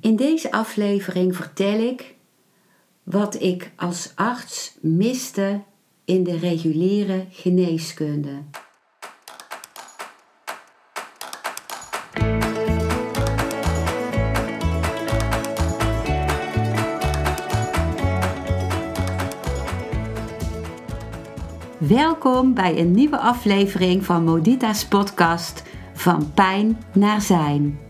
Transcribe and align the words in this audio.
In 0.00 0.16
deze 0.16 0.52
aflevering 0.52 1.36
vertel 1.36 1.78
ik 1.78 2.14
wat 3.02 3.42
ik 3.42 3.72
als 3.76 4.12
arts 4.14 4.78
miste 4.80 5.62
in 6.04 6.24
de 6.24 6.38
reguliere 6.38 7.26
geneeskunde. 7.30 8.42
Welkom 21.78 22.54
bij 22.54 22.78
een 22.78 22.90
nieuwe 22.90 23.18
aflevering 23.18 24.04
van 24.04 24.24
Modita's 24.24 24.86
podcast 24.86 25.62
Van 25.94 26.32
Pijn 26.34 26.78
naar 26.92 27.20
Zijn. 27.20 27.89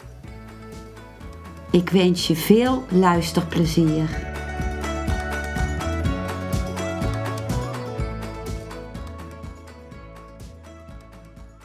Ik 1.71 1.89
wens 1.89 2.27
je 2.27 2.35
veel 2.35 2.83
luisterplezier. 2.89 4.29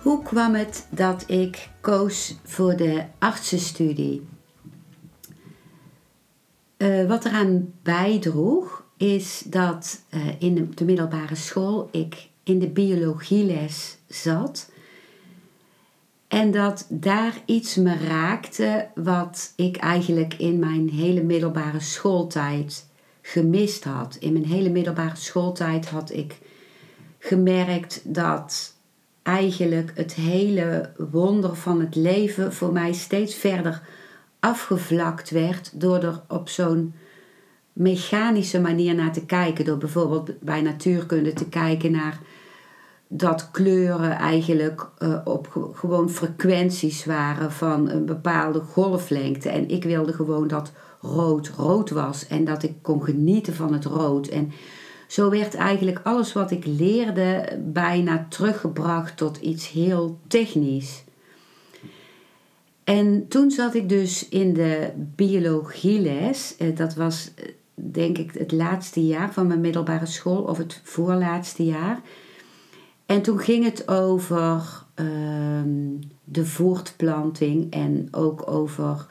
Hoe 0.02 0.22
kwam 0.22 0.54
het 0.54 0.86
dat 0.90 1.30
ik 1.30 1.68
koos 1.80 2.36
voor 2.44 2.76
de 2.76 3.04
artsenstudie? 3.18 4.26
Uh, 6.78 7.08
wat 7.08 7.24
eraan 7.24 7.72
bijdroeg 7.82 8.84
is 8.96 9.42
dat 9.46 10.00
uh, 10.14 10.40
in 10.40 10.72
de 10.74 10.84
middelbare 10.84 11.34
school 11.34 11.88
ik 11.92 12.28
in 12.42 12.58
de 12.58 12.68
biologieles 12.68 13.98
zat. 14.08 14.70
En 16.36 16.50
dat 16.50 16.86
daar 16.88 17.34
iets 17.44 17.76
me 17.76 17.96
raakte 18.08 18.88
wat 18.94 19.52
ik 19.56 19.76
eigenlijk 19.76 20.34
in 20.34 20.58
mijn 20.58 20.88
hele 20.88 21.22
middelbare 21.22 21.80
schooltijd 21.80 22.86
gemist 23.22 23.84
had. 23.84 24.16
In 24.20 24.32
mijn 24.32 24.44
hele 24.44 24.70
middelbare 24.70 25.16
schooltijd 25.16 25.88
had 25.88 26.12
ik 26.12 26.38
gemerkt 27.18 28.00
dat 28.04 28.74
eigenlijk 29.22 29.92
het 29.94 30.14
hele 30.14 30.92
wonder 31.10 31.56
van 31.56 31.80
het 31.80 31.94
leven 31.94 32.52
voor 32.52 32.72
mij 32.72 32.92
steeds 32.92 33.34
verder 33.34 33.82
afgevlakt 34.40 35.30
werd 35.30 35.80
door 35.80 36.02
er 36.02 36.20
op 36.28 36.48
zo'n 36.48 36.94
mechanische 37.72 38.60
manier 38.60 38.94
naar 38.94 39.12
te 39.12 39.26
kijken. 39.26 39.64
Door 39.64 39.78
bijvoorbeeld 39.78 40.40
bij 40.40 40.60
natuurkunde 40.62 41.32
te 41.32 41.48
kijken 41.48 41.90
naar 41.90 42.18
dat 43.08 43.50
kleuren 43.50 44.10
eigenlijk 44.10 44.86
uh, 44.98 45.18
op 45.24 45.70
gewoon 45.74 46.10
frequenties 46.10 47.04
waren 47.04 47.52
van 47.52 47.90
een 47.90 48.04
bepaalde 48.04 48.60
golflengte. 48.60 49.48
En 49.48 49.68
ik 49.68 49.84
wilde 49.84 50.12
gewoon 50.12 50.48
dat 50.48 50.72
rood 51.00 51.48
rood 51.56 51.90
was 51.90 52.26
en 52.26 52.44
dat 52.44 52.62
ik 52.62 52.74
kon 52.82 53.02
genieten 53.02 53.54
van 53.54 53.72
het 53.72 53.84
rood. 53.84 54.26
En 54.26 54.52
zo 55.06 55.30
werd 55.30 55.54
eigenlijk 55.54 56.00
alles 56.02 56.32
wat 56.32 56.50
ik 56.50 56.66
leerde 56.66 57.58
bijna 57.64 58.26
teruggebracht 58.28 59.16
tot 59.16 59.36
iets 59.36 59.70
heel 59.70 60.18
technisch. 60.26 61.04
En 62.84 63.28
toen 63.28 63.50
zat 63.50 63.74
ik 63.74 63.88
dus 63.88 64.28
in 64.28 64.52
de 64.52 64.90
biologieles. 64.96 66.56
Eh, 66.56 66.76
dat 66.76 66.94
was 66.94 67.30
eh, 67.34 67.44
denk 67.74 68.18
ik 68.18 68.32
het 68.32 68.52
laatste 68.52 69.06
jaar 69.06 69.32
van 69.32 69.46
mijn 69.46 69.60
middelbare 69.60 70.06
school 70.06 70.42
of 70.42 70.58
het 70.58 70.80
voorlaatste 70.84 71.64
jaar. 71.64 72.00
En 73.06 73.22
toen 73.22 73.38
ging 73.38 73.64
het 73.64 73.88
over 73.88 74.84
ehm, 74.94 75.94
de 76.24 76.46
voortplanting 76.46 77.72
en 77.72 78.08
ook 78.10 78.50
over 78.50 79.06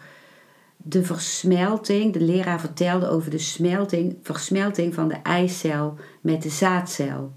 de 0.77 1.03
versmelting. 1.03 2.13
De 2.13 2.21
leraar 2.21 2.59
vertelde 2.59 3.07
over 3.07 3.31
de 3.31 3.37
smelting, 3.37 4.17
versmelting 4.21 4.93
van 4.93 5.07
de 5.07 5.15
eicel 5.23 5.97
met 6.21 6.41
de 6.41 6.49
zaadcel. 6.49 7.31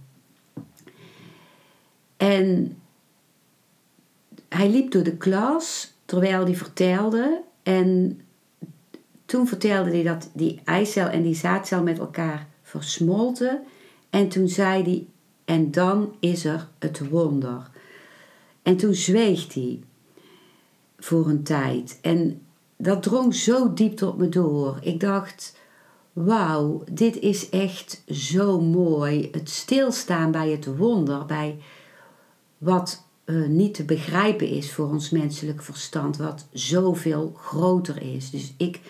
En 2.17 2.79
hij 4.49 4.71
liep 4.71 4.91
door 4.91 5.03
de 5.03 5.17
klas 5.17 5.93
terwijl 6.05 6.45
hij 6.45 6.55
vertelde. 6.55 7.43
En 7.63 8.21
toen 9.25 9.47
vertelde 9.47 9.91
hij 9.91 10.03
dat 10.03 10.31
die 10.35 10.61
eicel 10.65 11.07
en 11.07 11.23
die 11.23 11.35
zaadcel 11.35 11.83
met 11.83 11.99
elkaar 11.99 12.47
versmolten. 12.63 13.63
En 14.11 14.29
toen 14.29 14.49
zei 14.49 14.83
hij: 14.83 15.07
En 15.49 15.71
dan 15.71 16.15
is 16.21 16.45
er 16.45 16.69
het 16.79 17.09
wonder. 17.09 17.71
En 18.63 18.77
toen 18.77 18.95
zweeg 18.95 19.55
hij 19.55 19.81
voor 20.99 21.29
een 21.29 21.43
tijd. 21.43 21.99
En 22.03 22.41
dat 22.77 23.03
drong 23.03 23.35
zo 23.35 23.73
diep 23.73 23.97
tot 23.97 24.19
me 24.19 24.29
door. 24.29 24.79
Ik 24.81 25.01
dacht: 25.01 25.57
Wauw, 26.13 26.83
dit 26.93 27.19
is 27.19 27.49
echt 27.49 28.03
zo 28.11 28.61
mooi. 28.61 29.29
Het 29.33 29.51
stilstaan 29.51 30.31
bij 30.31 30.51
het 30.51 30.77
wonder, 30.77 31.27
bij 31.27 31.59
wat 32.59 33.05
uh, 33.25 33.49
niet 33.49 33.75
te 33.75 33.85
begrijpen 33.85 34.49
is 34.49 34.73
voor 34.73 34.89
ons 34.89 35.11
menselijk 35.11 35.63
verstand, 35.63 36.17
wat 36.17 36.47
zoveel 36.53 37.33
groter 37.37 38.03
is. 38.03 38.31
Dus 38.31 38.55
ik 38.57 38.81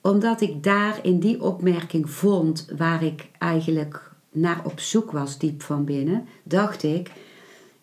omdat 0.00 0.40
ik 0.40 0.62
daar 0.62 0.98
in 1.02 1.20
die 1.20 1.42
opmerking 1.42 2.10
vond 2.10 2.68
waar 2.76 3.02
ik 3.02 3.28
eigenlijk 3.38 4.07
naar 4.40 4.60
op 4.64 4.80
zoek 4.80 5.10
was, 5.10 5.38
diep 5.38 5.62
van 5.62 5.84
binnen, 5.84 6.26
dacht 6.42 6.82
ik: 6.82 7.10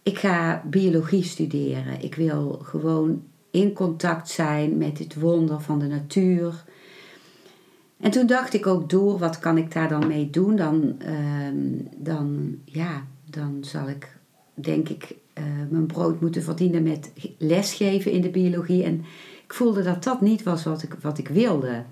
ik 0.03 0.19
ga 0.19 0.63
biologie 0.65 1.23
studeren. 1.23 2.01
Ik 2.01 2.15
wil 2.15 2.59
gewoon 2.63 3.23
in 3.51 3.73
contact 3.73 4.29
zijn 4.29 4.77
met 4.77 4.99
het 4.99 5.15
wonder 5.15 5.61
van 5.61 5.79
de 5.79 5.87
natuur. 5.87 6.63
En 7.97 8.11
toen 8.11 8.27
dacht 8.27 8.53
ik 8.53 8.67
ook 8.67 8.89
door, 8.89 9.17
wat 9.17 9.39
kan 9.39 9.57
ik 9.57 9.73
daar 9.73 9.89
dan 9.89 10.07
mee 10.07 10.29
doen? 10.29 10.55
Dan, 10.55 10.95
ehm, 10.99 11.57
dan, 11.95 12.57
ja, 12.65 13.05
dan 13.29 13.57
zal 13.61 13.89
ik, 13.89 14.17
denk 14.53 14.89
ik, 14.89 15.15
uh, 15.37 15.43
mijn 15.69 15.85
brood 15.85 16.21
moeten 16.21 16.43
verdienen 16.43 16.83
met 16.83 17.11
lesgeven 17.37 18.11
in 18.11 18.21
de 18.21 18.29
biologie. 18.29 18.83
En 18.83 19.05
ik 19.43 19.53
voelde 19.53 19.83
dat 19.83 20.03
dat 20.03 20.21
niet 20.21 20.43
was 20.43 20.63
wat 20.63 20.83
ik, 20.83 20.93
wat 21.01 21.17
ik 21.17 21.27
wilde. 21.27 21.83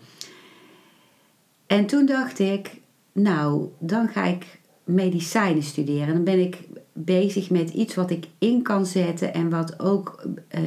En 1.68 1.86
toen 1.86 2.06
dacht 2.06 2.40
ik, 2.40 2.82
nou, 3.14 3.70
dan 3.80 4.08
ga 4.08 4.24
ik 4.24 4.60
medicijnen 4.84 5.64
studeren. 5.64 6.14
Dan 6.14 6.24
ben 6.24 6.40
ik 6.40 6.68
bezig 6.94 7.50
met 7.50 7.70
iets 7.70 7.96
wat 7.96 8.12
ik 8.12 8.28
in 8.38 8.62
kan 8.62 8.86
zetten 8.86 9.34
en 9.34 9.50
wat 9.50 9.80
ook 9.80 10.24
uh, 10.56 10.62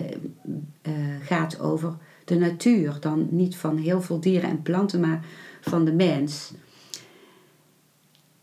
uh, 0.82 0.92
gaat 1.20 1.60
over 1.60 1.96
de 2.24 2.34
natuur. 2.34 2.96
Dan 3.00 3.28
niet 3.30 3.56
van 3.56 3.76
heel 3.76 4.02
veel 4.02 4.20
dieren 4.20 4.50
en 4.50 4.62
planten, 4.62 5.00
maar 5.00 5.24
van 5.60 5.84
de 5.84 5.92
mens. 5.92 6.52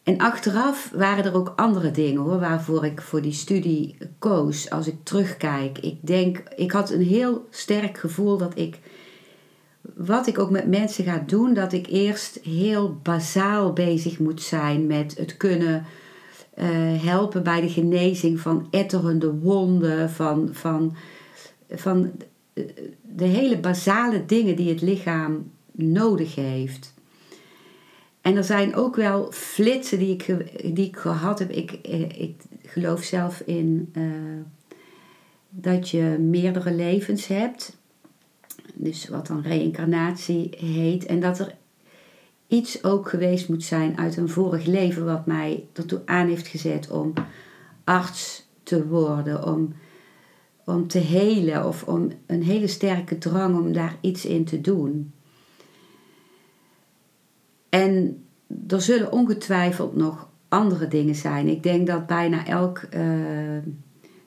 En 0.03 0.18
achteraf 0.18 0.91
waren 0.96 1.25
er 1.25 1.35
ook 1.35 1.53
andere 1.56 1.91
dingen 1.91 2.22
hoor, 2.22 2.40
waarvoor 2.40 2.85
ik 2.85 3.02
voor 3.02 3.22
die 3.22 3.31
studie 3.31 3.97
koos. 4.20 4.70
Als 4.70 4.88
ik 4.88 4.96
terugkijk, 5.03 5.78
ik 5.78 5.97
denk, 6.02 6.44
ik 6.56 6.72
had 6.72 6.90
een 6.90 7.02
heel 7.02 7.47
sterk 7.50 7.97
gevoel 7.97 8.38
dat 8.38 8.58
ik 8.58 8.80
wat 9.96 10.28
ik 10.28 10.40
ook 10.40 10.50
met 10.50 10.68
mensen 10.68 11.03
ga 11.03 11.24
doen, 11.28 11.53
dat 11.53 11.74
ik 11.74 11.88
eerst 11.88 12.40
heel 12.44 13.00
bazaal 13.03 13.74
bezig 13.74 14.20
moet 14.20 14.41
zijn 14.41 14.88
met 14.88 15.18
het 15.18 15.38
kunnen 15.38 15.85
uh, 16.58 16.66
helpen 17.03 17.44
bij 17.44 17.62
de 17.62 17.70
genezing 17.70 18.40
van 18.40 18.68
etterende 18.72 19.34
wonden, 19.34 20.09
van, 20.09 20.50
van, 20.52 20.96
van 21.70 22.12
de 23.02 23.26
hele 23.26 23.59
basale 23.59 24.26
dingen 24.26 24.56
die 24.56 24.70
het 24.70 24.82
lichaam 24.82 25.52
nodig 25.72 26.36
heeft. 26.36 26.94
En 28.22 28.36
er 28.36 28.44
zijn 28.44 28.76
ook 28.76 28.96
wel 28.96 29.32
flitsen 29.32 30.00
die 30.00 30.14
ik, 30.14 30.26
die 30.76 30.88
ik 30.88 30.97
gehad 30.97 31.40
heb. 31.40 31.52
Ik, 31.52 31.72
eh, 31.72 32.22
ik 32.22 32.36
geloof 32.66 33.03
zelf 33.03 33.41
in 33.46 33.94
dat 35.50 35.90
je 35.90 36.02
meerdere 36.20 36.74
levens 36.74 37.28
hebt 37.28 37.78
dus 38.73 39.08
wat 39.08 39.28
dan 39.28 39.41
reïncarnatie 39.41 40.49
heet. 40.58 41.05
En 41.05 41.20
dat 41.20 41.40
er 41.40 41.55
iets 42.47 42.84
ook 42.84 43.09
geweest 43.09 43.49
moet 43.49 43.64
zijn 43.64 43.97
uit 43.97 44.17
een 44.17 44.29
vorig 44.29 44.66
leven 44.66 45.05
wat 45.05 45.25
mij 45.25 45.67
ertoe 45.73 46.02
aan 46.05 46.28
heeft 46.28 46.47
gezet 46.47 46.90
om 46.90 47.14
arts 47.84 48.47
te 48.64 48.87
worden. 48.87 49.46
Om, 49.47 49.73
om 50.66 50.87
te 50.87 50.99
helen 50.99 51.67
of 51.67 51.84
om 51.84 52.11
een 52.25 52.43
hele 52.43 52.67
sterke 52.67 53.17
drang 53.17 53.55
om 53.55 53.73
daar 53.73 53.96
iets 54.02 54.25
in 54.25 54.46
te 54.46 54.61
doen. 54.61 55.14
En 57.69 58.23
er 58.67 58.81
zullen 58.81 59.11
ongetwijfeld 59.11 59.96
nog 59.96 60.29
andere 60.47 60.87
dingen 60.87 61.16
zijn. 61.16 61.47
Ik 61.47 61.64
denk 61.64 61.87
dat 61.87 62.08
bijna 62.08 62.46
elk 62.46 62.81
uh, 62.96 63.58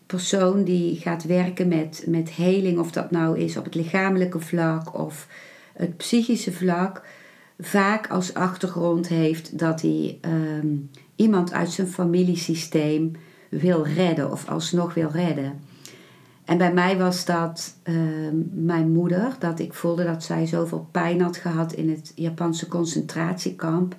persoon 0.06 0.64
die 0.64 0.96
gaat 0.96 1.24
werken 1.24 1.68
met, 1.68 2.04
met 2.06 2.30
heling, 2.30 2.78
of 2.78 2.90
dat 2.90 3.10
nou 3.10 3.38
is 3.38 3.56
op 3.56 3.64
het 3.64 3.74
lichamelijke 3.74 4.40
vlak 4.40 4.98
of 4.98 5.26
het 5.72 5.96
psychische 5.96 6.52
vlak, 6.52 7.02
vaak 7.58 8.10
als 8.10 8.34
achtergrond 8.34 9.08
heeft 9.08 9.58
dat 9.58 9.82
hij 9.82 10.18
ehm, 10.20 10.66
iemand 11.16 11.52
uit 11.52 11.70
zijn 11.70 11.88
familiesysteem 11.88 13.12
wil 13.48 13.86
redden 13.86 14.32
of 14.32 14.48
alsnog 14.48 14.94
wil 14.94 15.10
redden. 15.10 15.60
En 16.44 16.58
bij 16.58 16.72
mij 16.72 16.98
was 16.98 17.24
dat 17.24 17.74
ehm, 17.82 18.36
mijn 18.52 18.92
moeder, 18.92 19.36
dat 19.38 19.58
ik 19.58 19.74
voelde 19.74 20.04
dat 20.04 20.24
zij 20.24 20.46
zoveel 20.46 20.88
pijn 20.90 21.20
had 21.20 21.36
gehad 21.36 21.72
in 21.72 21.90
het 21.90 22.12
Japanse 22.14 22.68
concentratiekamp. 22.68 23.96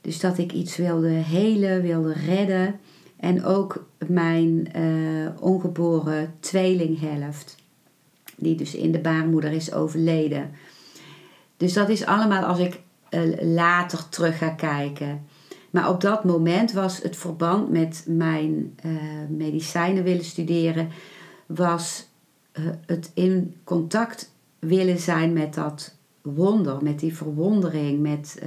Dus 0.00 0.20
dat 0.20 0.38
ik 0.38 0.52
iets 0.52 0.76
wilde 0.76 1.08
helen, 1.08 1.82
wilde 1.82 2.12
redden. 2.12 2.80
En 3.16 3.44
ook 3.44 3.86
mijn 4.06 4.68
uh, 4.76 5.28
ongeboren 5.40 6.34
tweelinghelft, 6.40 7.56
die 8.36 8.54
dus 8.54 8.74
in 8.74 8.92
de 8.92 8.98
baarmoeder 8.98 9.52
is 9.52 9.72
overleden. 9.72 10.50
Dus 11.56 11.72
dat 11.72 11.88
is 11.88 12.04
allemaal 12.04 12.42
als 12.42 12.58
ik 12.58 12.80
uh, 13.10 13.54
later 13.54 14.08
terug 14.08 14.38
ga 14.38 14.48
kijken. 14.48 15.24
Maar 15.70 15.88
op 15.88 16.00
dat 16.00 16.24
moment 16.24 16.72
was 16.72 17.02
het 17.02 17.16
verband 17.16 17.70
met 17.70 18.04
mijn 18.08 18.78
uh, 18.84 18.92
medicijnen 19.28 20.04
willen 20.04 20.24
studeren, 20.24 20.88
was 21.46 22.08
het 22.86 23.10
in 23.14 23.54
contact 23.64 24.32
willen 24.58 24.98
zijn 24.98 25.32
met 25.32 25.54
dat 25.54 25.94
wonder, 26.22 26.82
met 26.82 26.98
die 26.98 27.16
verwondering, 27.16 28.00
met 28.00 28.42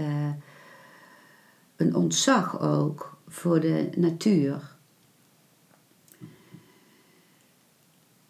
een 1.76 1.96
ontzag 1.96 2.62
ook 2.62 3.19
voor 3.30 3.60
de 3.60 3.90
natuur. 3.96 4.78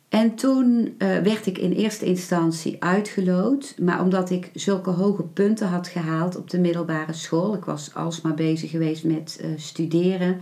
En 0.10 0.36
toen 0.36 0.96
uh, 0.98 1.18
werd 1.18 1.46
ik 1.46 1.58
in 1.58 1.72
eerste 1.72 2.06
instantie 2.06 2.84
uitgeloot, 2.84 3.76
maar 3.82 4.02
omdat 4.02 4.30
ik 4.30 4.52
zulke 4.54 4.90
hoge 4.90 5.24
punten 5.24 5.68
had 5.68 5.88
gehaald 5.88 6.38
op 6.38 6.50
de 6.50 6.60
middelbare 6.60 7.14
school, 7.14 7.56
ik 7.56 7.66
was 7.66 7.96
alsmaar 7.96 8.34
bezig 8.34 8.70
geweest 8.70 9.04
met 9.04 9.40
uh, 9.42 9.50
studeren, 9.56 10.42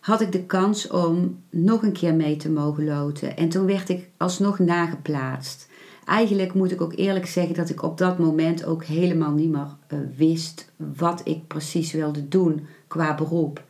had 0.00 0.20
ik 0.20 0.32
de 0.32 0.44
kans 0.44 0.88
om 0.88 1.42
nog 1.50 1.82
een 1.82 1.92
keer 1.92 2.14
mee 2.14 2.36
te 2.36 2.50
mogen 2.50 2.84
loten. 2.84 3.36
En 3.36 3.48
toen 3.48 3.66
werd 3.66 3.88
ik 3.88 4.08
alsnog 4.16 4.58
nageplaatst. 4.58 5.68
Eigenlijk 6.04 6.54
moet 6.54 6.72
ik 6.72 6.80
ook 6.80 6.96
eerlijk 6.96 7.26
zeggen 7.26 7.54
dat 7.54 7.68
ik 7.68 7.82
op 7.82 7.98
dat 7.98 8.18
moment 8.18 8.64
ook 8.64 8.84
helemaal 8.84 9.32
niet 9.32 9.50
meer 9.50 9.76
uh, 9.92 9.98
wist 10.16 10.72
wat 10.96 11.20
ik 11.24 11.46
precies 11.46 11.92
wilde 11.92 12.28
doen 12.28 12.66
qua 12.86 13.14
beroep. 13.14 13.64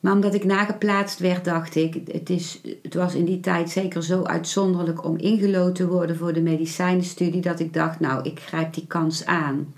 Maar 0.00 0.12
omdat 0.12 0.34
ik 0.34 0.44
nageplaatst 0.44 1.18
werd, 1.18 1.44
dacht 1.44 1.74
ik, 1.74 2.00
het, 2.12 2.30
is, 2.30 2.60
het 2.82 2.94
was 2.94 3.14
in 3.14 3.24
die 3.24 3.40
tijd 3.40 3.70
zeker 3.70 4.02
zo 4.02 4.22
uitzonderlijk 4.22 5.04
om 5.04 5.18
ingelood 5.18 5.74
te 5.74 5.88
worden 5.88 6.16
voor 6.16 6.32
de 6.32 6.42
medicijnenstudie, 6.42 7.40
dat 7.40 7.60
ik 7.60 7.72
dacht, 7.72 8.00
nou, 8.00 8.22
ik 8.24 8.40
grijp 8.40 8.74
die 8.74 8.86
kans 8.86 9.26
aan. 9.26 9.74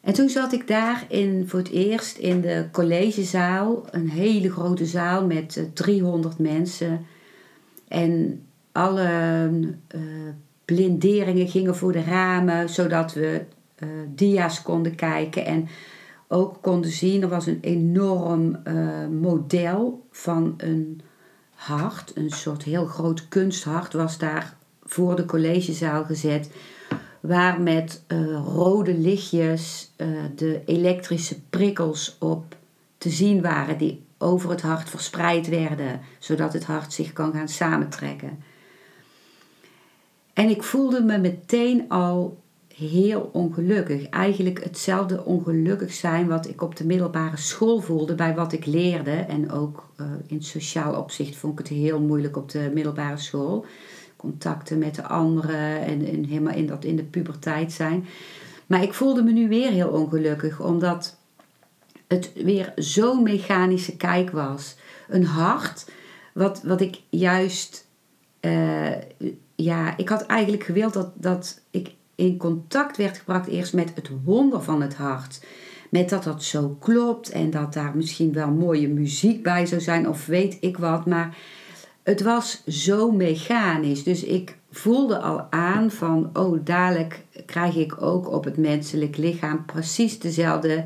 En 0.00 0.12
toen 0.12 0.28
zat 0.28 0.52
ik 0.52 0.68
daar 0.68 1.04
in, 1.08 1.44
voor 1.48 1.58
het 1.58 1.70
eerst 1.70 2.16
in 2.16 2.40
de 2.40 2.66
collegezaal, 2.72 3.84
een 3.90 4.10
hele 4.10 4.50
grote 4.50 4.86
zaal 4.86 5.26
met 5.26 5.68
300 5.72 6.34
eh, 6.34 6.40
mensen. 6.40 7.06
En 7.88 8.42
alle 8.72 9.08
uh, 9.94 10.00
blinderingen 10.64 11.48
gingen 11.48 11.76
voor 11.76 11.92
de 11.92 12.02
ramen, 12.02 12.68
zodat 12.68 13.12
we 13.12 13.44
uh, 13.78 13.88
dia's 14.14 14.62
konden 14.62 14.94
kijken. 14.94 15.44
En 15.44 15.68
ook 16.28 16.58
konden 16.60 16.90
zien, 16.90 17.22
er 17.22 17.28
was 17.28 17.46
een 17.46 17.60
enorm 17.60 18.56
uh, 18.64 19.06
model 19.06 20.06
van 20.10 20.54
een 20.56 21.00
hart, 21.54 22.12
een 22.14 22.30
soort 22.30 22.62
heel 22.62 22.86
groot 22.86 23.28
kunsthart, 23.28 23.92
was 23.92 24.18
daar 24.18 24.56
voor 24.84 25.16
de 25.16 25.24
collegezaal 25.24 26.04
gezet. 26.04 26.50
Waar 27.20 27.60
met 27.60 28.02
uh, 28.08 28.40
rode 28.54 28.98
lichtjes 28.98 29.92
uh, 29.96 30.08
de 30.36 30.62
elektrische 30.64 31.40
prikkels 31.50 32.16
op 32.18 32.56
te 32.98 33.10
zien 33.10 33.42
waren, 33.42 33.78
die 33.78 34.04
over 34.18 34.50
het 34.50 34.62
hart 34.62 34.90
verspreid 34.90 35.48
werden, 35.48 36.00
zodat 36.18 36.52
het 36.52 36.64
hart 36.64 36.92
zich 36.92 37.12
kan 37.12 37.32
gaan 37.32 37.48
samentrekken. 37.48 38.38
En 40.32 40.48
ik 40.48 40.62
voelde 40.62 41.02
me 41.02 41.18
meteen 41.18 41.88
al 41.88 42.42
heel 42.76 43.30
ongelukkig. 43.32 44.08
Eigenlijk 44.08 44.64
hetzelfde 44.64 45.24
ongelukkig 45.24 45.92
zijn 45.92 46.26
wat 46.26 46.48
ik 46.48 46.62
op 46.62 46.76
de 46.76 46.86
middelbare 46.86 47.36
school 47.36 47.80
voelde 47.80 48.14
bij 48.14 48.34
wat 48.34 48.52
ik 48.52 48.66
leerde. 48.66 49.10
En 49.10 49.50
ook 49.50 49.88
uh, 50.00 50.06
in 50.26 50.42
sociaal 50.42 50.94
opzicht 50.94 51.36
vond 51.36 51.52
ik 51.52 51.58
het 51.58 51.76
heel 51.76 52.00
moeilijk 52.00 52.36
op 52.36 52.50
de 52.50 52.70
middelbare 52.74 53.16
school. 53.16 53.64
Contacten 54.16 54.78
met 54.78 54.94
de 54.94 55.02
anderen 55.02 55.80
en, 55.80 56.06
en 56.06 56.24
helemaal 56.24 56.54
in, 56.54 56.66
dat, 56.66 56.84
in 56.84 56.96
de 56.96 57.04
puberteit 57.04 57.72
zijn. 57.72 58.06
Maar 58.66 58.82
ik 58.82 58.94
voelde 58.94 59.22
me 59.22 59.32
nu 59.32 59.48
weer 59.48 59.70
heel 59.70 59.88
ongelukkig, 59.88 60.60
omdat 60.60 61.16
het 62.06 62.32
weer 62.34 62.72
zo'n 62.76 63.22
mechanische 63.22 63.96
kijk 63.96 64.30
was. 64.30 64.76
Een 65.08 65.24
hart, 65.24 65.90
wat, 66.34 66.62
wat 66.62 66.80
ik 66.80 67.00
juist. 67.08 67.86
Uh, 68.40 68.90
ja, 69.54 69.96
ik 69.96 70.08
had 70.08 70.26
eigenlijk 70.26 70.62
gewild 70.62 70.92
dat, 70.92 71.10
dat 71.14 71.60
ik 71.70 71.94
in 72.16 72.36
contact 72.36 72.96
werd 72.96 73.18
gebracht 73.18 73.46
eerst 73.46 73.74
met 73.74 73.92
het 73.94 74.10
wonder 74.24 74.62
van 74.62 74.82
het 74.82 74.94
hart. 74.94 75.44
Met 75.90 76.08
dat 76.08 76.24
dat 76.24 76.42
zo 76.42 76.76
klopt 76.80 77.30
en 77.30 77.50
dat 77.50 77.72
daar 77.72 77.96
misschien 77.96 78.32
wel 78.32 78.50
mooie 78.50 78.88
muziek 78.88 79.42
bij 79.42 79.66
zou 79.66 79.80
zijn 79.80 80.08
of 80.08 80.26
weet 80.26 80.56
ik 80.60 80.76
wat. 80.76 81.06
Maar 81.06 81.36
het 82.02 82.22
was 82.22 82.62
zo 82.66 83.10
mechanisch. 83.10 84.02
Dus 84.02 84.24
ik 84.24 84.58
voelde 84.70 85.18
al 85.18 85.46
aan 85.50 85.90
van, 85.90 86.30
oh 86.32 86.60
dadelijk 86.64 87.24
krijg 87.46 87.76
ik 87.76 88.02
ook 88.02 88.32
op 88.32 88.44
het 88.44 88.56
menselijk 88.56 89.16
lichaam 89.16 89.64
precies 89.64 90.18
dezelfde 90.18 90.84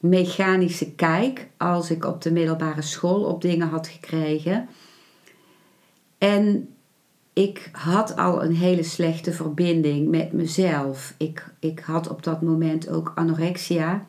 mechanische 0.00 0.92
kijk 0.92 1.48
als 1.56 1.90
ik 1.90 2.04
op 2.04 2.22
de 2.22 2.32
middelbare 2.32 2.82
school 2.82 3.24
op 3.24 3.42
dingen 3.42 3.68
had 3.68 3.88
gekregen. 3.88 4.68
En 6.18 6.71
ik 7.32 7.68
had 7.72 8.16
al 8.16 8.44
een 8.44 8.54
hele 8.54 8.82
slechte 8.82 9.32
verbinding 9.32 10.08
met 10.08 10.32
mezelf. 10.32 11.14
Ik, 11.16 11.46
ik 11.58 11.80
had 11.80 12.08
op 12.08 12.22
dat 12.22 12.42
moment 12.42 12.88
ook 12.88 13.12
anorexia. 13.14 14.06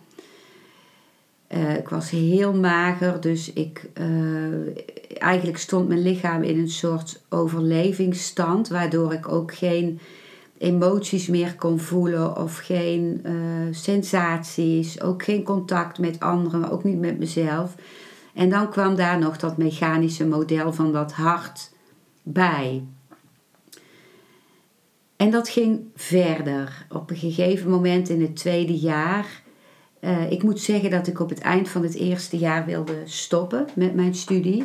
Uh, 1.50 1.76
ik 1.76 1.90
was 1.90 2.10
heel 2.10 2.54
mager, 2.54 3.22
dus 3.22 3.54
ik, 3.54 3.90
uh, 4.00 5.18
eigenlijk 5.18 5.58
stond 5.58 5.88
mijn 5.88 6.02
lichaam 6.02 6.44
in 6.44 6.60
een 6.60 6.70
soort 6.70 7.22
overlevingsstand, 7.30 8.68
waardoor 8.68 9.14
ik 9.14 9.32
ook 9.32 9.54
geen 9.54 10.00
emoties 10.58 11.28
meer 11.28 11.56
kon 11.56 11.80
voelen 11.80 12.38
of 12.38 12.58
geen 12.58 13.22
uh, 13.26 13.34
sensaties, 13.72 15.02
ook 15.02 15.24
geen 15.24 15.44
contact 15.44 16.00
met 16.00 16.20
anderen, 16.20 16.70
ook 16.70 16.84
niet 16.84 17.00
met 17.00 17.20
mezelf. 17.20 17.76
En 18.34 18.50
dan 18.50 18.70
kwam 18.70 18.96
daar 18.96 19.20
nog 19.20 19.38
dat 19.38 19.58
mechanische 19.58 20.26
model 20.26 20.74
van 20.74 20.92
dat 20.92 21.12
hart 21.12 21.72
bij. 22.24 22.84
En 25.18 25.32
dat 25.32 25.50
ging 25.50 25.82
verder. 25.96 26.86
Op 26.90 27.10
een 27.10 27.18
gegeven 27.18 27.70
moment 27.70 28.10
in 28.10 28.22
het 28.22 28.36
tweede 28.36 28.78
jaar. 28.78 29.42
Uh, 30.02 30.32
ik 30.32 30.44
moet 30.44 30.60
zeggen 30.60 30.90
dat 30.90 31.08
ik 31.08 31.20
op 31.20 31.30
het 31.30 31.40
eind 31.40 31.70
van 31.70 31.84
het 31.84 31.96
eerste 31.96 32.38
jaar 32.38 32.66
wilde 32.66 33.02
stoppen 33.06 33.68
met 33.76 33.96
mijn 33.96 34.16
studie. 34.16 34.64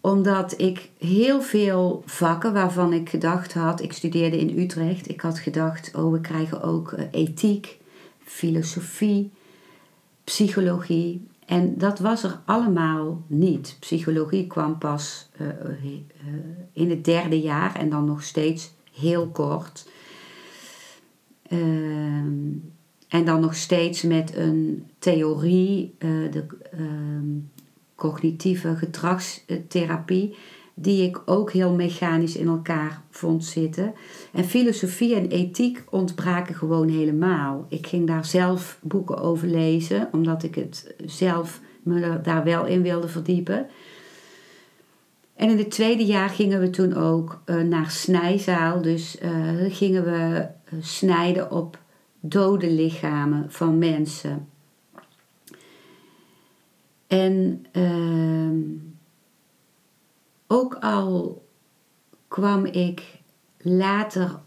Omdat 0.00 0.60
ik 0.60 0.88
heel 0.98 1.42
veel 1.42 2.02
vakken 2.06 2.52
waarvan 2.52 2.92
ik 2.92 3.08
gedacht 3.08 3.54
had, 3.54 3.82
ik 3.82 3.92
studeerde 3.92 4.38
in 4.38 4.58
Utrecht, 4.58 5.08
ik 5.08 5.20
had 5.20 5.38
gedacht, 5.38 5.94
oh 5.94 6.12
we 6.12 6.20
krijgen 6.20 6.62
ook 6.62 6.92
uh, 6.92 7.04
ethiek, 7.10 7.78
filosofie, 8.24 9.30
psychologie. 10.24 11.26
En 11.46 11.78
dat 11.78 11.98
was 11.98 12.22
er 12.22 12.40
allemaal 12.44 13.22
niet. 13.26 13.76
Psychologie 13.80 14.46
kwam 14.46 14.78
pas 14.78 15.28
uh, 15.40 15.48
in 16.72 16.90
het 16.90 17.04
derde 17.04 17.40
jaar 17.40 17.74
en 17.74 17.90
dan 17.90 18.04
nog 18.04 18.22
steeds 18.22 18.74
heel 19.00 19.28
kort. 19.28 19.88
Ehm, 21.48 22.50
en 23.08 23.24
dan 23.24 23.40
nog 23.40 23.54
steeds 23.54 24.02
met 24.02 24.36
een 24.36 24.86
theorie, 24.98 25.94
uh, 25.98 26.32
de 26.32 26.46
ehm, 26.72 27.38
cognitieve 27.94 28.76
gedragstherapie, 28.76 30.36
die 30.74 31.02
ik 31.02 31.22
ook 31.24 31.52
heel 31.52 31.72
mechanisch 31.72 32.36
in 32.36 32.46
elkaar 32.46 33.02
vond 33.10 33.44
zitten. 33.44 33.94
En 34.32 34.44
filosofie 34.44 35.14
en 35.14 35.28
ethiek 35.28 35.84
ontbraken 35.90 36.54
gewoon 36.54 36.88
helemaal. 36.88 37.66
Ik 37.68 37.86
ging 37.86 38.06
daar 38.06 38.24
zelf 38.24 38.78
boeken 38.82 39.18
over 39.18 39.48
lezen, 39.48 40.08
omdat 40.12 40.42
ik 40.42 40.54
het 40.54 40.94
zelf 41.06 41.60
me 41.82 42.20
daar 42.22 42.44
wel 42.44 42.66
in 42.66 42.82
wilde 42.82 43.08
verdiepen. 43.08 43.66
En 45.36 45.50
in 45.50 45.58
het 45.58 45.70
tweede 45.70 46.04
jaar 46.04 46.28
gingen 46.28 46.60
we 46.60 46.70
toen 46.70 46.94
ook 46.94 47.42
uh, 47.46 47.62
naar 47.62 47.90
snijzaal. 47.90 48.82
Dus 48.82 49.16
uh, 49.22 49.74
gingen 49.74 50.04
we 50.04 50.46
snijden 50.80 51.50
op 51.50 51.78
dode 52.20 52.70
lichamen 52.70 53.52
van 53.52 53.78
mensen. 53.78 54.48
En 57.06 57.66
ehm, 57.72 58.58
ook 60.46 60.74
al 60.74 61.44
kwam 62.28 62.64
ik 62.64 63.02
later 63.58 64.38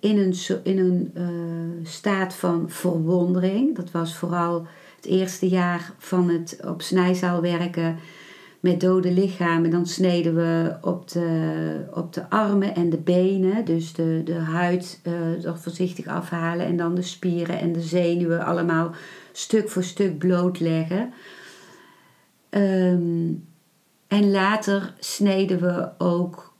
in 0.00 0.18
een, 0.18 0.34
in 0.62 0.78
een 0.78 1.80
staat 1.82 2.34
van 2.34 2.70
verwondering. 2.70 3.76
Dat 3.76 3.90
was 3.90 4.16
vooral 4.16 4.66
het 4.96 5.06
eerste 5.06 5.48
jaar 5.48 5.92
van 5.98 6.28
het 6.28 6.60
op 6.64 6.82
snijzaal 6.82 7.40
werken 7.40 7.98
met 8.60 8.80
dode 8.80 9.12
lichamen. 9.12 9.70
Dan 9.70 9.86
sneden 9.86 10.34
we 10.34 10.76
op 10.80 11.10
de, 11.10 11.84
op 11.94 12.12
de 12.12 12.30
armen 12.30 12.74
en 12.74 12.90
de 12.90 12.96
benen. 12.98 13.64
Dus 13.64 13.92
de, 13.92 14.20
de 14.24 14.34
huid 14.34 15.00
uh, 15.42 15.54
voorzichtig 15.54 16.06
afhalen. 16.06 16.66
En 16.66 16.76
dan 16.76 16.94
de 16.94 17.02
spieren 17.02 17.58
en 17.58 17.72
de 17.72 17.80
zenuwen 17.80 18.44
allemaal 18.44 18.94
stuk 19.32 19.68
voor 19.68 19.84
stuk 19.84 20.18
blootleggen. 20.18 21.12
Um, 22.50 23.46
en 24.06 24.30
later 24.30 24.94
sneden 24.98 25.60
we 25.60 25.88
ook 25.98 26.52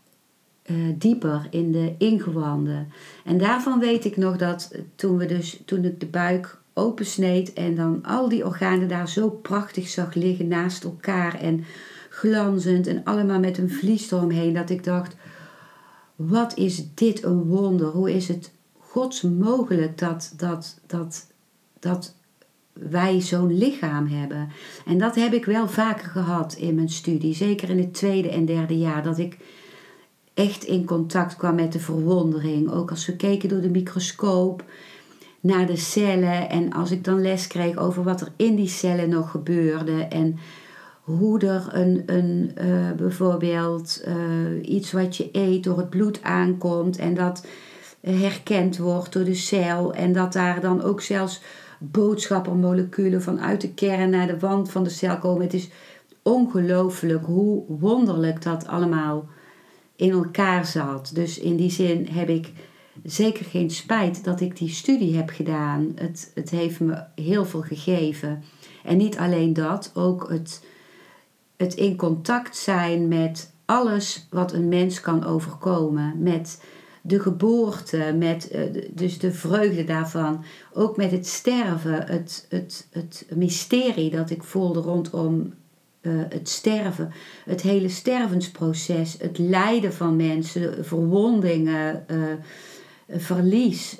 uh, 0.66 0.76
dieper 0.98 1.46
in 1.50 1.72
de 1.72 1.94
ingewanden. 1.98 2.92
En 3.24 3.38
daarvan 3.38 3.78
weet 3.78 4.04
ik 4.04 4.16
nog 4.16 4.36
dat 4.36 4.74
toen, 4.94 5.18
we 5.18 5.26
dus, 5.26 5.62
toen 5.64 5.84
ik 5.84 6.00
de 6.00 6.06
buik 6.06 6.58
opensneed 6.74 7.52
en 7.52 7.74
dan 7.74 8.04
al 8.04 8.28
die 8.28 8.46
organen 8.46 8.88
daar 8.88 9.08
zo 9.08 9.30
prachtig 9.30 9.88
zag 9.88 10.14
liggen 10.14 10.48
naast 10.48 10.84
elkaar 10.84 11.34
en 11.40 11.64
glanzend 12.18 12.86
en 12.86 13.04
allemaal 13.04 13.38
met 13.38 13.58
een 13.58 13.70
vlies 13.70 14.10
eromheen, 14.10 14.54
dat 14.54 14.70
ik 14.70 14.84
dacht: 14.84 15.16
wat 16.16 16.56
is 16.56 16.94
dit 16.94 17.24
een 17.24 17.42
wonder? 17.42 17.86
Hoe 17.86 18.14
is 18.14 18.28
het 18.28 18.52
gods 18.78 19.22
mogelijk 19.22 19.98
dat, 19.98 20.32
dat, 20.36 20.80
dat, 20.86 21.26
dat 21.78 22.14
wij 22.72 23.20
zo'n 23.20 23.58
lichaam 23.58 24.06
hebben? 24.06 24.48
En 24.86 24.98
dat 24.98 25.14
heb 25.14 25.32
ik 25.32 25.44
wel 25.44 25.68
vaker 25.68 26.08
gehad 26.08 26.54
in 26.54 26.74
mijn 26.74 26.88
studie, 26.88 27.34
zeker 27.34 27.70
in 27.70 27.78
het 27.78 27.94
tweede 27.94 28.28
en 28.28 28.44
derde 28.44 28.78
jaar, 28.78 29.02
dat 29.02 29.18
ik 29.18 29.38
echt 30.34 30.64
in 30.64 30.84
contact 30.84 31.36
kwam 31.36 31.54
met 31.54 31.72
de 31.72 31.80
verwondering. 31.80 32.70
Ook 32.70 32.90
als 32.90 33.06
we 33.06 33.16
keken 33.16 33.48
door 33.48 33.60
de 33.60 33.70
microscoop 33.70 34.64
naar 35.40 35.66
de 35.66 35.76
cellen 35.76 36.50
en 36.50 36.72
als 36.72 36.90
ik 36.90 37.04
dan 37.04 37.20
les 37.20 37.46
kreeg 37.46 37.76
over 37.76 38.02
wat 38.02 38.20
er 38.20 38.32
in 38.36 38.56
die 38.56 38.68
cellen 38.68 39.08
nog 39.08 39.30
gebeurde 39.30 40.02
en 40.02 40.38
hoe 41.16 41.38
er 41.40 41.68
een, 41.70 42.02
een 42.06 42.50
uh, 42.60 42.92
bijvoorbeeld 42.92 44.02
uh, 44.08 44.74
iets 44.74 44.92
wat 44.92 45.16
je 45.16 45.28
eet 45.32 45.64
door 45.64 45.78
het 45.78 45.90
bloed 45.90 46.22
aankomt 46.22 46.98
en 46.98 47.14
dat 47.14 47.46
herkend 48.00 48.78
wordt 48.78 49.12
door 49.12 49.24
de 49.24 49.34
cel 49.34 49.94
en 49.94 50.12
dat 50.12 50.32
daar 50.32 50.60
dan 50.60 50.82
ook 50.82 51.00
zelfs 51.00 51.42
boodschappermoleculen 51.78 53.22
vanuit 53.22 53.60
de 53.60 53.74
kern 53.74 54.10
naar 54.10 54.26
de 54.26 54.38
wand 54.38 54.70
van 54.70 54.84
de 54.84 54.90
cel 54.90 55.18
komen. 55.18 55.42
Het 55.42 55.54
is 55.54 55.68
ongelooflijk 56.22 57.24
hoe 57.24 57.64
wonderlijk 57.68 58.42
dat 58.42 58.66
allemaal 58.66 59.28
in 59.96 60.10
elkaar 60.10 60.66
zat. 60.66 61.10
Dus 61.14 61.38
in 61.38 61.56
die 61.56 61.70
zin 61.70 62.06
heb 62.10 62.28
ik 62.28 62.52
zeker 63.04 63.44
geen 63.44 63.70
spijt 63.70 64.24
dat 64.24 64.40
ik 64.40 64.56
die 64.56 64.68
studie 64.68 65.16
heb 65.16 65.30
gedaan. 65.30 65.92
Het, 65.94 66.30
het 66.34 66.50
heeft 66.50 66.80
me 66.80 67.02
heel 67.14 67.44
veel 67.44 67.62
gegeven. 67.62 68.42
En 68.84 68.96
niet 68.96 69.18
alleen 69.18 69.52
dat, 69.52 69.90
ook 69.94 70.28
het, 70.30 70.62
het 71.58 71.74
in 71.74 71.96
contact 71.96 72.56
zijn 72.56 73.08
met 73.08 73.52
alles 73.64 74.26
wat 74.30 74.52
een 74.52 74.68
mens 74.68 75.00
kan 75.00 75.24
overkomen. 75.24 76.22
Met 76.22 76.62
de 77.02 77.20
geboorte, 77.20 78.14
met 78.18 78.50
uh, 78.54 78.82
dus 78.90 79.18
de 79.18 79.32
vreugde 79.32 79.84
daarvan. 79.84 80.44
Ook 80.72 80.96
met 80.96 81.10
het 81.10 81.26
sterven, 81.26 82.06
het, 82.06 82.46
het, 82.48 82.88
het 82.90 83.26
mysterie 83.34 84.10
dat 84.10 84.30
ik 84.30 84.42
voelde 84.42 84.80
rondom 84.80 85.52
uh, 86.00 86.22
het 86.28 86.48
sterven, 86.48 87.12
het 87.44 87.60
hele 87.60 87.88
stervensproces, 87.88 89.16
het 89.18 89.38
lijden 89.38 89.92
van 89.92 90.16
mensen, 90.16 90.84
verwondingen, 90.84 92.04
uh, 92.10 92.22
verlies, 93.18 93.98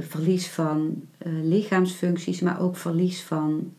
verlies 0.00 0.48
van 0.48 1.02
lichaamsfuncties, 1.42 2.40
maar 2.40 2.60
ook 2.60 2.76
verlies 2.76 3.22
van 3.22 3.72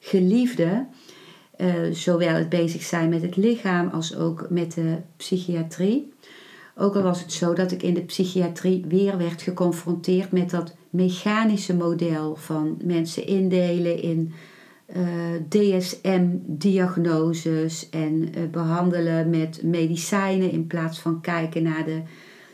geliefden. 0.00 0.88
Zowel 1.90 2.34
het 2.34 2.48
bezig 2.48 2.82
zijn 2.82 3.08
met 3.08 3.22
het 3.22 3.36
lichaam 3.36 3.88
als 3.88 4.16
ook 4.16 4.46
met 4.50 4.74
de 4.74 4.96
psychiatrie. 5.16 6.12
Ook 6.76 6.96
al 6.96 7.02
was 7.02 7.20
het 7.20 7.32
zo 7.32 7.52
dat 7.52 7.72
ik 7.72 7.82
in 7.82 7.94
de 7.94 8.04
psychiatrie 8.04 8.84
weer 8.88 9.18
werd 9.18 9.42
geconfronteerd 9.42 10.32
met 10.32 10.50
dat 10.50 10.74
mechanische 10.90 11.74
model 11.74 12.36
van 12.36 12.78
mensen 12.84 13.26
indelen 13.26 14.02
in 14.02 14.32
uh, 14.96 15.06
DSM-diagnoses 15.48 17.90
en 17.90 18.12
uh, 18.12 18.28
behandelen 18.50 19.30
met 19.30 19.62
medicijnen 19.62 20.50
in 20.50 20.66
plaats 20.66 20.98
van 20.98 21.20
kijken 21.20 21.62
naar 21.62 21.84
de 21.84 22.02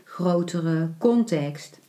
grotere 0.05 0.91
context. 0.99 1.80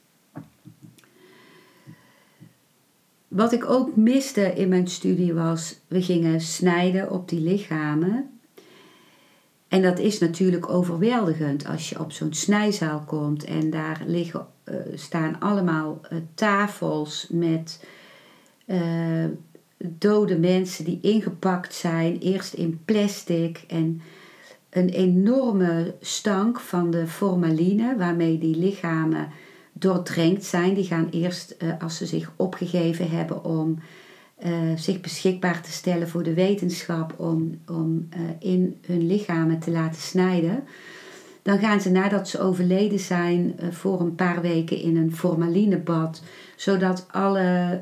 Wat 3.31 3.53
ik 3.53 3.69
ook 3.69 3.95
miste 3.95 4.53
in 4.53 4.69
mijn 4.69 4.87
studie 4.87 5.33
was, 5.33 5.79
we 5.87 6.01
gingen 6.01 6.41
snijden 6.41 7.11
op 7.11 7.29
die 7.29 7.39
lichamen. 7.39 8.29
En 9.67 9.81
dat 9.81 9.99
is 9.99 10.19
natuurlijk 10.19 10.69
overweldigend 10.69 11.65
als 11.65 11.89
je 11.89 11.99
op 11.99 12.11
zo'n 12.11 12.33
snijzaal 12.33 13.03
komt 13.05 13.43
en 13.43 13.69
daar 13.69 14.01
liggen, 14.05 14.47
uh, 14.65 14.75
staan 14.95 15.39
allemaal 15.39 16.01
tafels 16.33 17.27
met 17.29 17.85
dode 19.77 20.39
mensen 20.39 20.85
die 20.85 20.99
ingepakt 21.01 21.73
zijn, 21.73 22.17
eerst 22.19 22.53
in 22.53 22.81
plastic 22.85 23.63
en 23.67 24.01
een 24.69 24.89
enorme 24.89 25.95
stank 26.01 26.59
van 26.59 26.91
de 26.91 27.07
formaline 27.07 27.97
waarmee 27.97 28.37
die 28.37 28.57
lichamen 28.57 29.29
doordrenkt 29.81 30.45
zijn. 30.45 30.73
Die 30.73 30.85
gaan 30.85 31.07
eerst, 31.11 31.55
uh, 31.59 31.73
als 31.79 31.97
ze 31.97 32.05
zich 32.05 32.31
opgegeven 32.35 33.09
hebben 33.09 33.43
om 33.43 33.79
uh, 34.45 34.51
zich 34.75 35.01
beschikbaar 35.01 35.61
te 35.61 35.71
stellen 35.71 36.09
voor 36.09 36.23
de 36.23 36.33
wetenschap, 36.33 37.13
om, 37.19 37.59
om 37.67 38.07
uh, 38.17 38.21
in 38.39 38.77
hun 38.85 39.07
lichamen 39.07 39.59
te 39.59 39.71
laten 39.71 40.01
snijden. 40.01 40.63
Dan 41.41 41.59
gaan 41.59 41.81
ze 41.81 41.89
nadat 41.89 42.29
ze 42.29 42.39
overleden 42.39 42.99
zijn 42.99 43.55
voor 43.71 44.01
een 44.01 44.15
paar 44.15 44.41
weken 44.41 44.77
in 44.81 44.97
een 44.97 45.15
formalinebad 45.15 46.21
zodat 46.55 47.05
alle 47.11 47.81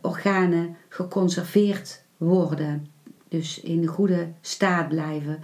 organen 0.00 0.76
geconserveerd 0.88 2.02
worden. 2.16 2.86
Dus 3.28 3.60
in 3.60 3.80
de 3.80 3.86
goede 3.86 4.28
staat 4.40 4.88
blijven. 4.88 5.42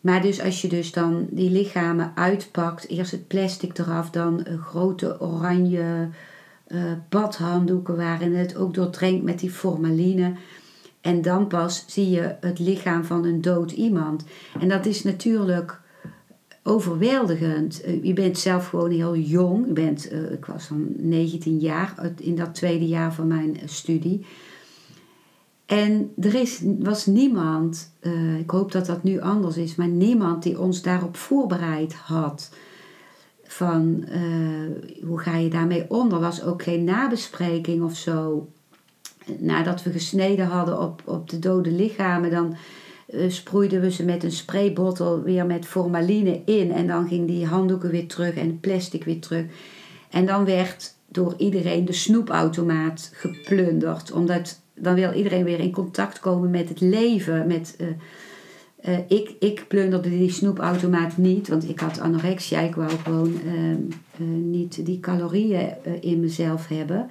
Maar 0.00 0.22
dus 0.22 0.40
als 0.40 0.62
je 0.62 0.68
dus 0.68 0.92
dan 0.92 1.26
die 1.30 1.50
lichamen 1.50 2.12
uitpakt, 2.14 2.88
eerst 2.88 3.10
het 3.10 3.26
plastic 3.26 3.78
eraf, 3.78 4.10
dan 4.10 4.46
grote 4.62 5.20
oranje 5.20 6.08
uh, 6.68 6.82
badhanddoeken 7.08 7.96
waarin 7.96 8.34
het 8.34 8.56
ook 8.56 8.74
doordrenkt 8.74 9.24
met 9.24 9.38
die 9.38 9.50
formaline. 9.50 10.32
En 11.00 11.22
dan 11.22 11.46
pas 11.46 11.84
zie 11.86 12.10
je 12.10 12.36
het 12.40 12.58
lichaam 12.58 13.04
van 13.04 13.24
een 13.24 13.40
dood 13.40 13.70
iemand. 13.70 14.24
En 14.60 14.68
dat 14.68 14.86
is 14.86 15.02
natuurlijk 15.02 15.80
overweldigend. 16.62 17.80
Eh, 17.80 18.04
je 18.04 18.12
bent 18.12 18.38
zelf 18.38 18.68
gewoon 18.68 18.90
heel 18.90 19.16
jong. 19.16 19.66
Je 19.66 19.72
bent, 19.72 20.12
uh, 20.12 20.30
ik 20.30 20.44
was 20.44 20.68
dan 20.68 20.86
19 20.96 21.58
jaar 21.58 21.94
in 22.16 22.36
dat 22.36 22.54
tweede 22.54 22.86
jaar 22.86 23.14
van 23.14 23.26
mijn 23.26 23.60
eh, 23.60 23.68
studie. 23.68 24.26
En 25.68 26.12
er 26.20 26.34
is, 26.34 26.62
was 26.78 27.06
niemand, 27.06 27.92
uh, 28.00 28.38
ik 28.38 28.50
hoop 28.50 28.72
dat 28.72 28.86
dat 28.86 29.02
nu 29.02 29.20
anders 29.20 29.56
is, 29.56 29.74
maar 29.74 29.88
niemand 29.88 30.42
die 30.42 30.60
ons 30.60 30.82
daarop 30.82 31.16
voorbereid 31.16 31.94
had. 31.94 32.50
Van 33.42 34.04
uh, 34.08 35.04
hoe 35.06 35.18
ga 35.18 35.36
je 35.36 35.50
daarmee 35.50 35.90
om? 35.90 36.12
Er 36.12 36.20
was 36.20 36.42
ook 36.42 36.62
geen 36.62 36.84
nabespreking 36.84 37.82
of 37.82 37.96
zo. 37.96 38.48
Nadat 39.38 39.82
we 39.82 39.90
gesneden 39.90 40.46
hadden 40.46 40.80
op, 40.80 41.02
op 41.04 41.30
de 41.30 41.38
dode 41.38 41.70
lichamen, 41.70 42.30
dan 42.30 42.56
uh, 43.08 43.30
sproeiden 43.30 43.80
we 43.80 43.90
ze 43.90 44.04
met 44.04 44.24
een 44.24 44.32
spraybottel 44.32 45.22
weer 45.22 45.46
met 45.46 45.66
formaline 45.66 46.42
in. 46.44 46.72
En 46.72 46.86
dan 46.86 47.08
ging 47.08 47.26
die 47.26 47.46
handdoeken 47.46 47.90
weer 47.90 48.06
terug 48.08 48.34
en 48.34 48.60
plastic 48.60 49.04
weer 49.04 49.20
terug. 49.20 49.44
En 50.10 50.26
dan 50.26 50.44
werd 50.44 50.94
door 51.08 51.34
iedereen 51.36 51.84
de 51.84 51.92
snoepautomaat 51.92 53.10
geplunderd. 53.14 54.12
Omdat 54.12 54.60
dan 54.80 54.94
wil 54.94 55.12
iedereen 55.12 55.44
weer 55.44 55.60
in 55.60 55.72
contact 55.72 56.20
komen 56.20 56.50
met 56.50 56.68
het 56.68 56.80
leven. 56.80 57.46
Met, 57.46 57.76
uh, 57.80 57.86
uh, 58.84 58.98
ik, 59.08 59.34
ik 59.38 59.64
plunderde 59.68 60.08
die 60.08 60.32
snoepautomaat 60.32 61.16
niet, 61.16 61.48
want 61.48 61.68
ik 61.68 61.80
had 61.80 62.00
anorexia. 62.00 62.60
Ik 62.60 62.74
wou 62.74 62.90
gewoon 62.90 63.40
ehm, 63.44 64.50
niet 64.50 64.86
die 64.86 65.00
calorieën 65.00 65.72
in 66.00 66.20
mezelf 66.20 66.68
hebben. 66.68 67.10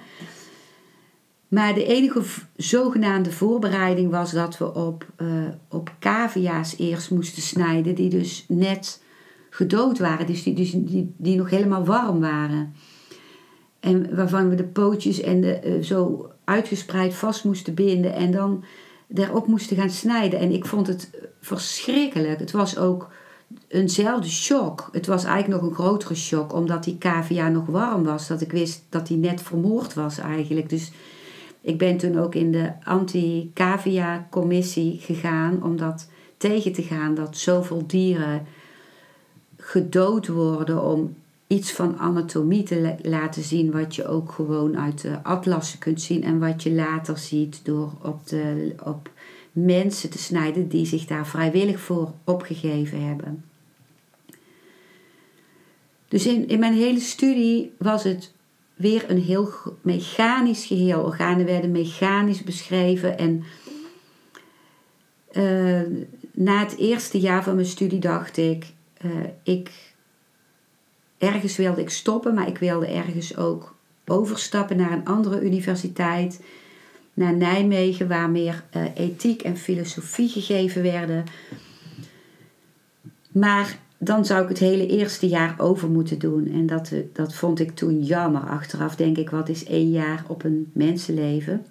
Maar 1.48 1.74
de 1.74 1.84
enige 1.84 2.22
zogenaamde 2.56 3.32
voorbereiding 3.32 4.10
was 4.10 4.32
dat 4.32 4.58
we 4.58 4.74
op, 4.74 5.06
op 5.68 5.92
cavia's 5.98 6.74
eerst 6.78 7.10
moesten 7.10 7.42
snijden, 7.42 7.94
die 7.94 8.08
dus 8.08 8.44
net 8.48 9.02
gedood 9.50 9.98
waren, 9.98 10.26
dus 10.26 10.42
die, 10.42 10.54
die, 10.54 10.84
die, 10.84 11.14
die 11.16 11.36
nog 11.36 11.50
helemaal 11.50 11.84
warm 11.84 12.20
waren. 12.20 12.72
En 13.80 14.16
waarvan 14.16 14.48
we 14.48 14.54
de 14.54 14.64
pootjes 14.64 15.20
en 15.20 15.40
de, 15.40 15.78
zo 15.82 16.30
uitgespreid 16.48 17.14
vast 17.14 17.44
moesten 17.44 17.74
binden 17.74 18.14
en 18.14 18.30
dan 18.30 18.64
daarop 19.06 19.46
moesten 19.46 19.76
gaan 19.76 19.90
snijden. 19.90 20.40
En 20.40 20.52
ik 20.52 20.66
vond 20.66 20.86
het 20.86 21.10
verschrikkelijk. 21.40 22.38
Het 22.38 22.50
was 22.50 22.78
ook 22.78 23.10
eenzelfde 23.68 24.28
shock. 24.28 24.88
Het 24.92 25.06
was 25.06 25.24
eigenlijk 25.24 25.62
nog 25.62 25.70
een 25.70 25.76
grotere 25.76 26.14
shock, 26.14 26.52
omdat 26.52 26.84
die 26.84 26.98
cavia 26.98 27.48
nog 27.48 27.66
warm 27.66 28.04
was. 28.04 28.26
Dat 28.26 28.40
ik 28.40 28.52
wist 28.52 28.82
dat 28.88 29.08
hij 29.08 29.16
net 29.16 29.42
vermoord 29.42 29.94
was 29.94 30.18
eigenlijk. 30.18 30.68
Dus 30.68 30.92
ik 31.60 31.78
ben 31.78 31.96
toen 31.96 32.18
ook 32.18 32.34
in 32.34 32.52
de 32.52 32.72
anti-cavia-commissie 32.84 34.98
gegaan 35.00 35.62
om 35.62 35.76
dat 35.76 36.08
tegen 36.36 36.72
te 36.72 36.82
gaan 36.82 37.14
dat 37.14 37.36
zoveel 37.36 37.86
dieren 37.86 38.46
gedood 39.56 40.28
worden 40.28 40.82
om 40.82 41.14
iets 41.48 41.72
van 41.72 41.98
anatomie 41.98 42.62
te 42.62 42.96
laten 43.02 43.42
zien, 43.42 43.70
wat 43.70 43.94
je 43.94 44.06
ook 44.06 44.32
gewoon 44.32 44.78
uit 44.78 45.00
de 45.00 45.22
atlassen 45.22 45.78
kunt 45.78 46.02
zien 46.02 46.24
en 46.24 46.38
wat 46.38 46.62
je 46.62 46.72
later 46.72 47.18
ziet 47.18 47.60
door 47.64 47.92
op, 48.02 48.26
de, 48.26 48.74
op 48.84 49.10
mensen 49.52 50.10
te 50.10 50.18
snijden 50.18 50.68
die 50.68 50.86
zich 50.86 51.04
daar 51.04 51.26
vrijwillig 51.26 51.80
voor 51.80 52.12
opgegeven 52.24 53.06
hebben. 53.06 53.44
Dus 56.08 56.26
in, 56.26 56.48
in 56.48 56.58
mijn 56.58 56.74
hele 56.74 57.00
studie 57.00 57.72
was 57.78 58.04
het 58.04 58.32
weer 58.74 59.10
een 59.10 59.22
heel 59.22 59.50
mechanisch 59.82 60.64
geheel. 60.64 61.02
Organen 61.02 61.46
werden 61.46 61.70
mechanisch 61.70 62.42
beschreven. 62.42 63.18
En 63.18 63.44
uh, 65.32 66.02
na 66.32 66.58
het 66.58 66.76
eerste 66.76 67.20
jaar 67.20 67.44
van 67.44 67.54
mijn 67.54 67.66
studie 67.66 67.98
dacht 67.98 68.36
ik, 68.36 68.66
uh, 69.04 69.12
ik, 69.42 69.70
ergens 71.18 71.56
wilde 71.56 71.80
ik 71.80 71.90
stoppen, 71.90 72.34
maar 72.34 72.48
ik 72.48 72.58
wilde 72.58 72.86
ergens 72.86 73.36
ook 73.36 73.76
overstappen 74.04 74.76
naar 74.76 74.92
een 74.92 75.04
andere 75.04 75.40
universiteit. 75.40 76.40
Naar 77.14 77.36
Nijmegen, 77.36 78.08
waar 78.08 78.30
meer 78.30 78.64
uh, 78.76 78.82
ethiek 78.94 79.42
en 79.42 79.56
filosofie 79.56 80.28
gegeven 80.28 80.82
werden. 80.82 81.24
Maar 83.32 83.78
dan 83.98 84.24
zou 84.24 84.42
ik 84.42 84.48
het 84.48 84.58
hele 84.58 84.86
eerste 84.86 85.28
jaar 85.28 85.54
over 85.58 85.88
moeten 85.88 86.18
doen. 86.18 86.46
En 86.52 86.66
dat, 86.66 86.92
dat 87.12 87.34
vond 87.34 87.60
ik 87.60 87.70
toen 87.70 88.02
jammer. 88.02 88.40
Achteraf 88.40 88.96
denk 88.96 89.16
ik, 89.16 89.30
wat 89.30 89.48
is 89.48 89.64
één 89.64 89.90
jaar 89.90 90.24
op 90.28 90.44
een 90.44 90.70
mensenleven? 90.72 91.66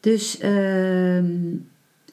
Dus 0.00 0.40
uh, 0.42 1.24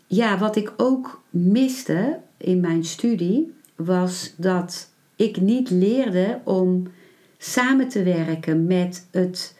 ja, 0.07 0.37
wat 0.37 0.55
ik 0.55 0.73
ook 0.77 1.21
miste 1.29 2.19
in 2.39 2.59
mijn 2.59 2.83
studie 2.83 3.53
was 3.75 4.33
dat 4.37 4.91
ik 5.15 5.41
niet 5.41 5.69
leerde 5.69 6.39
om 6.43 6.87
samen 7.37 7.87
te 7.87 8.03
werken 8.03 8.67
met, 8.67 9.07
het, 9.11 9.55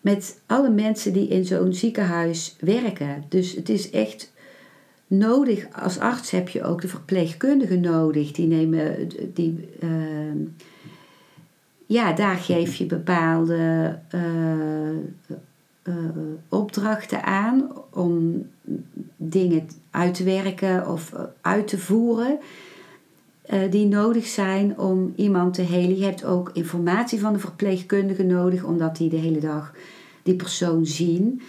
met 0.00 0.40
alle 0.46 0.70
mensen 0.70 1.12
die 1.12 1.28
in 1.28 1.44
zo'n 1.44 1.74
ziekenhuis 1.74 2.56
werken. 2.60 3.24
Dus 3.28 3.54
het 3.54 3.68
is 3.68 3.90
echt 3.90 4.32
nodig, 5.06 5.66
als 5.72 5.98
arts 5.98 6.30
heb 6.30 6.48
je 6.48 6.62
ook 6.62 6.80
de 6.80 6.88
verpleegkundige 6.88 7.76
nodig. 7.76 8.32
Die 8.32 8.46
nemen, 8.46 9.08
die, 9.34 9.68
uh, 9.82 9.90
ja, 11.86 12.12
daar 12.12 12.36
geef 12.36 12.74
je 12.74 12.86
bepaalde 12.86 13.98
uh, 14.14 15.38
uh, 15.90 16.22
opdrachten 16.48 17.24
aan 17.24 17.70
om 17.90 18.46
dingen 19.16 19.68
uit 19.90 20.14
te 20.14 20.24
werken 20.24 20.88
of 20.88 21.12
uit 21.40 21.68
te 21.68 21.78
voeren. 21.78 22.38
die 23.70 23.86
nodig 23.86 24.26
zijn 24.26 24.78
om 24.78 25.12
iemand 25.16 25.54
te 25.54 25.62
helen. 25.62 25.98
Je 25.98 26.04
hebt 26.04 26.24
ook 26.24 26.50
informatie 26.52 27.20
van 27.20 27.32
de 27.32 27.38
verpleegkundige 27.38 28.22
nodig, 28.22 28.64
omdat 28.64 28.96
die 28.96 29.08
de 29.08 29.16
hele 29.16 29.40
dag 29.40 29.74
die 30.22 30.34
persoon 30.34 30.86
zien. 30.86 31.42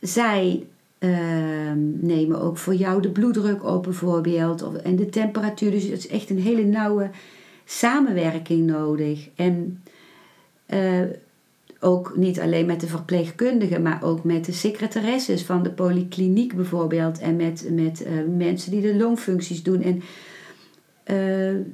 Zij 0.00 0.66
Ehm, 1.04 2.06
nemen 2.06 2.40
ook 2.40 2.56
voor 2.56 2.74
jou 2.74 3.02
de 3.02 3.10
bloeddruk 3.10 3.64
op 3.64 3.82
bijvoorbeeld 3.82 4.62
of, 4.62 4.74
en 4.74 4.96
de 4.96 5.08
temperatuur. 5.08 5.70
Dus 5.70 5.82
het 5.82 5.98
is 5.98 6.08
echt 6.08 6.30
een 6.30 6.40
hele 6.40 6.64
nauwe 6.64 7.10
samenwerking 7.64 8.66
nodig. 8.66 9.28
En 9.34 9.82
ook 11.80 12.16
niet 12.16 12.40
alleen 12.40 12.66
met 12.66 12.80
de 12.80 12.86
verpleegkundigen, 12.86 13.82
maar 13.82 14.02
ook 14.02 14.24
met 14.24 14.44
de 14.44 14.52
secretaresses 14.52 15.42
van 15.42 15.62
de 15.62 15.70
polykliniek 15.70 16.56
bijvoorbeeld. 16.56 17.18
En 17.18 17.36
met, 17.36 17.68
met 17.70 18.06
uh, 18.06 18.36
mensen 18.36 18.70
die 18.70 18.80
de 18.80 18.96
longfuncties 18.96 19.62
doen. 19.62 19.82
En, 19.82 20.02
uh, 21.06 21.66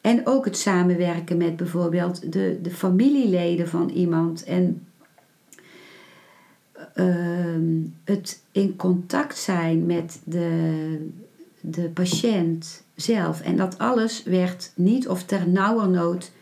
en 0.00 0.20
ook 0.24 0.44
het 0.44 0.56
samenwerken 0.56 1.36
met 1.36 1.56
bijvoorbeeld 1.56 2.32
de, 2.32 2.58
de 2.62 2.70
familieleden 2.70 3.68
van 3.68 3.88
iemand. 3.88 4.44
En 4.44 4.86
Ehm, 6.94 7.80
het 8.04 8.42
in 8.52 8.76
contact 8.76 9.38
zijn 9.38 9.86
met 9.86 10.20
de, 10.24 11.10
de 11.60 11.88
patiënt 11.88 12.84
zelf. 12.94 13.40
En 13.40 13.56
dat 13.56 13.78
alles 13.78 14.22
werd 14.22 14.72
niet 14.74 15.08
of 15.08 15.24
ter 15.24 15.48
nauwernood 15.48 16.32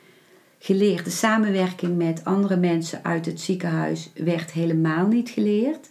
geleerd. 0.67 1.05
De 1.05 1.11
samenwerking 1.11 1.97
met 1.97 2.25
andere 2.25 2.57
mensen 2.57 3.05
uit 3.05 3.27
het 3.27 3.41
ziekenhuis 3.41 4.11
werd 4.15 4.53
helemaal 4.53 5.07
niet 5.07 5.29
geleerd. 5.29 5.89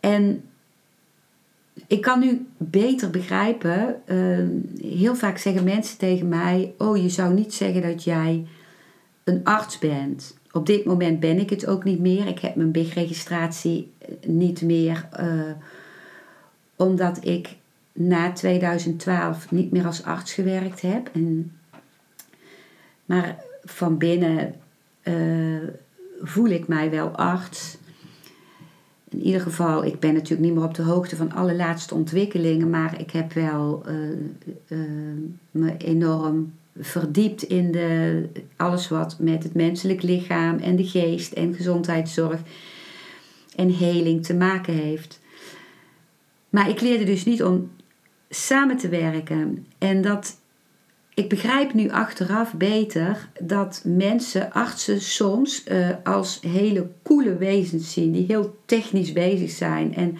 En 0.00 0.44
ik 1.86 2.00
kan 2.00 2.20
nu 2.20 2.46
beter 2.56 3.10
begrijpen, 3.10 4.02
ehm, 4.04 4.48
heel 4.80 5.14
vaak 5.14 5.38
zeggen 5.38 5.64
mensen 5.64 5.98
tegen 5.98 6.28
mij: 6.28 6.74
Oh, 6.78 6.96
je 6.96 7.08
zou 7.08 7.34
niet 7.34 7.54
zeggen 7.54 7.82
dat 7.82 8.04
jij 8.04 8.46
een 9.24 9.44
arts 9.44 9.78
bent. 9.78 10.36
Op 10.52 10.66
dit 10.66 10.84
moment 10.84 11.20
ben 11.20 11.38
ik 11.38 11.50
het 11.50 11.66
ook 11.66 11.84
niet 11.84 12.00
meer. 12.00 12.26
Ik 12.26 12.38
heb 12.38 12.56
mijn 12.56 12.70
BIG-registratie 12.70 13.92
eh, 13.98 14.08
niet 14.26 14.62
meer, 14.62 15.08
uh, 15.20 15.50
omdat 16.76 17.24
ik 17.24 17.56
na 17.92 18.32
2012 18.32 19.50
niet 19.50 19.72
meer 19.72 19.86
als 19.86 20.02
arts 20.02 20.32
gewerkt 20.32 20.80
heb. 20.80 21.10
En, 21.12 21.52
maar 23.04 23.44
van 23.66 23.98
binnen 23.98 24.54
uh, 25.04 25.68
voel 26.22 26.48
ik 26.48 26.68
mij 26.68 26.90
wel 26.90 27.08
arts. 27.08 27.76
In 29.08 29.22
ieder 29.22 29.40
geval, 29.40 29.84
ik 29.84 30.00
ben 30.00 30.14
natuurlijk 30.14 30.40
niet 30.40 30.54
meer 30.54 30.64
op 30.64 30.74
de 30.74 30.82
hoogte 30.82 31.16
van 31.16 31.32
alle 31.32 31.54
laatste 31.54 31.94
ontwikkelingen, 31.94 32.70
maar 32.70 33.00
ik 33.00 33.10
heb 33.10 33.32
wel 33.32 33.84
uh, 34.68 34.78
me 35.50 35.76
enorm 35.76 36.52
verdiept 36.78 37.42
in 37.42 37.72
de, 37.72 38.22
alles 38.56 38.88
wat 38.88 39.16
met 39.18 39.42
het 39.42 39.54
menselijk 39.54 40.02
lichaam 40.02 40.58
en 40.58 40.76
de 40.76 40.86
geest 40.86 41.32
en 41.32 41.54
gezondheidszorg 41.54 42.40
en 43.56 43.70
heling 43.70 44.24
te 44.24 44.34
maken 44.34 44.74
heeft. 44.74 45.20
Maar 46.50 46.68
ik 46.68 46.80
leerde 46.80 47.04
dus 47.04 47.24
niet 47.24 47.42
om 47.42 47.70
samen 48.28 48.76
te 48.76 48.88
werken. 48.88 49.66
En 49.78 50.02
dat 50.02 50.36
ik 51.16 51.28
begrijp 51.28 51.74
nu 51.74 51.90
achteraf 51.90 52.54
beter 52.54 53.28
dat 53.40 53.82
mensen, 53.84 54.52
artsen 54.52 55.00
soms 55.00 55.64
uh, 55.68 55.88
als 56.04 56.38
hele 56.40 56.88
coole 57.02 57.36
wezens 57.36 57.92
zien, 57.92 58.12
die 58.12 58.26
heel 58.26 58.56
technisch 58.64 59.12
bezig 59.12 59.50
zijn 59.50 59.94
en 59.94 60.18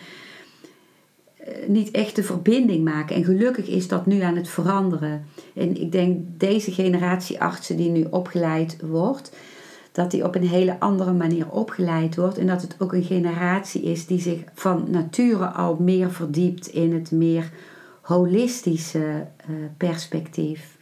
eh, 1.37 1.69
niet 1.69 1.91
echt 1.91 2.17
de 2.17 2.23
verbinding 2.23 2.85
maken. 2.85 3.17
En 3.17 3.25
gelukkig 3.25 3.67
is 3.67 3.89
dat 3.89 4.07
nu 4.07 4.21
aan 4.21 4.37
het 4.37 4.49
veranderen. 4.49 5.27
En 5.55 5.81
ik 5.81 5.93
denk 5.93 6.19
deze 6.39 6.73
generatie 6.73 7.41
artsen 7.41 7.77
die 7.77 7.91
nu 7.91 8.07
opgeleid 8.11 8.77
wordt, 8.81 9.33
dat 9.93 10.11
die 10.11 10.25
op 10.25 10.35
een 10.35 10.49
hele 10.49 10.81
andere 10.81 11.13
manier 11.13 11.51
opgeleid 11.51 12.17
wordt. 12.17 12.39
En 12.39 12.47
dat 12.47 12.63
het 12.63 12.77
ook 12.79 12.93
een 12.93 13.05
generatie 13.05 13.83
is 13.83 14.07
die 14.07 14.21
zich 14.21 14.41
van 14.55 14.87
nature 14.91 15.47
al 15.47 15.77
meer 15.81 16.13
verdiept 16.13 16.67
in 16.67 16.95
het 16.95 17.11
meer 17.11 17.51
holistische 18.01 19.27
uh, 19.51 19.57
perspectief. 19.77 20.76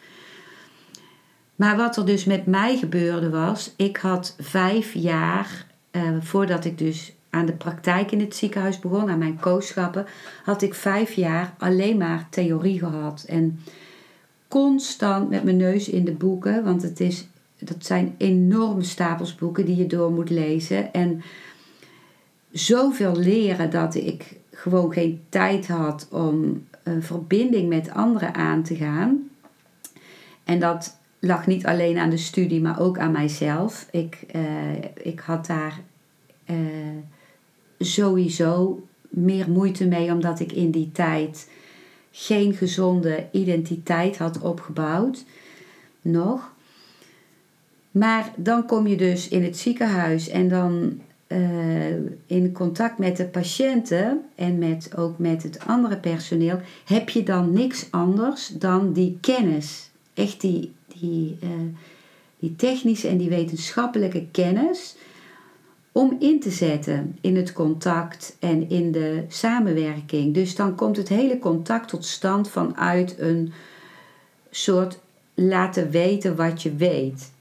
Maar 1.56 1.76
wat 1.76 1.96
er 1.96 2.06
dus 2.06 2.24
met 2.24 2.46
mij 2.46 2.76
gebeurde 2.76 3.30
was, 3.30 3.72
ik 3.76 3.96
had 3.96 4.36
vijf 4.40 4.92
jaar 4.92 5.66
uh, 5.92 6.02
voordat 6.20 6.64
ik 6.64 6.78
dus 6.78 7.12
aan 7.30 7.46
de 7.46 7.52
praktijk 7.52 8.10
in 8.10 8.20
het 8.20 8.36
ziekenhuis 8.36 8.78
begon, 8.78 9.10
aan 9.10 9.18
mijn 9.18 9.40
kooschappen, 9.40 10.06
had 10.44 10.62
ik 10.62 10.74
vijf 10.74 11.12
jaar 11.12 11.54
alleen 11.58 11.96
maar 11.96 12.26
theorie 12.30 12.78
gehad. 12.78 13.24
En 13.28 13.60
constant 14.48 15.30
met 15.30 15.44
mijn 15.44 15.56
neus 15.56 15.88
in 15.88 16.04
de 16.04 16.12
boeken, 16.12 16.64
want 16.64 16.82
het 16.82 17.00
is, 17.00 17.26
dat 17.58 17.84
zijn 17.86 18.14
enorme 18.18 18.82
stapels 18.82 19.34
boeken 19.34 19.64
die 19.64 19.76
je 19.76 19.86
door 19.86 20.12
moet 20.12 20.30
lezen. 20.30 20.92
En 20.92 21.22
zoveel 22.50 23.16
leren 23.16 23.70
dat 23.70 23.94
ik 23.94 24.36
gewoon 24.50 24.92
geen 24.92 25.20
tijd 25.28 25.68
had 25.68 26.08
om 26.10 26.66
een 26.82 27.02
verbinding 27.02 27.68
met 27.68 27.90
anderen 27.90 28.34
aan 28.34 28.62
te 28.62 28.74
gaan. 28.74 29.28
En 30.44 30.60
dat 30.60 30.98
lag 31.24 31.46
niet 31.46 31.66
alleen 31.66 31.98
aan 31.98 32.10
de 32.10 32.16
studie, 32.16 32.60
maar 32.60 32.80
ook 32.80 32.98
aan 32.98 33.12
mijzelf. 33.12 33.86
Ik, 33.90 34.24
eh, 34.32 34.42
ik 35.02 35.20
had 35.20 35.46
daar 35.46 35.80
eh, 36.44 36.56
sowieso 37.78 38.82
meer 39.08 39.50
moeite 39.50 39.86
mee, 39.86 40.12
omdat 40.12 40.40
ik 40.40 40.52
in 40.52 40.70
die 40.70 40.92
tijd 40.92 41.48
geen 42.10 42.54
gezonde 42.54 43.26
identiteit 43.32 44.16
had 44.18 44.40
opgebouwd. 44.40 45.24
Nog. 46.00 46.52
Maar 47.90 48.32
dan 48.36 48.66
kom 48.66 48.86
je 48.86 48.96
dus 48.96 49.28
in 49.28 49.42
het 49.42 49.58
ziekenhuis 49.58 50.28
en 50.28 50.48
dan 50.48 51.00
uh, 51.28 51.96
in 52.26 52.52
contact 52.52 52.98
met 52.98 53.16
de 53.16 53.24
patiënten 53.24 54.20
en 54.34 54.58
met, 54.58 54.96
ook 54.96 55.18
met 55.18 55.42
het 55.42 55.58
andere 55.66 55.96
personeel, 55.96 56.60
heb 56.84 57.08
je 57.08 57.22
dan 57.22 57.52
niks 57.52 57.86
anders 57.90 58.48
dan 58.48 58.92
die 58.92 59.18
kennis. 59.20 59.90
Echt 60.14 60.40
die, 60.40 60.72
die, 61.00 61.38
uh, 61.42 61.50
die 62.38 62.56
technische 62.56 63.08
en 63.08 63.16
die 63.16 63.28
wetenschappelijke 63.28 64.26
kennis 64.30 64.96
om 65.92 66.16
in 66.18 66.40
te 66.40 66.50
zetten 66.50 67.18
in 67.20 67.36
het 67.36 67.52
contact 67.52 68.36
en 68.40 68.68
in 68.68 68.92
de 68.92 69.24
samenwerking. 69.28 70.34
Dus 70.34 70.56
dan 70.56 70.74
komt 70.74 70.96
het 70.96 71.08
hele 71.08 71.38
contact 71.38 71.88
tot 71.88 72.04
stand 72.04 72.50
vanuit 72.50 73.18
een 73.18 73.52
soort 74.50 74.98
laten 75.34 75.90
weten 75.90 76.36
wat 76.36 76.62
je 76.62 76.74
weet. 76.74 77.32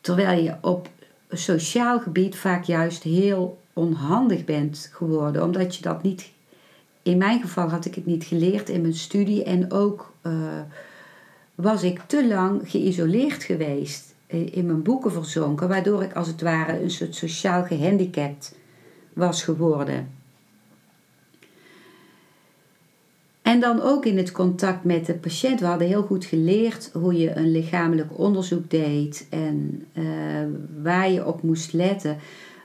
Terwijl 0.00 0.42
je 0.42 0.54
op 0.60 0.88
sociaal 1.30 2.00
gebied 2.00 2.36
vaak 2.36 2.64
juist 2.64 3.02
heel 3.02 3.58
onhandig 3.72 4.44
bent 4.44 4.90
geworden, 4.92 5.42
omdat 5.42 5.76
je 5.76 5.82
dat 5.82 6.02
niet. 6.02 6.30
In 7.02 7.18
mijn 7.18 7.40
geval 7.40 7.68
had 7.68 7.84
ik 7.84 7.94
het 7.94 8.06
niet 8.06 8.24
geleerd 8.24 8.68
in 8.68 8.80
mijn 8.80 8.94
studie 8.94 9.44
en 9.44 9.72
ook 9.72 10.12
uh, 10.22 10.32
was 11.56 11.82
ik 11.82 12.00
te 12.06 12.26
lang 12.26 12.70
geïsoleerd 12.70 13.42
geweest, 13.42 14.14
in 14.26 14.66
mijn 14.66 14.82
boeken 14.82 15.12
verzonken, 15.12 15.68
waardoor 15.68 16.02
ik 16.02 16.12
als 16.12 16.26
het 16.26 16.40
ware 16.40 16.82
een 16.82 16.90
soort 16.90 17.14
sociaal 17.14 17.64
gehandicapt 17.64 18.54
was 19.12 19.42
geworden. 19.42 20.08
En 23.42 23.60
dan 23.60 23.80
ook 23.80 24.04
in 24.04 24.16
het 24.16 24.32
contact 24.32 24.84
met 24.84 25.06
de 25.06 25.14
patiënt. 25.14 25.60
We 25.60 25.66
hadden 25.66 25.86
heel 25.86 26.02
goed 26.02 26.24
geleerd 26.24 26.90
hoe 26.92 27.18
je 27.18 27.36
een 27.36 27.50
lichamelijk 27.50 28.18
onderzoek 28.18 28.70
deed 28.70 29.26
en 29.30 29.86
uh, 29.92 30.04
waar 30.82 31.10
je 31.10 31.26
op 31.26 31.42
moest 31.42 31.72
letten. 31.72 32.16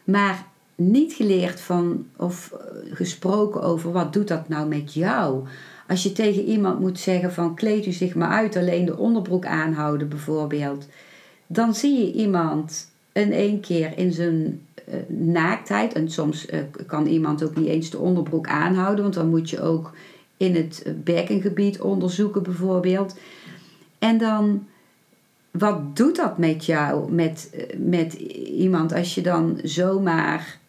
Maar 0.04 0.48
niet 0.76 1.14
geleerd 1.14 1.62
van 1.62 2.06
of 2.18 2.52
eh, 2.52 2.96
gesproken 2.96 3.62
over 3.62 3.92
wat 3.92 4.14
doet 4.14 4.28
dat 4.28 4.50
nou 4.50 4.68
met 4.68 4.94
jou. 4.94 5.44
Als 5.92 6.04
je 6.04 6.12
tegen 6.12 6.44
iemand 6.44 6.80
moet 6.80 7.00
zeggen 7.00 7.34
van 7.34 7.56
kleed 7.56 7.86
u 7.86 7.92
zich 7.92 8.16
maar 8.16 8.30
uit, 8.30 8.56
alleen 8.56 8.86
de 8.86 8.98
onderbroek 8.98 9.46
aanhouden 9.46 10.10
bijvoorbeeld. 10.10 10.88
Dan 11.48 11.76
zie 11.76 12.06
je 12.06 12.12
iemand 12.14 12.92
in 13.12 13.32
één 13.32 13.60
keer 13.60 13.98
in 13.98 14.12
zijn 14.12 14.62
uh, 14.90 14.96
naaktheid. 15.08 15.94
En 15.94 16.12
soms 16.12 16.46
uh, 16.46 16.60
kan 16.88 17.06
iemand 17.06 17.44
ook 17.44 17.56
niet 17.56 17.68
eens 17.68 17.90
de 17.90 17.98
onderbroek 17.98 18.48
aanhouden, 18.48 19.04
want 19.04 19.16
dan 19.16 19.30
moet 19.30 19.50
je 19.50 19.62
ook 19.62 19.94
in 20.38 20.56
het 20.56 20.86
bekkengebied 21.04 21.82
onderzoeken 21.82 22.44
bijvoorbeeld. 22.44 23.18
En 24.00 24.18
dan, 24.18 24.68
wat 25.52 25.96
doet 25.96 26.16
dat 26.16 26.38
met 26.38 26.66
jou, 26.66 27.12
met, 27.12 27.66
met 27.78 28.14
iemand, 28.44 28.94
als 28.94 29.16
je 29.16 29.22
dan 29.22 29.60
zomaar, 29.64 30.60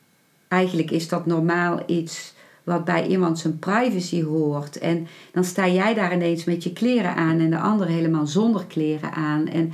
eigenlijk 0.49 0.91
is 0.91 1.09
dat 1.09 1.27
normaal 1.27 1.83
iets 1.87 2.35
wat 2.65 2.85
bij 2.85 3.07
iemand 3.07 3.39
zijn 3.39 3.59
privacy 3.59 4.23
hoort. 4.23 4.79
En 4.79 5.07
dan 5.33 5.45
sta 5.45 5.69
jij 5.69 5.95
daar 5.95 6.15
ineens 6.15 6.45
met 6.45 6.63
je 6.63 6.73
kleren 6.73 7.15
aan 7.15 7.39
en 7.39 7.51
de 7.51 7.59
ander 7.59 7.87
helemaal 7.87 8.27
zonder 8.27 8.67
kleren 8.67 9.13
aan. 9.13 9.49
En 9.49 9.73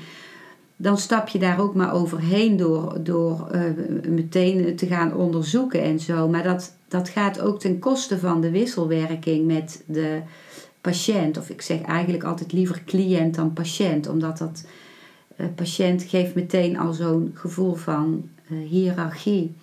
dan 0.77 0.99
stap 0.99 1.29
je 1.29 1.39
daar 1.39 1.61
ook 1.61 1.75
maar 1.75 1.93
overheen 1.93 2.57
door, 2.57 2.97
door 3.03 3.49
uh, 3.55 3.63
meteen 4.09 4.77
te 4.77 4.87
gaan 4.87 5.15
onderzoeken 5.15 5.83
en 5.83 6.01
zo. 6.01 6.29
Maar 6.29 6.43
dat, 6.43 6.77
dat 6.89 7.09
gaat 7.09 7.41
ook 7.41 7.61
ten 7.61 7.79
koste 7.79 8.19
van 8.19 8.41
de 8.41 8.51
wisselwerking 8.51 9.47
met 9.47 9.83
de 9.87 10.21
patiënt. 10.81 11.39
Of 11.39 11.51
ik 11.51 11.63
zeg 11.63 11.81
eigenlijk 11.81 12.25
altijd 12.25 12.53
liever 12.53 12.83
cliënt 12.85 13.35
dan 13.35 13.53
patiënt, 13.53 14.09
omdat 14.09 14.39
dat 14.39 14.65
uh, 15.37 15.47
patiënt 15.55 16.03
geeft 16.03 16.35
meteen 16.35 16.79
al 16.79 16.93
zo'n 16.93 17.31
gevoel 17.35 17.75
van 17.75 18.29
uh, 18.51 18.69
hiërarchie. 18.69 19.55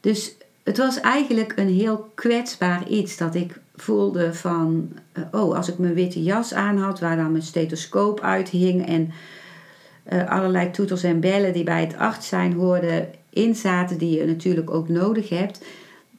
Dus 0.00 0.34
het 0.62 0.78
was 0.78 1.00
eigenlijk 1.00 1.52
een 1.56 1.68
heel 1.68 2.10
kwetsbaar 2.14 2.88
iets 2.88 3.16
dat 3.16 3.34
ik 3.34 3.60
voelde 3.74 4.34
van, 4.34 4.92
uh, 5.14 5.24
oh, 5.30 5.56
als 5.56 5.68
ik 5.68 5.78
mijn 5.78 5.94
witte 5.94 6.22
jas 6.22 6.54
aan 6.54 6.78
had, 6.78 7.00
waar 7.00 7.16
dan 7.16 7.30
mijn 7.30 7.42
stethoscoop 7.42 8.20
uithing 8.20 8.86
en 8.86 9.10
uh, 10.12 10.30
allerlei 10.30 10.70
toeters 10.70 11.02
en 11.02 11.20
bellen 11.20 11.52
die 11.52 11.64
bij 11.64 11.80
het 11.80 11.96
arts 11.96 12.28
zijn 12.28 12.52
hoorden 12.52 13.08
inzaten, 13.30 13.98
die 13.98 14.18
je 14.18 14.26
natuurlijk 14.26 14.70
ook 14.70 14.88
nodig 14.88 15.28
hebt, 15.28 15.64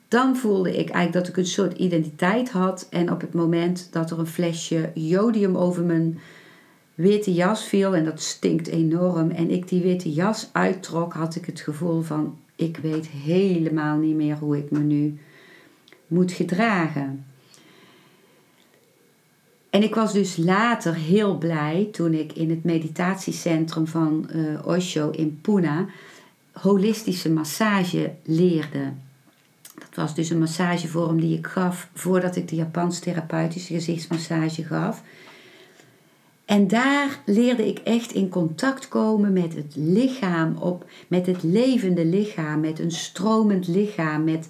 dan 0.08 0.38
voelde 0.38 0.70
ik 0.70 0.90
eigenlijk 0.90 1.14
dat 1.14 1.28
ik 1.28 1.38
een 1.38 1.52
soort 1.52 1.78
identiteit 1.78 2.50
had. 2.50 2.88
En 2.90 3.12
op 3.12 3.22
het 3.22 3.34
moment 3.34 3.88
dat 3.92 4.12
er 4.12 4.20
een 4.20 4.28
flesje 4.28 4.92
jodium 4.94 5.58
over 5.58 5.84
mijn 5.84 6.20
witte 6.96 7.34
jas 7.34 7.66
viel, 7.66 7.96
en 7.96 8.06
dat 8.06 8.22
stinkt 8.22 8.68
enorm, 8.68 9.32
en 9.32 9.50
ik 9.50 9.68
die 9.68 9.82
witte 9.82 10.14
jas 10.14 10.50
uittrok, 10.52 11.14
had 11.14 11.36
ik 11.36 11.46
het 11.46 11.60
gevoel 11.60 12.02
van: 12.02 12.38
ik 12.64 12.78
weet 12.78 13.08
helemaal 13.08 13.98
niet 13.98 14.16
meer 14.16 14.36
hoe 14.36 14.58
ik 14.58 14.72
me 14.72 14.80
nu 14.80 15.20
moet 16.08 16.32
gedragen. 16.32 17.26
En 19.70 19.84
ik 19.84 19.96
was 19.96 20.14
dus 20.14 20.38
later 20.38 20.96
heel 20.96 21.38
blij 21.38 21.90
toen 21.92 22.14
ik 22.14 22.34
in 22.34 22.50
het 22.50 22.64
meditatiecentrum 22.64 23.88
van 23.88 24.30
uh, 24.36 24.68
Osho 24.68 25.10
in 25.10 25.40
Pune 25.42 25.86
holistische 26.54 27.32
massage 27.32 28.12
leerde. 28.24 28.92
Dat 29.76 29.96
was 29.96 30.16
dus 30.16 30.30
een 30.30 30.40
massagevorm 30.40 31.20
die 31.20 31.38
ik 31.38 31.48
gaf 31.48 31.90
voordat 31.94 32.36
ik 32.36 32.48
de 32.48 32.56
Japans 32.56 33.00
therapeutische 33.00 33.74
gezichtsmassage 33.74 34.64
gaf. 34.64 35.02
En 36.54 36.68
daar 36.68 37.20
leerde 37.26 37.68
ik 37.68 37.80
echt 37.80 38.12
in 38.12 38.30
contact 38.30 38.88
komen 38.88 39.34
met 39.34 39.56
het 39.56 39.74
lichaam, 39.76 40.56
op, 40.60 40.86
met 41.08 41.26
het 41.26 41.44
levende 41.44 42.06
lichaam, 42.06 42.60
met 42.60 42.80
een 42.80 42.92
stromend 42.92 43.68
lichaam, 43.68 44.24
met, 44.24 44.48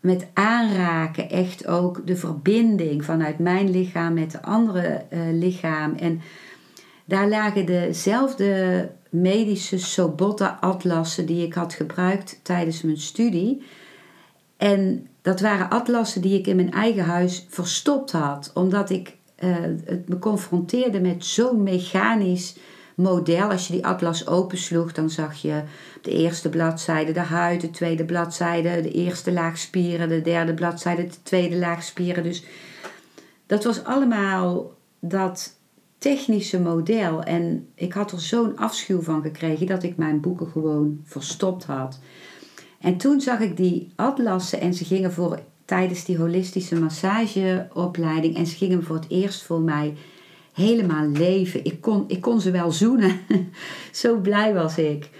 met 0.00 0.26
aanraken, 0.34 1.30
echt 1.30 1.66
ook 1.66 2.06
de 2.06 2.16
verbinding 2.16 3.04
vanuit 3.04 3.38
mijn 3.38 3.70
lichaam 3.70 4.14
met 4.14 4.30
de 4.30 4.42
andere 4.42 5.04
uh, 5.12 5.20
lichaam. 5.32 5.94
En 5.94 6.20
daar 7.04 7.28
lagen 7.28 7.66
dezelfde 7.66 8.90
medische 9.10 9.78
Sobota-atlassen 9.78 11.26
die 11.26 11.46
ik 11.46 11.54
had 11.54 11.74
gebruikt 11.74 12.40
tijdens 12.42 12.82
mijn 12.82 13.00
studie. 13.00 13.62
En 14.56 15.06
dat 15.22 15.40
waren 15.40 15.70
atlassen 15.70 16.22
die 16.22 16.38
ik 16.38 16.46
in 16.46 16.56
mijn 16.56 16.72
eigen 16.72 17.04
huis 17.04 17.46
verstopt 17.48 18.12
had, 18.12 18.50
omdat 18.54 18.90
ik 18.90 19.16
uh, 19.44 19.56
het 19.84 20.08
me 20.08 20.18
confronteerde 20.18 21.00
met 21.00 21.24
zo'n 21.24 21.62
mechanisch 21.62 22.56
model. 22.94 23.50
Als 23.50 23.66
je 23.66 23.72
die 23.72 23.86
atlas 23.86 24.26
opensloeg, 24.26 24.92
dan 24.92 25.10
zag 25.10 25.42
je 25.42 25.62
de 26.02 26.10
eerste 26.10 26.48
bladzijde 26.48 27.12
de 27.12 27.20
huid, 27.20 27.60
de 27.60 27.70
tweede 27.70 28.04
bladzijde 28.04 28.80
de 28.82 28.92
eerste 28.92 29.32
laag 29.32 29.58
spieren, 29.58 30.08
de 30.08 30.22
derde 30.22 30.54
bladzijde 30.54 31.06
de 31.06 31.22
tweede 31.22 31.56
laag 31.56 31.82
spieren. 31.82 32.22
Dus 32.22 32.44
dat 33.46 33.64
was 33.64 33.84
allemaal 33.84 34.72
dat 35.00 35.56
technische 35.98 36.60
model. 36.60 37.22
En 37.22 37.68
ik 37.74 37.92
had 37.92 38.12
er 38.12 38.20
zo'n 38.20 38.56
afschuw 38.56 39.00
van 39.02 39.22
gekregen 39.22 39.66
dat 39.66 39.82
ik 39.82 39.96
mijn 39.96 40.20
boeken 40.20 40.46
gewoon 40.46 41.00
verstopt 41.04 41.64
had. 41.64 41.98
En 42.80 42.96
toen 42.96 43.20
zag 43.20 43.40
ik 43.40 43.56
die 43.56 43.92
atlassen 43.96 44.60
en 44.60 44.74
ze 44.74 44.84
gingen 44.84 45.12
voor 45.12 45.40
tijdens 45.68 46.04
die 46.04 46.18
holistische 46.18 46.80
massageopleiding 46.80 48.36
en 48.36 48.46
ze 48.46 48.56
gingen 48.56 48.84
voor 48.84 48.96
het 48.96 49.08
eerst 49.08 49.42
voor 49.42 49.60
mij 49.60 49.94
helemaal 50.52 51.08
leven. 51.08 51.64
Ik 51.64 51.80
kon, 51.80 52.04
ik 52.06 52.20
kon 52.20 52.40
ze 52.40 52.50
wel 52.50 52.72
zoenen. 52.72 53.20
zo 53.92 54.16
blij 54.16 54.54
was 54.54 54.78
ik. 54.78 55.10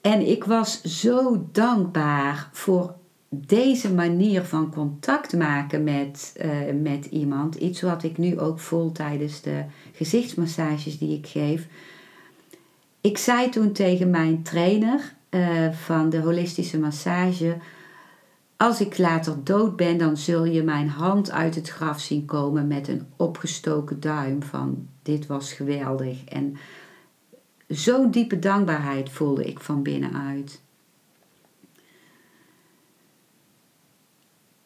En 0.00 0.28
ik 0.28 0.44
was 0.44 0.82
zo 0.82 1.46
dankbaar 1.52 2.48
voor 2.52 2.94
deze 3.28 3.92
manier 3.92 4.42
van 4.42 4.72
contact 4.72 5.36
maken 5.36 5.84
met, 5.84 6.36
uh, 6.44 6.50
met 6.82 7.06
iemand. 7.06 7.54
Iets 7.54 7.80
wat 7.80 8.02
ik 8.02 8.18
nu 8.18 8.38
ook 8.38 8.58
voel 8.58 8.92
tijdens 8.92 9.40
de 9.40 9.64
gezichtsmassages 9.92 10.98
die 10.98 11.16
ik 11.16 11.26
geef. 11.26 11.66
Ik 13.00 13.18
zei 13.18 13.48
toen 13.48 13.72
tegen 13.72 14.10
mijn 14.10 14.42
trainer 14.42 15.14
uh, 15.30 15.72
van 15.72 16.10
de 16.10 16.20
holistische 16.20 16.78
massage 16.78 17.56
als 18.60 18.80
ik 18.80 18.98
later 18.98 19.44
dood 19.44 19.76
ben, 19.76 19.98
dan 19.98 20.16
zul 20.16 20.44
je 20.44 20.62
mijn 20.62 20.88
hand 20.88 21.30
uit 21.30 21.54
het 21.54 21.68
graf 21.68 22.00
zien 22.00 22.24
komen 22.24 22.66
met 22.66 22.88
een 22.88 23.06
opgestoken 23.16 24.00
duim 24.00 24.42
van 24.42 24.88
dit 25.02 25.26
was 25.26 25.52
geweldig. 25.52 26.24
En 26.24 26.56
zo'n 27.68 28.10
diepe 28.10 28.38
dankbaarheid 28.38 29.10
voelde 29.10 29.44
ik 29.44 29.60
van 29.60 29.82
binnenuit. 29.82 30.62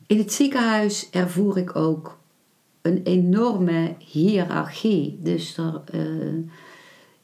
In 0.07 0.19
het 0.19 0.33
ziekenhuis 0.33 1.11
ervoer 1.11 1.59
ik 1.59 1.77
ook 1.77 2.19
een 2.83 3.03
enorme 3.03 3.95
hiërarchie. 3.99 5.19
Dus 5.21 5.57
er, 5.57 5.83
eh, 5.93 6.51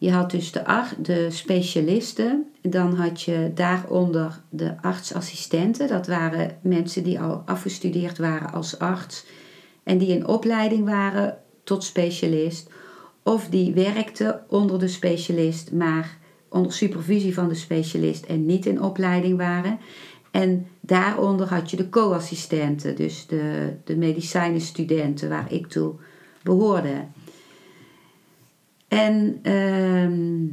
je 0.00 0.10
had 0.10 0.30
dus 0.30 0.52
de, 0.52 0.82
de 0.98 1.30
specialisten, 1.30 2.46
dan 2.62 2.94
had 2.94 3.22
je 3.22 3.50
daaronder 3.54 4.40
de 4.50 4.82
artsassistenten. 4.82 5.88
Dat 5.88 6.06
waren 6.06 6.58
mensen 6.62 7.02
die 7.02 7.20
al 7.20 7.42
afgestudeerd 7.46 8.18
waren 8.18 8.52
als 8.52 8.78
arts 8.78 9.26
en 9.82 9.98
die 9.98 10.08
in 10.08 10.26
opleiding 10.26 10.84
waren 10.84 11.38
tot 11.64 11.84
specialist. 11.84 12.70
Of 13.22 13.48
die 13.48 13.72
werkten 13.74 14.44
onder 14.48 14.78
de 14.78 14.88
specialist, 14.88 15.72
maar 15.72 16.18
onder 16.48 16.72
supervisie 16.72 17.34
van 17.34 17.48
de 17.48 17.54
specialist 17.54 18.24
en 18.24 18.46
niet 18.46 18.66
in 18.66 18.82
opleiding 18.82 19.36
waren. 19.36 19.78
En 20.30 20.66
daaronder 20.80 21.48
had 21.48 21.70
je 21.70 21.76
de 21.76 21.88
co-assistenten, 21.88 22.96
dus 22.96 23.26
de, 23.26 23.74
de 23.84 23.96
medicijnenstudenten 23.96 25.28
waar 25.28 25.52
ik 25.52 25.66
toe 25.66 25.94
behoorde. 26.42 27.04
En 28.90 29.38
ehm, 29.42 30.46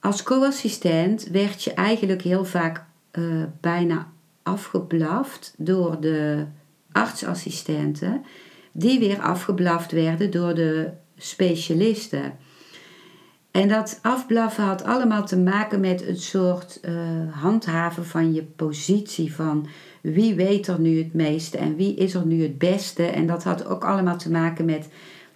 als 0.00 0.22
co-assistent 0.22 1.28
werd 1.28 1.62
je 1.62 1.72
eigenlijk 1.72 2.22
heel 2.22 2.44
vaak 2.44 2.84
uh, 3.12 3.44
bijna 3.60 4.12
afgeblaft 4.42 5.54
door 5.56 6.00
de 6.00 6.46
artsassistenten, 6.92 8.24
die 8.72 8.98
weer 8.98 9.20
afgeblaft 9.20 9.92
werden 9.92 10.30
door 10.30 10.54
de 10.54 10.90
specialisten. 11.16 12.32
En 13.50 13.68
dat 13.68 13.98
afblaffen 14.02 14.64
had 14.64 14.84
allemaal 14.84 15.26
te 15.26 15.38
maken 15.38 15.80
met 15.80 16.06
een 16.06 16.16
soort 16.16 16.80
uh, 16.82 16.92
handhaven 17.30 18.06
van 18.06 18.34
je 18.34 18.42
positie. 18.42 19.34
Van 19.34 19.66
wie 20.00 20.34
weet 20.34 20.66
er 20.66 20.80
nu 20.80 20.98
het 20.98 21.14
meeste 21.14 21.58
en 21.58 21.76
wie 21.76 21.94
is 21.94 22.14
er 22.14 22.26
nu 22.26 22.42
het 22.42 22.58
beste. 22.58 23.04
En 23.04 23.26
dat 23.26 23.44
had 23.44 23.66
ook 23.66 23.84
allemaal 23.84 24.18
te 24.18 24.30
maken 24.30 24.64
met 24.64 24.88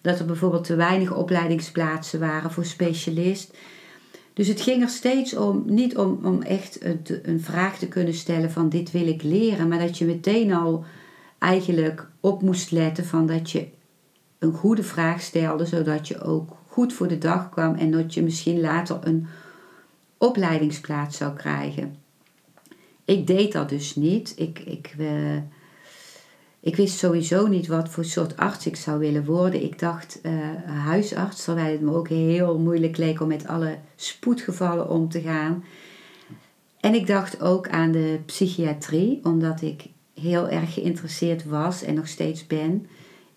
dat 0.03 0.19
er 0.19 0.25
bijvoorbeeld 0.25 0.65
te 0.65 0.75
weinig 0.75 1.15
opleidingsplaatsen 1.15 2.21
waren 2.21 2.51
voor 2.51 2.65
specialist. 2.65 3.57
Dus 4.33 4.49
het 4.49 4.61
ging 4.61 4.83
er 4.83 4.89
steeds 4.89 5.37
om, 5.37 5.63
niet 5.67 5.97
om, 5.97 6.19
om 6.23 6.43
echt 6.43 6.85
een, 6.85 7.03
een 7.23 7.41
vraag 7.41 7.79
te 7.79 7.89
kunnen 7.89 8.15
stellen 8.15 8.51
van 8.51 8.69
dit 8.69 8.91
wil 8.91 9.07
ik 9.07 9.23
leren, 9.23 9.69
maar 9.69 9.79
dat 9.79 9.99
je 9.99 10.05
meteen 10.05 10.53
al 10.53 10.85
eigenlijk 11.39 12.09
op 12.21 12.43
moest 12.43 12.71
letten 12.71 13.05
van 13.05 13.27
dat 13.27 13.51
je 13.51 13.69
een 14.39 14.53
goede 14.53 14.83
vraag 14.83 15.21
stelde, 15.21 15.67
zodat 15.67 16.09
je 16.09 16.21
ook 16.21 16.57
goed 16.67 16.93
voor 16.93 17.09
de 17.09 17.19
dag 17.19 17.49
kwam 17.49 17.75
en 17.75 17.91
dat 17.91 18.15
je 18.15 18.23
misschien 18.23 18.61
later 18.61 18.99
een 19.01 19.27
opleidingsplaats 20.19 21.17
zou 21.17 21.35
krijgen. 21.35 21.97
Ik 23.05 23.27
deed 23.27 23.53
dat 23.53 23.69
dus 23.69 23.97
niet. 23.97 24.33
Ik, 24.37 24.59
ik, 24.59 24.95
uh, 24.99 25.37
ik 26.63 26.77
wist 26.77 26.99
sowieso 26.99 27.47
niet 27.47 27.67
wat 27.67 27.89
voor 27.89 28.05
soort 28.05 28.37
arts 28.37 28.67
ik 28.67 28.77
zou 28.77 28.99
willen 28.99 29.25
worden. 29.25 29.63
Ik 29.63 29.79
dacht 29.79 30.19
uh, 30.23 30.33
huisarts, 30.67 31.45
terwijl 31.45 31.73
het 31.73 31.81
me 31.81 31.95
ook 31.95 32.09
heel 32.09 32.59
moeilijk 32.59 32.97
leek 32.97 33.21
om 33.21 33.29
met 33.29 33.47
alle 33.47 33.79
spoedgevallen 33.97 34.89
om 34.89 35.09
te 35.09 35.21
gaan. 35.21 35.65
En 36.81 36.95
ik 36.95 37.07
dacht 37.07 37.41
ook 37.41 37.69
aan 37.69 37.93
de 37.93 38.19
psychiatrie, 38.27 39.21
omdat 39.23 39.63
ik 39.63 39.85
heel 40.15 40.49
erg 40.49 40.75
geïnteresseerd 40.75 41.45
was 41.45 41.83
en 41.83 41.95
nog 41.95 42.09
steeds 42.09 42.47
ben 42.47 42.87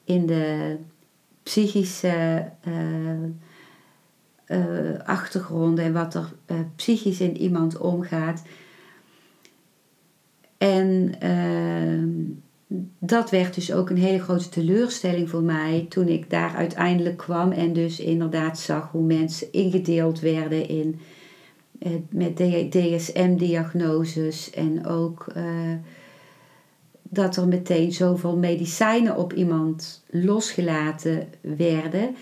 in 0.04 0.26
de 0.26 0.78
psychische 1.44 2.50
uh, 2.68 3.24
uh, 4.48 5.00
achtergronden 5.06 5.86
en 5.86 5.94
wat 5.94 6.14
er 6.14 6.34
psychisch 6.76 7.20
in 7.20 7.38
iemand 7.38 7.78
omgaat. 7.78 8.44
En 10.58 11.16
ehm, 11.20 12.44
dat 13.00 13.30
werd 13.30 13.56
dus 13.56 13.74
ook 13.74 13.90
een 13.90 13.98
hele 13.98 14.20
grote 14.20 14.50
teleurstelling 14.50 15.30
voor 15.30 15.44
mij 15.44 15.86
toen 15.90 16.08
ik 16.08 16.30
daar 16.30 16.56
uiteindelijk 16.56 17.18
kwam 17.18 17.52
en 17.52 17.74
dus 17.74 18.00
inderdaad 18.00 18.60
zag 18.60 18.92
hoe 18.92 19.06
mensen 19.06 19.52
ingedeeld 19.52 20.20
werden 20.20 20.68
in 20.68 21.00
met 22.10 22.36
DSM-diagnoses 22.72 24.50
en 24.50 24.86
ook 24.86 25.26
dat 27.10 27.36
er 27.36 27.48
meteen 27.48 27.92
zoveel 27.92 28.38
medicijnen 28.38 29.18
op 29.18 29.34
iemand 29.34 30.04
losgelaten 30.10 31.28
werden. 31.42 32.16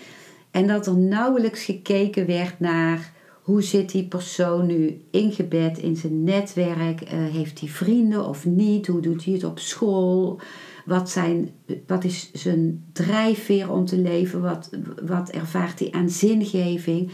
En 0.50 0.66
dat 0.66 0.86
er 0.86 0.96
nauwelijks 0.96 1.64
gekeken 1.64 2.26
werd 2.26 2.60
naar 2.60 3.12
hoe 3.44 3.62
zit 3.62 3.90
die 3.90 4.08
persoon 4.08 4.66
nu 4.66 5.00
ingebed 5.10 5.78
in 5.78 5.96
zijn 5.96 6.22
netwerk? 6.22 7.00
Uh, 7.02 7.08
heeft 7.10 7.60
hij 7.60 7.68
vrienden 7.68 8.28
of 8.28 8.46
niet? 8.46 8.86
Hoe 8.86 9.00
doet 9.00 9.24
hij 9.24 9.34
het 9.34 9.44
op 9.44 9.58
school? 9.58 10.40
Wat, 10.84 11.10
zijn, 11.10 11.50
wat 11.86 12.04
is 12.04 12.30
zijn 12.32 12.84
drijfveer 12.92 13.70
om 13.70 13.84
te 13.84 13.98
leven? 13.98 14.40
Wat, 14.40 14.70
wat 15.02 15.30
ervaart 15.30 15.78
hij 15.78 15.92
aan 15.92 16.10
zingeving? 16.10 17.10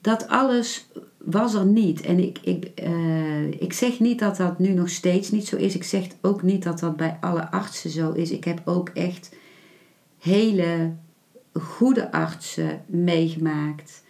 Dat 0.00 0.28
alles 0.28 0.86
was 1.18 1.54
er 1.54 1.66
niet. 1.66 2.00
En 2.00 2.18
ik, 2.18 2.38
ik, 2.42 2.70
uh, 2.84 3.46
ik 3.46 3.72
zeg 3.72 4.00
niet 4.00 4.18
dat 4.18 4.36
dat 4.36 4.58
nu 4.58 4.68
nog 4.68 4.88
steeds 4.88 5.30
niet 5.30 5.46
zo 5.46 5.56
is. 5.56 5.74
Ik 5.74 5.84
zeg 5.84 6.06
ook 6.20 6.42
niet 6.42 6.62
dat 6.62 6.78
dat 6.78 6.96
bij 6.96 7.16
alle 7.20 7.50
artsen 7.50 7.90
zo 7.90 8.12
is. 8.12 8.30
Ik 8.30 8.44
heb 8.44 8.60
ook 8.64 8.88
echt 8.88 9.34
hele 10.18 10.92
goede 11.52 12.12
artsen 12.12 12.84
meegemaakt. 12.86 14.01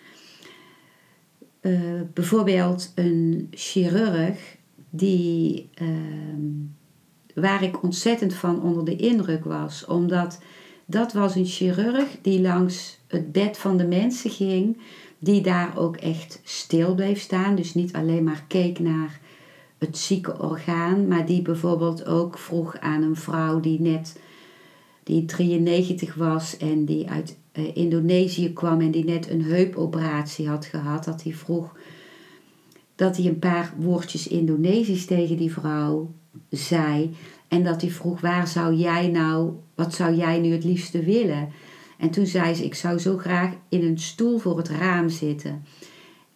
Uh, 1.63 2.01
bijvoorbeeld 2.15 2.93
een 2.95 3.49
chirurg 3.51 4.57
die, 4.91 5.71
uh, 5.83 5.89
waar 7.35 7.63
ik 7.63 7.83
ontzettend 7.83 8.35
van 8.35 8.63
onder 8.63 8.85
de 8.85 8.97
indruk 8.97 9.45
was. 9.45 9.85
Omdat 9.85 10.39
dat 10.85 11.13
was 11.13 11.35
een 11.35 11.47
chirurg 11.47 12.07
die 12.23 12.41
langs 12.41 12.99
het 13.07 13.33
bed 13.33 13.59
van 13.59 13.77
de 13.77 13.87
mensen 13.87 14.31
ging 14.31 14.77
die 15.19 15.41
daar 15.41 15.79
ook 15.79 15.97
echt 15.97 16.41
stil 16.43 16.95
bleef 16.95 17.21
staan. 17.21 17.55
Dus 17.55 17.75
niet 17.75 17.93
alleen 17.93 18.25
maar 18.25 18.45
keek 18.49 18.79
naar 18.79 19.21
het 19.79 19.99
zieke 19.99 20.39
orgaan, 20.39 21.09
maar 21.09 21.27
die 21.27 21.43
bijvoorbeeld 21.43 22.07
ook 22.07 22.39
vroeg 22.39 22.79
aan 22.79 23.03
een 23.03 23.17
vrouw 23.17 23.61
die 23.61 23.81
net 23.81 24.21
die 25.03 25.25
93 25.25 26.15
was 26.15 26.57
en 26.57 26.85
die 26.85 27.11
uit 27.11 27.37
uh, 27.53 27.77
Indonesië 27.77 28.53
kwam 28.53 28.81
en 28.81 28.91
die 28.91 29.05
net 29.05 29.31
een 29.31 29.43
heupoperatie 29.43 30.49
had 30.49 30.65
gehad, 30.65 31.05
dat 31.05 31.23
hij 31.23 31.33
vroeg 31.33 31.77
dat 32.95 33.17
hij 33.17 33.27
een 33.27 33.39
paar 33.39 33.75
woordjes 33.77 34.29
Indonesisch 34.29 35.05
tegen 35.07 35.37
die 35.37 35.53
vrouw 35.53 36.15
zei 36.51 37.15
en 37.49 37.65
dat 37.65 37.81
hij 37.81 37.91
vroeg 37.91 38.21
waar 38.21 38.49
zou 38.49 38.75
jij 38.75 39.09
nou, 39.09 39.53
wat 39.75 39.95
zou 39.95 40.15
jij 40.15 40.39
nu 40.39 40.53
het 40.53 40.65
liefste 40.65 41.05
willen? 41.05 41.49
En 41.99 42.11
toen 42.11 42.27
zei 42.27 42.55
ze: 42.55 42.65
Ik 42.65 42.75
zou 42.75 42.99
zo 42.99 43.19
graag 43.19 43.53
in 43.69 43.85
een 43.85 43.99
stoel 43.99 44.39
voor 44.39 44.57
het 44.57 44.69
raam 44.69 45.09
zitten. 45.09 45.65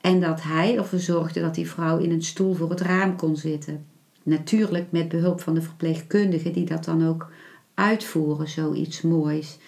En 0.01 0.21
dat 0.21 0.43
hij 0.43 0.77
ervoor 0.77 0.99
zorgde 0.99 1.41
dat 1.41 1.55
die 1.55 1.71
vrouw 1.71 1.99
in 1.99 2.11
een 2.11 2.23
stoel 2.23 2.55
voor 2.55 2.71
het 2.71 2.81
raam 2.81 3.17
kon 3.17 3.37
zitten. 3.37 3.87
Natuurlijk 4.23 4.87
met 4.91 5.09
behulp 5.09 5.41
van 5.41 5.55
de 5.55 5.63
verpleegkundigen 5.63 6.53
die 6.53 6.65
dat 6.65 6.85
dan 6.85 7.07
ook 7.07 7.31
uitvoeren, 7.75 8.49
zoiets 8.49 9.03
moois. 9.03 9.59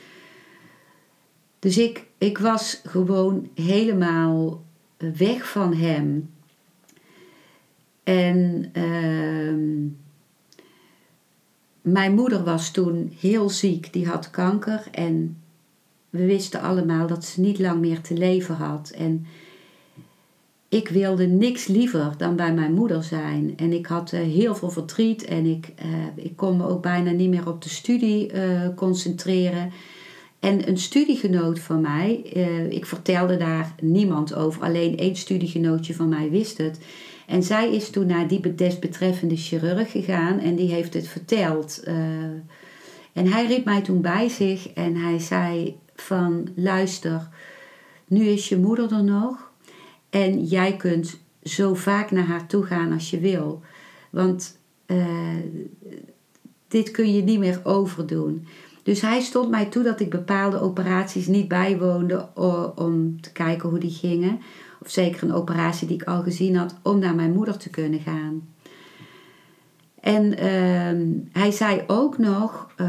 Dus 1.59 1.79
ik, 1.79 2.07
ik 2.19 2.39
was 2.39 2.81
gewoon 2.85 3.49
helemaal 3.55 4.65
weg 4.97 5.51
van 5.51 5.75
hem. 5.75 6.31
En 8.05 8.71
uh, 8.73 9.89
mijn 11.81 12.15
moeder 12.15 12.45
was 12.45 12.71
toen 12.71 13.13
heel 13.19 13.51
ziek, 13.51 13.93
die 13.93 14.07
had 14.07 14.31
kanker 14.31 14.87
en 14.93 15.37
we 16.11 16.27
wisten 16.27 16.61
allemaal 16.61 17.07
dat 17.07 17.25
ze 17.25 17.41
niet 17.41 17.59
lang 17.59 17.81
meer 17.81 18.01
te 18.01 18.15
leven 18.15 18.55
had. 18.55 18.91
En 18.91 19.27
ik 20.69 20.89
wilde 20.89 21.27
niks 21.27 21.67
liever 21.67 22.15
dan 22.17 22.37
bij 22.37 22.55
mijn 22.55 22.73
moeder 22.73 23.05
zijn. 23.05 23.53
En 23.57 23.73
ik 23.73 23.87
had 23.87 24.13
uh, 24.13 24.21
heel 24.21 24.55
veel 24.55 24.71
verdriet 24.71 25.25
en 25.25 25.47
ik, 25.47 25.73
uh, 25.85 26.25
ik 26.25 26.37
kon 26.37 26.57
me 26.57 26.67
ook 26.69 26.83
bijna 26.83 27.11
niet 27.11 27.29
meer 27.31 27.49
op 27.49 27.63
de 27.63 27.69
studie 27.69 28.33
uh, 28.33 28.69
concentreren. 28.75 29.73
En 30.41 30.69
een 30.69 30.79
studiegenoot 30.79 31.59
van 31.59 31.81
mij, 31.81 32.13
ik 32.71 32.87
vertelde 32.87 33.37
daar 33.37 33.75
niemand 33.81 34.35
over, 34.35 34.63
alleen 34.63 34.97
één 34.97 35.17
studiegenootje 35.17 35.95
van 35.95 36.09
mij 36.09 36.31
wist 36.31 36.59
het. 36.59 36.79
En 37.27 37.43
zij 37.43 37.75
is 37.75 37.91
toen 37.91 38.07
naar 38.07 38.29
die 38.29 38.55
desbetreffende 38.55 39.37
chirurg 39.37 39.91
gegaan 39.91 40.39
en 40.39 40.57
die 40.57 40.73
heeft 40.73 40.95
het 40.95 41.09
verteld. 41.09 41.83
en 43.13 43.27
hij 43.33 43.47
riep 43.47 43.65
mij 43.65 43.83
toen 43.83 44.01
bij 44.01 44.29
zich 44.29 44.73
en 44.73 44.97
hij 44.97 45.19
zei: 45.19 45.79
van 46.01 46.49
luister, 46.55 47.29
nu 48.07 48.25
is 48.25 48.49
je 48.49 48.57
moeder 48.57 48.93
er 48.93 49.05
nog 49.05 49.51
en 50.11 50.45
jij 50.45 50.77
kunt 50.77 51.21
zo 51.43 51.75
vaak 51.75 52.11
naar 52.11 52.25
haar 52.25 52.47
toe 52.47 52.65
gaan 52.65 52.93
als 52.93 53.11
je 53.11 53.19
wil. 53.19 53.63
Want 54.11 54.59
uh, 54.87 55.07
dit 56.69 56.91
kun 56.91 57.15
je 57.15 57.23
niet 57.23 57.39
meer 57.39 57.61
overdoen. 57.65 58.47
Dus 58.89 59.01
hij 59.01 59.21
stond 59.21 59.51
mij 59.51 59.67
toe 59.67 59.83
dat 59.83 60.01
ik 60.01 60.11
bepaalde 60.11 60.61
operaties 60.61 61.27
niet 61.27 61.49
bijwoonde 61.49 62.29
om 62.75 63.21
te 63.21 63.33
kijken 63.33 63.69
hoe 63.69 63.79
die 63.79 63.91
gingen. 63.91 64.41
Of 64.83 64.91
zeker 64.91 65.23
een 65.23 65.35
operatie 65.35 65.87
die 65.87 65.97
ik 65.97 66.09
al 66.09 66.23
gezien 66.23 66.57
had, 66.57 66.75
om 66.83 66.99
naar 66.99 67.15
mijn 67.15 67.33
moeder 67.33 67.57
te 67.57 67.71
kunnen 67.71 68.01
gaan. 68.01 68.49
En 70.01 70.37
ehm, 70.37 71.07
hij 71.33 71.51
zei 71.51 71.83
ook 71.87 72.19
nog: 72.19 72.73
eh, 72.77 72.89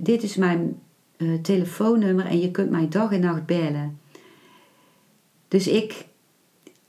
Dit 0.00 0.22
is 0.22 0.36
mijn 0.36 0.78
eh, 1.16 1.28
telefoonnummer 1.42 2.26
en 2.26 2.40
je 2.40 2.50
kunt 2.50 2.70
mij 2.70 2.88
dag 2.88 3.12
en 3.12 3.20
nacht 3.20 3.46
bellen. 3.46 3.98
Dus 5.48 5.68
ik, 5.68 6.06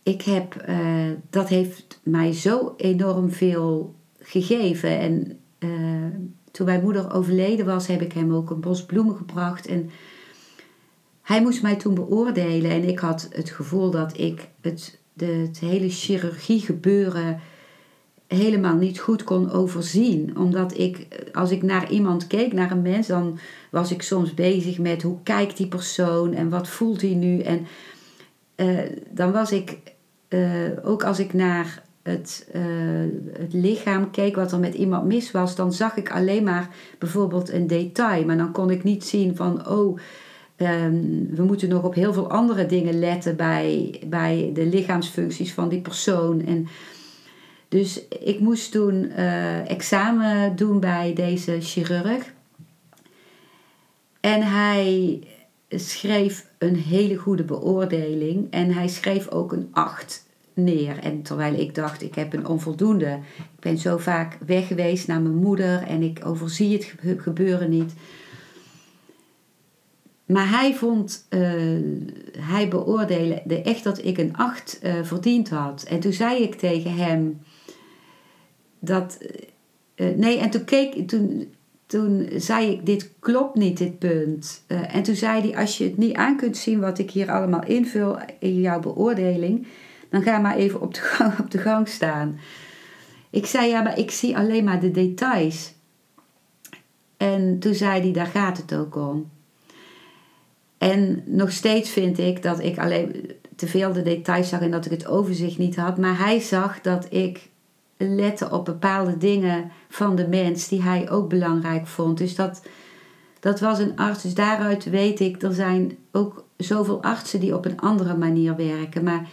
ik 0.04 0.22
heb, 0.22 0.56
eh, 0.56 1.12
dat 1.30 1.48
heeft 1.48 2.00
mij 2.04 2.34
zo 2.34 2.74
enorm 2.78 3.32
veel 3.32 3.96
gegeven. 4.20 5.00
En 5.00 5.40
toen 6.56 6.65
mijn 6.65 6.82
moeder 6.82 7.13
overleden 7.13 7.65
was, 7.65 7.88
heb 7.88 8.02
ik 8.02 8.13
hem 8.13 8.34
ook 8.34 8.50
een 8.50 8.60
bos 8.60 8.86
bloemen 8.86 9.15
gebracht. 9.15 9.68
En 9.68 9.89
hij 11.22 11.41
moest 11.41 11.62
mij 11.62 11.76
toen 11.76 11.94
beoordelen. 11.94 12.72
En 12.72 12.88
ik 12.88 13.00
had 13.00 13.28
het 13.32 13.50
gevoel 13.50 13.91
dat 13.91 14.18
ik 14.18 14.48
het, 14.62 15.00
de, 15.13 15.26
het 15.26 15.60
hele 15.60 15.89
chirurgie 15.89 16.60
gebeuren 16.60 17.39
helemaal 18.28 18.76
niet 18.76 19.00
goed 19.00 19.24
kon 19.24 19.52
overzien. 19.52 20.38
Omdat 20.38 20.78
ik, 20.78 21.08
als 21.34 21.52
ik 21.52 21.63
naar 21.63 21.91
iemand 21.91 22.28
keek, 22.28 22.54
naar 22.54 22.72
een 22.72 22.82
mens, 22.82 23.08
dan 23.08 23.39
was 23.72 23.91
ik 23.91 24.02
soms 24.02 24.34
bezig 24.34 24.80
met 24.80 25.02
hoe 25.02 25.18
kijkt 25.24 25.58
die 25.58 25.68
persoon 25.68 26.34
en 26.34 26.50
wat 26.50 26.68
voelt 26.68 27.02
hij 27.02 27.13
nu. 27.13 27.39
En 27.39 27.68
uh, 28.56 28.80
dan 29.10 29.32
was 29.32 29.52
ik, 29.52 29.78
uh, 30.30 30.72
ook 30.84 31.04
als 31.04 31.20
ik 31.20 31.34
naar 31.34 31.84
het, 32.06 32.48
uh, 32.56 32.63
het 33.39 33.54
lichaam 33.54 34.12
keek, 34.12 34.36
wat 34.36 34.52
er 34.52 34.60
met 34.60 34.74
iemand 34.74 35.06
mis 35.06 35.32
was, 35.32 35.56
dan 35.56 35.74
zag 35.74 35.98
ik 35.98 36.12
alleen 36.12 36.44
maar 36.44 36.70
bijvoorbeeld 37.00 37.52
een 37.52 37.68
detail. 37.68 38.26
Maar 38.26 38.38
dan 38.38 38.52
kon 38.52 38.70
ik 38.70 38.84
niet 38.84 39.06
zien 39.06 39.36
van, 39.36 39.68
oh, 39.68 40.00
um, 40.58 41.28
we 41.36 41.44
moeten 41.44 41.70
nog 41.70 41.84
op 41.84 41.94
heel 41.94 42.13
veel 42.13 42.30
andere 42.30 42.65
dingen 42.65 43.00
letten 43.00 43.36
bij, 43.36 44.02
bij 44.06 44.52
de 44.54 44.65
lichaamsfuncties 44.65 45.54
van 45.54 45.70
die 45.70 45.82
persoon. 45.82 46.46
En 46.46 46.68
dus 47.70 48.08
ik 48.08 48.39
moest 48.39 48.72
toen 48.72 49.06
uh, 49.06 49.70
examen 49.70 50.56
doen 50.56 50.80
bij 50.80 51.13
deze 51.13 51.58
chirurg. 51.62 52.34
En 54.20 54.41
hij 54.41 55.20
schreef 55.70 56.48
een 56.58 56.76
hele 56.76 57.15
goede 57.15 57.44
beoordeling. 57.44 58.48
En 58.52 58.72
hij 58.72 58.88
schreef 58.88 59.30
ook 59.30 59.52
een 59.52 59.70
8 59.72 60.25
neer. 60.56 61.00
En 61.00 61.22
terwijl 61.22 61.54
ik 61.60 61.76
dacht, 61.76 62.02
ik 62.02 62.15
heb 62.15 62.34
een 62.34 62.48
onvoldoende. 62.48 63.20
Ik 63.38 63.60
ben 63.60 63.78
zo 63.78 63.98
vaak 63.98 64.38
weg 64.46 64.68
geweest 64.68 65.08
naar 65.08 65.22
mijn 65.22 65.36
moeder 65.36 65.82
en 65.82 66.02
ik 66.02 66.26
overzie 66.26 66.74
het 66.74 66.94
gebeuren 67.18 67.70
niet. 67.70 67.94
Maar 70.26 70.50
hij 70.50 70.74
vond, 70.74 71.28
uh, 71.30 71.41
hij 72.38 72.68
beoordeelde 72.68 73.62
echt 73.62 73.84
dat 73.84 74.06
ik 74.06 74.18
een 74.18 74.38
8 74.38 74.80
uh, 74.84 75.00
eh, 75.00 75.06
verdiend 75.06 75.50
had. 75.50 75.84
En 75.84 76.00
toen 76.00 76.13
zei 76.13 76.44
ik 76.44 76.56
tegen 76.56 76.96
hem 76.96 77.39
dat. 78.80 79.18
Uh, 79.96 80.15
nee, 80.15 80.38
en 80.38 80.50
toen 80.50 80.63
keek. 80.63 81.08
Toen, 81.08 81.54
toen 81.86 82.30
zei 82.36 82.72
ik: 82.72 82.86
Dit 82.86 83.12
klopt 83.20 83.56
niet, 83.56 83.78
dit 83.78 84.00
punt. 84.00 84.63
en 84.68 85.04
toen 85.04 85.15
zei 85.15 85.41
hij: 85.41 85.60
Als 85.62 85.78
je 85.78 85.84
het 85.84 85.98
niet 85.98 86.15
aan 86.15 86.38
kunt 86.38 86.58
zien 86.58 86.80
wat 86.80 87.00
ik 87.00 87.12
hier 87.12 87.32
allemaal 87.32 87.65
invul 87.65 88.18
in 88.39 88.62
jouw 88.62 88.80
beoordeling, 88.80 89.68
dan 90.15 90.23
ga 90.23 90.39
maar 90.39 90.56
even 90.56 90.82
op 90.82 90.93
de 90.93 91.01
gang, 91.13 91.39
op 91.39 91.51
de 91.51 91.58
gang 91.58 91.88
staan. 91.88 92.39
Ik 93.30 93.45
zei: 93.45 93.69
Ja, 93.69 93.82
maar 93.82 93.97
ik 93.97 94.12
zie 94.12 94.38
alleen 94.38 94.63
maar 94.63 94.80
de 94.80 94.91
details. 94.91 95.73
En 97.17 97.60
toen 97.60 97.73
zei 97.73 98.01
hij: 98.01 98.12
Daar 98.12 98.25
gaat 98.25 98.58
het 98.58 98.73
ook 98.73 98.95
om. 98.95 99.30
En 100.78 101.23
nog 101.25 101.51
steeds 101.51 101.89
vind 101.89 102.17
ik 102.17 102.43
dat 102.43 102.60
ik 102.63 102.78
alleen 102.78 103.32
te 103.56 103.67
veel 103.67 103.93
de 103.93 104.01
details 104.01 104.49
zag 104.49 104.62
en 104.62 104.71
dat 104.71 104.86
ik 104.86 104.91
het 104.91 105.08
overzicht 105.08 105.58
niet 105.58 105.75
had. 105.75 105.97
Maar 105.97 106.17
hij 106.17 106.39
zag 106.39 106.82
dat 106.82 107.08
ik 107.10 107.49
lette 107.97 108.51
op 108.51 108.65
bepaalde 108.65 109.17
dingen 109.17 109.71
van 109.89 110.15
de 110.15 110.28
mens 110.28 110.67
die 110.67 110.82
hij 110.82 111.10
ook 111.10 111.30
belangrijk 111.30 111.88
vond. 111.88 112.17
Dus 112.17 112.36
dat, 112.36 112.62
dat 113.39 113.60
was 113.60 113.80
een 113.80 113.95
arts. 113.95 114.23
Dus 114.23 114.34
daaruit 114.34 114.84
weet 114.84 115.19
ik, 115.19 115.41
er 115.41 115.54
zijn 115.54 115.97
ook 116.12 116.43
zoveel 116.58 117.04
artsen 117.04 117.39
die 117.39 117.56
op 117.56 117.65
een 117.65 117.80
andere 117.80 118.17
manier 118.17 118.56
werken. 118.56 119.04
Maar 119.04 119.28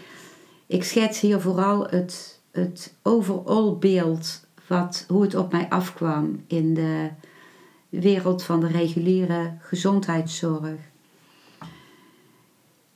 ik 0.73 0.85
schets 0.85 1.21
hier 1.21 1.41
vooral 1.41 1.87
het, 1.87 2.41
het 2.51 2.95
overall 3.03 3.77
beeld, 3.79 4.47
wat, 4.67 5.05
hoe 5.09 5.23
het 5.23 5.35
op 5.35 5.53
mij 5.53 5.69
afkwam 5.69 6.45
in 6.47 6.75
de 6.75 7.11
wereld 7.89 8.43
van 8.43 8.61
de 8.61 8.67
reguliere 8.67 9.57
gezondheidszorg 9.61 10.91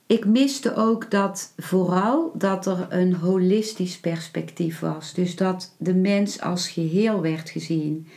ik 0.07 0.25
miste 0.25 0.75
ook 0.75 1.11
dat 1.11 1.53
vooral 1.57 2.31
dat 2.33 2.65
er 2.65 2.87
een 2.89 3.13
holistisch 3.13 3.99
perspectief 3.99 4.79
was. 4.79 5.13
Dus 5.13 5.35
dat 5.35 5.75
de 5.77 5.93
mens 5.93 6.41
als 6.41 6.69
geheel 6.69 7.21
werd 7.21 7.49
gezien. 7.49 8.07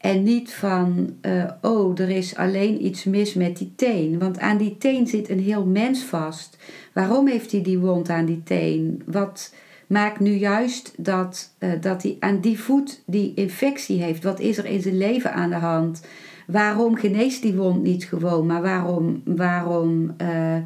En 0.00 0.22
niet 0.22 0.52
van, 0.52 1.14
uh, 1.22 1.44
oh, 1.60 1.98
er 1.98 2.08
is 2.08 2.36
alleen 2.36 2.84
iets 2.84 3.04
mis 3.04 3.34
met 3.34 3.56
die 3.56 3.72
teen. 3.76 4.18
Want 4.18 4.38
aan 4.38 4.56
die 4.56 4.78
teen 4.78 5.06
zit 5.06 5.30
een 5.30 5.40
heel 5.40 5.66
mens 5.66 6.02
vast. 6.02 6.56
Waarom 6.92 7.26
heeft 7.26 7.52
hij 7.52 7.62
die 7.62 7.78
wond 7.78 8.08
aan 8.08 8.24
die 8.24 8.42
teen? 8.42 9.02
Wat 9.06 9.54
maakt 9.86 10.20
nu 10.20 10.30
juist 10.30 10.92
dat, 10.96 11.54
uh, 11.58 11.70
dat 11.80 12.02
hij 12.02 12.16
aan 12.20 12.40
die 12.40 12.60
voet 12.60 13.02
die 13.06 13.34
infectie 13.34 14.02
heeft? 14.02 14.22
Wat 14.22 14.40
is 14.40 14.58
er 14.58 14.64
in 14.64 14.82
zijn 14.82 14.98
leven 14.98 15.32
aan 15.32 15.50
de 15.50 15.56
hand? 15.56 16.02
Waarom 16.46 16.96
geneest 16.96 17.42
die 17.42 17.54
wond 17.54 17.82
niet 17.82 18.04
gewoon? 18.04 18.46
Maar 18.46 18.62
waarom, 18.62 19.22
waarom 19.24 20.14
uh, 20.22 20.56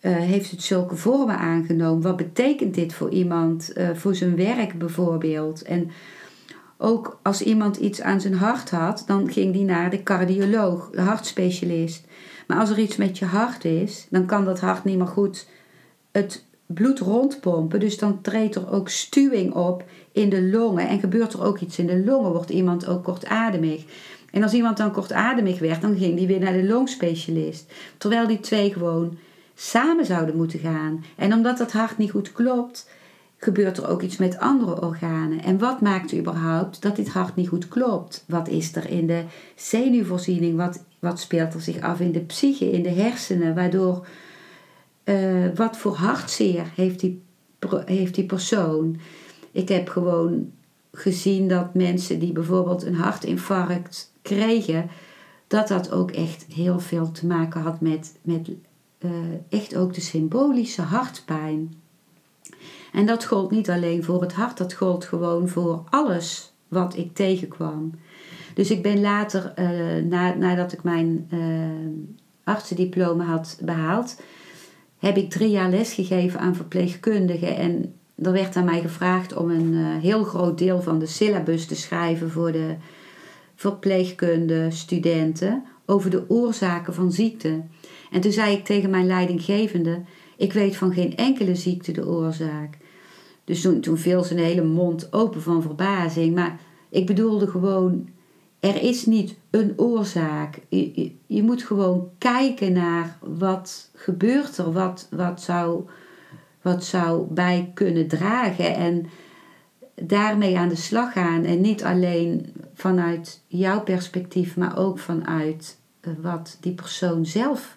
heeft 0.00 0.50
het 0.50 0.62
zulke 0.62 0.96
vormen 0.96 1.38
aangenomen? 1.38 2.02
Wat 2.02 2.16
betekent 2.16 2.74
dit 2.74 2.92
voor 2.92 3.10
iemand, 3.10 3.72
voor 3.94 4.14
zijn 4.14 4.36
werk 4.36 4.78
bijvoorbeeld? 4.78 5.62
En 5.62 5.90
ook 6.82 7.18
als 7.22 7.42
iemand 7.42 7.76
iets 7.76 8.00
aan 8.00 8.20
zijn 8.20 8.34
hart 8.34 8.70
had, 8.70 9.04
dan 9.06 9.32
ging 9.32 9.52
die 9.52 9.64
naar 9.64 9.90
de 9.90 10.02
cardioloog, 10.02 10.90
de 10.90 11.00
hartspecialist. 11.00 12.04
Maar 12.46 12.58
als 12.58 12.70
er 12.70 12.78
iets 12.78 12.96
met 12.96 13.18
je 13.18 13.24
hart 13.24 13.64
is, 13.64 14.06
dan 14.10 14.26
kan 14.26 14.44
dat 14.44 14.60
hart 14.60 14.84
niet 14.84 14.98
meer 14.98 15.06
goed 15.06 15.48
het 16.12 16.44
bloed 16.66 16.98
rondpompen. 16.98 17.80
Dus 17.80 17.98
dan 17.98 18.20
treedt 18.20 18.54
er 18.54 18.72
ook 18.72 18.88
stuwing 18.88 19.54
op 19.54 19.84
in 20.12 20.28
de 20.28 20.42
longen 20.42 20.88
en 20.88 21.00
gebeurt 21.00 21.32
er 21.32 21.44
ook 21.44 21.58
iets 21.58 21.78
in 21.78 21.86
de 21.86 22.04
longen, 22.04 22.32
wordt 22.32 22.50
iemand 22.50 22.86
ook 22.86 23.04
kortademig. 23.04 23.84
En 24.30 24.42
als 24.42 24.52
iemand 24.52 24.76
dan 24.76 24.92
kortademig 24.92 25.58
werd, 25.58 25.80
dan 25.80 25.96
ging 25.96 26.16
die 26.16 26.26
weer 26.26 26.40
naar 26.40 26.52
de 26.52 26.66
longspecialist. 26.66 27.72
Terwijl 27.98 28.26
die 28.26 28.40
twee 28.40 28.72
gewoon 28.72 29.18
samen 29.54 30.06
zouden 30.06 30.36
moeten 30.36 30.58
gaan. 30.58 31.04
En 31.16 31.32
omdat 31.32 31.58
dat 31.58 31.72
hart 31.72 31.98
niet 31.98 32.10
goed 32.10 32.32
klopt, 32.32 32.88
gebeurt 33.40 33.76
er 33.76 33.88
ook 33.88 34.02
iets 34.02 34.16
met 34.16 34.38
andere 34.38 34.82
organen. 34.82 35.42
En 35.42 35.58
wat 35.58 35.80
maakt 35.80 36.14
überhaupt 36.14 36.82
dat 36.82 36.96
dit 36.96 37.08
hart 37.08 37.36
niet 37.36 37.48
goed 37.48 37.68
klopt? 37.68 38.24
Wat 38.28 38.48
is 38.48 38.76
er 38.76 38.90
in 38.90 39.06
de 39.06 39.24
zenuwvoorziening? 39.54 40.56
Wat, 40.56 40.84
wat 40.98 41.20
speelt 41.20 41.54
er 41.54 41.60
zich 41.60 41.80
af 41.80 42.00
in 42.00 42.12
de 42.12 42.20
psyche, 42.20 42.70
in 42.70 42.82
de 42.82 42.90
hersenen? 42.90 43.54
Waardoor, 43.54 44.06
uh, 45.04 45.46
wat 45.54 45.76
voor 45.76 45.94
hartzeer 45.94 46.72
heeft 46.74 47.00
die, 47.00 47.22
heeft 47.84 48.14
die 48.14 48.26
persoon? 48.26 49.00
Ik 49.52 49.68
heb 49.68 49.88
gewoon 49.88 50.50
gezien 50.92 51.48
dat 51.48 51.74
mensen 51.74 52.18
die 52.18 52.32
bijvoorbeeld 52.32 52.84
een 52.84 52.94
hartinfarct 52.94 54.12
kregen, 54.22 54.90
dat 55.46 55.68
dat 55.68 55.90
ook 55.90 56.10
echt 56.10 56.46
heel 56.52 56.80
veel 56.80 57.10
te 57.10 57.26
maken 57.26 57.60
had 57.60 57.80
met, 57.80 58.18
met 58.22 58.50
uh, 58.98 59.10
echt 59.48 59.76
ook 59.76 59.94
de 59.94 60.00
symbolische 60.00 60.82
hartpijn. 60.82 61.79
En 62.92 63.06
dat 63.06 63.24
gold 63.24 63.50
niet 63.50 63.70
alleen 63.70 64.04
voor 64.04 64.20
het 64.20 64.32
hart, 64.32 64.56
dat 64.58 64.72
gold 64.72 65.04
gewoon 65.04 65.48
voor 65.48 65.84
alles 65.90 66.52
wat 66.68 66.96
ik 66.96 67.14
tegenkwam. 67.14 67.90
Dus 68.54 68.70
ik 68.70 68.82
ben 68.82 69.00
later, 69.00 69.52
uh, 69.58 70.04
na, 70.04 70.34
nadat 70.34 70.72
ik 70.72 70.82
mijn 70.82 71.28
uh, 71.30 71.40
artsendiploma 72.44 73.24
had 73.24 73.58
behaald, 73.62 74.20
heb 74.98 75.16
ik 75.16 75.30
drie 75.30 75.50
jaar 75.50 75.70
lesgegeven 75.70 76.40
aan 76.40 76.54
verpleegkundigen. 76.54 77.56
En 77.56 77.94
er 78.22 78.32
werd 78.32 78.56
aan 78.56 78.64
mij 78.64 78.80
gevraagd 78.80 79.36
om 79.36 79.50
een 79.50 79.74
heel 79.84 80.24
groot 80.24 80.58
deel 80.58 80.82
van 80.82 80.98
de 80.98 81.06
syllabus 81.06 81.66
te 81.66 81.74
schrijven 81.74 82.30
voor 82.30 82.52
de 82.52 82.76
verpleegkunde 83.54 84.70
studenten 84.70 85.64
over 85.86 86.10
de 86.10 86.24
oorzaken 86.28 86.94
van 86.94 87.12
ziekte. 87.12 87.62
En 88.10 88.20
toen 88.20 88.32
zei 88.32 88.56
ik 88.56 88.64
tegen 88.64 88.90
mijn 88.90 89.06
leidinggevende: 89.06 90.02
Ik 90.36 90.52
weet 90.52 90.76
van 90.76 90.92
geen 90.92 91.16
enkele 91.16 91.54
ziekte 91.54 91.92
de 91.92 92.06
oorzaak. 92.06 92.78
Dus 93.44 93.60
toen, 93.60 93.80
toen 93.80 93.98
viel 93.98 94.24
zijn 94.24 94.38
hele 94.38 94.64
mond 94.64 95.12
open 95.12 95.42
van 95.42 95.62
verbazing. 95.62 96.34
Maar 96.34 96.60
ik 96.88 97.06
bedoelde 97.06 97.46
gewoon: 97.46 98.08
er 98.60 98.82
is 98.82 99.06
niet 99.06 99.36
een 99.50 99.72
oorzaak. 99.76 100.58
Je, 100.68 100.90
je, 100.94 101.12
je 101.26 101.42
moet 101.42 101.62
gewoon 101.62 102.10
kijken 102.18 102.72
naar 102.72 103.18
wat 103.20 103.90
gebeurt 103.94 104.58
er, 104.58 104.72
wat, 104.72 105.08
wat, 105.10 105.42
zou, 105.42 105.84
wat 106.62 106.84
zou 106.84 107.26
bij 107.30 107.70
kunnen 107.74 108.08
dragen. 108.08 108.74
En 108.74 109.06
daarmee 109.94 110.58
aan 110.58 110.68
de 110.68 110.76
slag 110.76 111.12
gaan. 111.12 111.44
En 111.44 111.60
niet 111.60 111.84
alleen 111.84 112.52
vanuit 112.74 113.42
jouw 113.46 113.82
perspectief, 113.82 114.56
maar 114.56 114.78
ook 114.78 114.98
vanuit 114.98 115.78
eh, 116.00 116.12
wat 116.22 116.56
die 116.60 116.74
persoon 116.74 117.26
zelf 117.26 117.76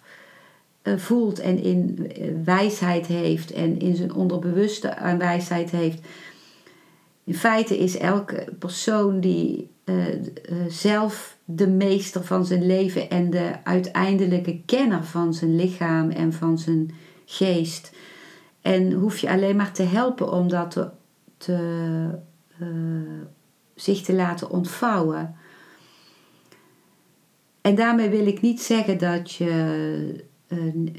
voelt 0.96 1.38
en 1.40 1.62
in 1.62 2.10
eh, 2.12 2.28
wijsheid 2.44 3.06
heeft 3.06 3.52
en 3.52 3.78
in 3.78 3.96
zijn 3.96 4.14
onderbewuste 4.14 4.96
wijsheid 5.18 5.70
heeft. 5.70 6.06
in 7.24 7.34
feite 7.34 7.78
is 7.78 7.96
elke 7.96 8.46
persoon 8.58 9.20
die 9.20 9.70
uh, 9.84 10.04
zelf 10.68 11.36
de 11.44 11.68
meester 11.68 12.24
van 12.24 12.46
zijn 12.46 12.66
leven 12.66 13.10
en 13.10 13.30
de 13.30 13.52
uiteindelijke 13.64 14.60
kenner 14.66 15.04
van 15.04 15.34
zijn 15.34 15.56
lichaam 15.56 16.10
en 16.10 16.32
van 16.32 16.58
zijn 16.58 16.90
geest. 17.24 17.92
En 18.60 18.92
hoef 18.92 19.18
je 19.18 19.30
alleen 19.30 19.56
maar 19.56 19.72
te 19.72 19.82
helpen 19.82 20.32
om 20.32 20.48
dat 20.48 20.88
te, 21.36 22.08
zich 23.74 24.02
te 24.02 24.12
laten 24.12 24.50
ontvouwen. 24.50 25.36
En 27.60 27.74
daarmee 27.74 28.08
wil 28.08 28.26
ik 28.26 28.40
niet 28.40 28.62
zeggen 28.62 28.98
dat, 28.98 29.32
je, 29.32 30.24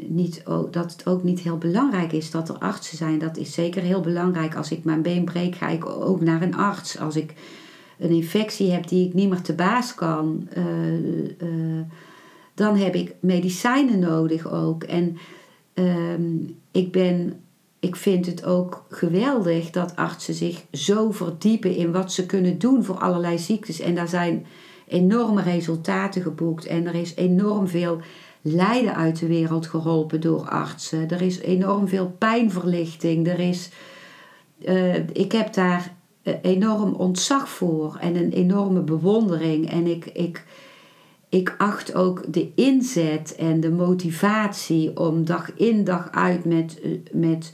niet, 0.07 0.43
dat 0.71 0.91
het 0.91 1.07
ook 1.07 1.23
niet 1.23 1.39
heel 1.39 1.57
belangrijk 1.57 2.11
is 2.11 2.31
dat 2.31 2.49
er 2.49 2.57
artsen 2.57 2.97
zijn. 2.97 3.19
Dat 3.19 3.37
is 3.37 3.53
zeker 3.53 3.81
heel 3.81 4.01
belangrijk. 4.01 4.55
Als 4.55 4.71
ik 4.71 4.83
mijn 4.83 5.01
been 5.01 5.25
breek, 5.25 5.55
ga 5.55 5.67
ik 5.67 5.85
ook 5.85 6.21
naar 6.21 6.41
een 6.41 6.55
arts. 6.55 6.99
Als 6.99 7.15
ik 7.15 7.33
een 7.99 8.11
infectie 8.11 8.71
heb 8.71 8.87
die 8.87 9.07
ik 9.07 9.13
niet 9.13 9.29
meer 9.29 9.41
te 9.41 9.53
baas 9.53 9.95
kan, 9.95 10.47
uh, 10.57 11.81
dan 12.53 12.77
heb 12.77 12.95
ik 12.95 13.15
medicijnen 13.19 13.99
nodig 13.99 14.51
ook. 14.51 14.83
En 14.83 15.17
ehm, 15.73 16.33
ik 16.71 16.91
ben 16.91 17.33
ik 17.85 17.95
vind 17.95 18.25
het 18.25 18.45
ook 18.45 18.85
geweldig 18.89 19.69
dat 19.69 19.95
artsen 19.95 20.33
zich 20.33 20.63
zo 20.71 21.11
verdiepen 21.11 21.75
in 21.75 21.91
wat 21.91 22.13
ze 22.13 22.25
kunnen 22.25 22.59
doen 22.59 22.83
voor 22.83 22.97
allerlei 22.97 23.37
ziektes. 23.37 23.79
En 23.79 23.95
daar 23.95 24.07
zijn 24.07 24.45
enorme 24.87 25.41
resultaten 25.41 26.21
geboekt. 26.21 26.65
En 26.65 26.87
er 26.87 26.95
is 26.95 27.15
enorm 27.15 27.67
veel 27.67 27.99
lijden 28.47 28.95
uit 28.95 29.19
de 29.19 29.27
wereld 29.27 29.67
geholpen 29.67 30.21
door 30.21 30.49
artsen. 30.49 31.09
Er 31.09 31.21
is 31.21 31.39
enorm 31.39 31.87
veel 31.87 32.15
pijnverlichting. 32.17 33.27
Er 33.27 33.39
is, 33.39 33.69
uh, 34.65 34.95
ik 34.95 35.31
heb 35.31 35.53
daar 35.53 35.95
eh, 36.21 36.33
enorm 36.41 36.93
ontzag 36.93 37.49
voor 37.49 37.97
en 37.99 38.15
een 38.15 38.31
enorme 38.31 38.81
bewondering. 38.81 39.69
En 39.69 39.87
ik, 39.87 40.05
ik, 40.05 40.45
ik 41.29 41.55
acht 41.57 41.95
ook 41.95 42.33
de 42.33 42.51
inzet 42.55 43.35
en 43.35 43.59
de 43.59 43.71
motivatie 43.71 44.97
om 44.99 45.25
dag 45.25 45.51
in 45.55 45.83
dag 45.83 46.11
uit 46.11 46.45
met, 46.45 46.79
eh, 46.81 46.91
met 47.11 47.53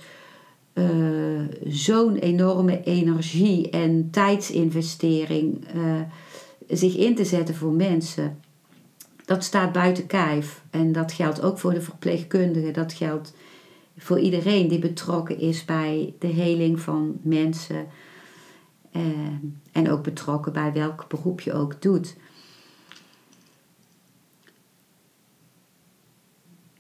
zo'n 1.68 2.16
enorme 2.16 2.84
energie 2.84 3.70
en 3.70 4.08
tijdsinvestering 4.12 5.66
zich 6.68 6.98
in 6.98 7.16
te 7.16 7.26
zetten 7.26 7.56
voor 7.56 7.72
mensen. 7.72 8.40
Dat 9.26 9.44
staat 9.44 9.72
buiten 9.72 10.08
kijf. 10.08 10.62
En 10.70 10.92
dat 10.92 11.12
geldt 11.12 11.42
ook 11.42 11.60
voor 11.60 11.74
de 11.74 11.82
verpleegkundigen. 11.82 12.74
Dat 12.74 12.94
geldt 12.94 13.34
voor 13.98 14.20
iedereen 14.20 14.68
die 14.68 14.80
betrokken 14.80 15.40
is 15.40 15.66
bij 15.66 16.14
de 16.20 16.28
heling 16.28 16.80
van 16.80 17.20
mensen. 17.22 17.88
Uh, 18.92 19.02
en 19.72 19.92
ook 19.92 20.04
betrokken 20.04 20.54
bij 20.54 20.74
welk 20.74 21.06
beroep 21.08 21.42
je 21.42 21.54
ook 21.54 21.82
doet. 21.82 22.16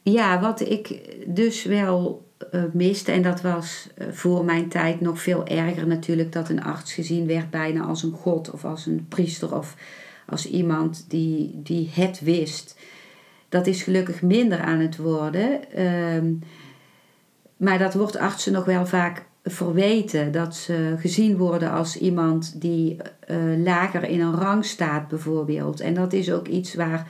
Ja, 0.03 0.41
wat 0.41 0.59
ik 0.59 1.15
dus 1.27 1.63
wel 1.63 2.29
uh, 2.51 2.63
miste. 2.73 3.11
En 3.11 3.21
dat 3.21 3.41
was 3.41 3.87
uh, 3.97 4.07
voor 4.11 4.45
mijn 4.45 4.69
tijd 4.69 5.01
nog 5.01 5.21
veel 5.21 5.45
erger 5.45 5.87
natuurlijk. 5.87 6.31
Dat 6.31 6.49
een 6.49 6.63
arts 6.63 6.93
gezien 6.93 7.27
werd 7.27 7.49
bijna 7.49 7.83
als 7.83 8.03
een 8.03 8.11
god 8.11 8.51
of 8.51 8.65
als 8.65 8.85
een 8.85 9.05
priester 9.09 9.55
of 9.57 9.75
als 10.31 10.49
iemand 10.49 11.05
die, 11.07 11.59
die 11.63 11.89
het 11.93 12.19
wist. 12.19 12.79
Dat 13.49 13.67
is 13.67 13.83
gelukkig 13.83 14.21
minder 14.21 14.59
aan 14.59 14.79
het 14.79 14.97
worden. 14.97 15.59
Uh, 15.77 16.33
maar 17.57 17.79
dat 17.79 17.93
wordt 17.93 18.17
artsen 18.17 18.53
nog 18.53 18.65
wel 18.65 18.85
vaak 18.85 19.25
verweten. 19.43 20.31
Dat 20.31 20.55
ze 20.55 20.95
gezien 20.99 21.37
worden 21.37 21.71
als 21.71 21.97
iemand 21.97 22.61
die 22.61 22.97
uh, 23.27 23.63
lager 23.63 24.03
in 24.03 24.21
een 24.21 24.35
rang 24.35 24.65
staat 24.65 25.07
bijvoorbeeld. 25.07 25.79
En 25.79 25.93
dat 25.93 26.13
is 26.13 26.31
ook 26.31 26.47
iets 26.47 26.73
waar 26.73 27.07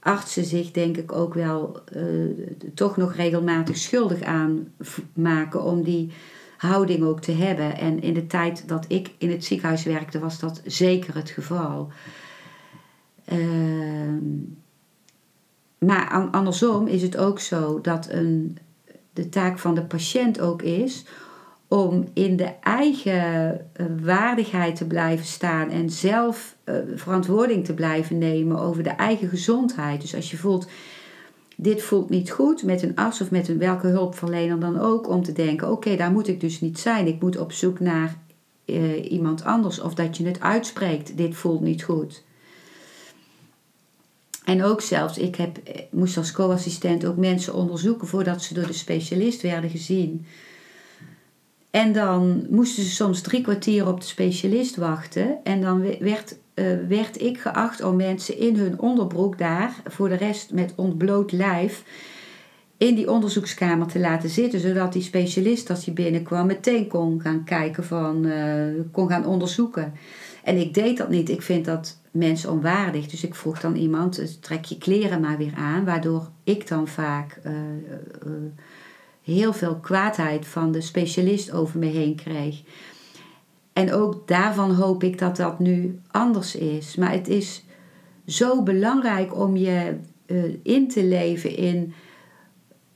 artsen 0.00 0.44
zich 0.44 0.70
denk 0.70 0.96
ik 0.96 1.12
ook 1.12 1.34
wel 1.34 1.80
uh, 1.96 2.04
toch 2.74 2.96
nog 2.96 3.14
regelmatig 3.14 3.76
schuldig 3.76 4.22
aan 4.22 4.72
maken 5.12 5.62
om 5.62 5.82
die 5.82 6.12
houding 6.56 7.04
ook 7.04 7.20
te 7.20 7.32
hebben. 7.32 7.76
En 7.76 8.02
in 8.02 8.14
de 8.14 8.26
tijd 8.26 8.68
dat 8.68 8.84
ik 8.88 9.10
in 9.18 9.30
het 9.30 9.44
ziekenhuis 9.44 9.84
werkte 9.84 10.18
was 10.18 10.38
dat 10.38 10.62
zeker 10.64 11.14
het 11.14 11.30
geval. 11.30 11.92
Uh, 13.32 14.18
maar 15.78 16.28
andersom 16.30 16.86
is 16.86 17.02
het 17.02 17.16
ook 17.16 17.40
zo 17.40 17.80
dat 17.80 18.08
een, 18.10 18.58
de 19.12 19.28
taak 19.28 19.58
van 19.58 19.74
de 19.74 19.84
patiënt 19.84 20.40
ook 20.40 20.62
is 20.62 21.04
om 21.68 22.08
in 22.12 22.36
de 22.36 22.52
eigen 22.60 23.60
uh, 23.76 23.86
waardigheid 24.02 24.76
te 24.76 24.86
blijven 24.86 25.26
staan 25.26 25.70
en 25.70 25.90
zelf 25.90 26.56
uh, 26.64 26.74
verantwoording 26.94 27.64
te 27.64 27.74
blijven 27.74 28.18
nemen 28.18 28.58
over 28.58 28.82
de 28.82 28.90
eigen 28.90 29.28
gezondheid. 29.28 30.00
Dus 30.00 30.14
als 30.14 30.30
je 30.30 30.36
voelt, 30.36 30.68
dit 31.56 31.82
voelt 31.82 32.10
niet 32.10 32.30
goed 32.30 32.62
met 32.62 32.82
een 32.82 32.96
arts 32.96 33.20
of 33.20 33.30
met 33.30 33.48
een 33.48 33.58
welke 33.58 33.86
hulpverlener 33.86 34.60
dan 34.60 34.80
ook, 34.80 35.08
om 35.08 35.22
te 35.22 35.32
denken: 35.32 35.70
oké, 35.70 35.96
daar 35.96 36.12
moet 36.12 36.28
ik 36.28 36.40
dus 36.40 36.60
niet 36.60 36.78
zijn. 36.78 37.06
Ik 37.06 37.20
moet 37.20 37.38
op 37.38 37.52
zoek 37.52 37.80
naar 37.80 38.18
uh, 38.66 39.10
iemand 39.12 39.44
anders. 39.44 39.80
Of 39.80 39.94
dat 39.94 40.16
je 40.16 40.26
het 40.26 40.40
uitspreekt: 40.40 41.16
dit 41.16 41.34
voelt 41.34 41.60
niet 41.60 41.82
goed. 41.82 42.24
En 44.44 44.62
ook 44.62 44.80
zelfs, 44.80 45.18
ik 45.18 45.36
heb, 45.36 45.58
moest 45.90 46.16
als 46.16 46.32
co-assistent 46.32 47.04
ook 47.04 47.16
mensen 47.16 47.54
onderzoeken 47.54 48.06
voordat 48.06 48.42
ze 48.42 48.54
door 48.54 48.66
de 48.66 48.72
specialist 48.72 49.42
werden 49.42 49.70
gezien. 49.70 50.26
En 51.70 51.92
dan 51.92 52.46
moesten 52.50 52.82
ze 52.82 52.90
soms 52.90 53.20
drie 53.20 53.40
kwartier 53.40 53.88
op 53.88 54.00
de 54.00 54.06
specialist 54.06 54.76
wachten. 54.76 55.38
En 55.44 55.60
dan 55.60 55.80
werd, 55.98 56.38
uh, 56.54 56.66
werd 56.88 57.20
ik 57.20 57.38
geacht 57.38 57.82
om 57.82 57.96
mensen 57.96 58.38
in 58.38 58.56
hun 58.56 58.80
onderbroek 58.80 59.38
daar, 59.38 59.74
voor 59.84 60.08
de 60.08 60.14
rest 60.14 60.52
met 60.52 60.72
ontbloot 60.76 61.32
lijf, 61.32 61.82
in 62.76 62.94
die 62.94 63.10
onderzoekskamer 63.10 63.86
te 63.86 63.98
laten 63.98 64.28
zitten. 64.28 64.60
Zodat 64.60 64.92
die 64.92 65.02
specialist, 65.02 65.70
als 65.70 65.84
hij 65.84 65.94
binnenkwam, 65.94 66.46
meteen 66.46 66.88
kon 66.88 67.20
gaan 67.20 67.44
kijken 67.44 67.84
van, 67.84 68.26
uh, 68.26 68.80
kon 68.92 69.08
gaan 69.08 69.26
onderzoeken. 69.26 69.92
En 70.44 70.56
ik 70.56 70.74
deed 70.74 70.96
dat 70.96 71.08
niet. 71.08 71.28
Ik 71.28 71.42
vind 71.42 71.64
dat 71.64 71.98
mensen 72.14 72.50
onwaardig. 72.50 73.06
Dus 73.06 73.24
ik 73.24 73.34
vroeg 73.34 73.60
dan 73.60 73.76
iemand, 73.76 74.42
trek 74.42 74.64
je 74.64 74.78
kleren 74.78 75.20
maar 75.20 75.38
weer 75.38 75.54
aan. 75.56 75.84
Waardoor 75.84 76.30
ik 76.44 76.68
dan 76.68 76.88
vaak... 76.88 77.40
Uh, 77.46 77.52
heel 79.22 79.52
veel 79.52 79.76
kwaadheid 79.76 80.46
van 80.46 80.72
de 80.72 80.80
specialist 80.80 81.52
over 81.52 81.78
me 81.78 81.86
heen 81.86 82.14
kreeg. 82.14 82.62
En 83.72 83.92
ook 83.92 84.28
daarvan 84.28 84.74
hoop 84.74 85.02
ik 85.02 85.18
dat 85.18 85.36
dat 85.36 85.58
nu 85.58 86.00
anders 86.10 86.54
is. 86.54 86.96
Maar 86.96 87.12
het 87.12 87.28
is 87.28 87.64
zo 88.26 88.62
belangrijk 88.62 89.36
om 89.36 89.56
je 89.56 89.96
in 90.62 90.88
te 90.88 91.04
leven 91.04 91.56
in 91.56 91.92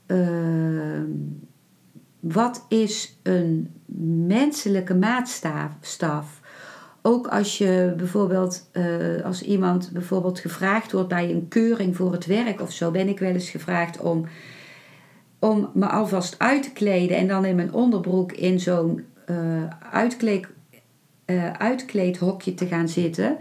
uh, 0.07 1.03
wat 2.21 2.65
is 2.69 3.19
een 3.23 3.75
menselijke 4.27 4.95
maatstaf. 4.95 6.38
Ook 7.09 7.27
als 7.27 7.59
je 7.59 7.95
bijvoorbeeld, 7.97 8.71
uh, 8.73 9.25
als 9.25 9.43
iemand 9.43 9.91
bijvoorbeeld 9.93 10.39
gevraagd 10.39 10.93
wordt 10.93 11.09
bij 11.09 11.31
een 11.31 11.49
keuring 11.49 11.97
voor 11.97 12.13
het 12.13 12.27
werk 12.27 12.61
of 12.61 12.73
zo, 12.73 12.91
ben 12.91 13.09
ik 13.09 13.19
wel 13.19 13.33
eens 13.33 13.51
gevraagd 13.51 14.01
om 14.01 14.27
om 15.39 15.71
me 15.75 15.87
alvast 15.87 16.39
uit 16.39 16.63
te 16.63 16.73
kleden 16.73 17.17
en 17.17 17.29
dan 17.29 17.45
in 17.45 17.57
mijn 17.57 17.73
onderbroek 17.73 18.33
in 18.33 18.61
zo'n 18.61 19.05
uh, 19.27 19.37
uitkleed, 19.93 20.47
uh, 21.27 21.53
uitkleedhokje 21.53 22.55
te 22.55 22.67
gaan 22.67 22.89
zitten. 22.89 23.37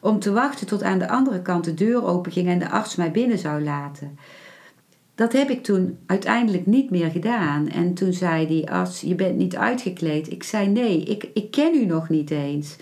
Om 0.00 0.18
te 0.18 0.32
wachten 0.32 0.66
tot 0.66 0.82
aan 0.82 0.98
de 0.98 1.08
andere 1.08 1.42
kant 1.42 1.64
de 1.64 1.74
deur 1.74 2.04
open 2.04 2.32
ging 2.32 2.48
en 2.48 2.58
de 2.58 2.70
arts 2.70 2.96
mij 2.96 3.10
binnen 3.10 3.38
zou 3.38 3.62
laten. 3.62 4.18
Dat 5.14 5.32
heb 5.32 5.50
ik 5.50 5.64
toen 5.64 5.98
uiteindelijk 6.06 6.66
niet 6.66 6.90
meer 6.90 7.10
gedaan. 7.10 7.68
En 7.68 7.94
toen 7.94 8.12
zei 8.12 8.46
die 8.46 8.70
arts: 8.70 9.00
Je 9.00 9.14
bent 9.14 9.36
niet 9.36 9.56
uitgekleed. 9.56 10.30
Ik 10.30 10.42
zei: 10.42 10.68
Nee, 10.68 11.02
ik, 11.02 11.30
ik 11.34 11.50
ken 11.50 11.74
u 11.74 11.84
nog 11.84 12.08
niet 12.08 12.30
eens. 12.30 12.76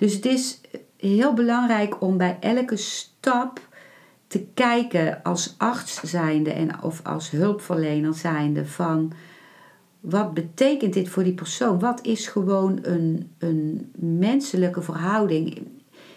Dus 0.00 0.14
het 0.14 0.26
is 0.26 0.60
heel 0.96 1.32
belangrijk 1.32 2.02
om 2.02 2.16
bij 2.16 2.36
elke 2.40 2.76
stap 2.76 3.68
te 4.26 4.44
kijken 4.54 5.22
als 5.22 5.54
arts 5.58 6.00
zijnde 6.00 6.52
en 6.52 6.82
of 6.82 7.00
als 7.04 7.30
hulpverlener 7.30 8.14
zijnde 8.14 8.66
van 8.66 9.12
wat 10.00 10.34
betekent 10.34 10.92
dit 10.92 11.08
voor 11.08 11.22
die 11.22 11.34
persoon? 11.34 11.78
Wat 11.78 12.06
is 12.06 12.26
gewoon 12.26 12.78
een, 12.82 13.30
een 13.38 13.92
menselijke 13.96 14.82
verhouding? 14.82 15.66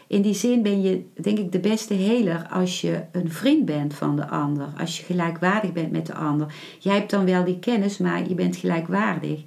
In 0.07 0.21
die 0.21 0.34
zin 0.34 0.61
ben 0.61 0.81
je, 0.81 1.05
denk 1.21 1.38
ik, 1.38 1.51
de 1.51 1.59
beste 1.59 1.93
heler 1.93 2.47
als 2.51 2.81
je 2.81 3.03
een 3.11 3.31
vriend 3.31 3.65
bent 3.65 3.93
van 3.93 4.15
de 4.15 4.27
ander. 4.27 4.67
Als 4.79 4.99
je 4.99 5.05
gelijkwaardig 5.05 5.73
bent 5.73 5.91
met 5.91 6.05
de 6.05 6.13
ander. 6.13 6.53
Jij 6.79 6.95
hebt 6.95 7.09
dan 7.09 7.25
wel 7.25 7.43
die 7.43 7.59
kennis, 7.59 7.97
maar 7.97 8.27
je 8.27 8.36
bent 8.36 8.55
gelijkwaardig. 8.55 9.41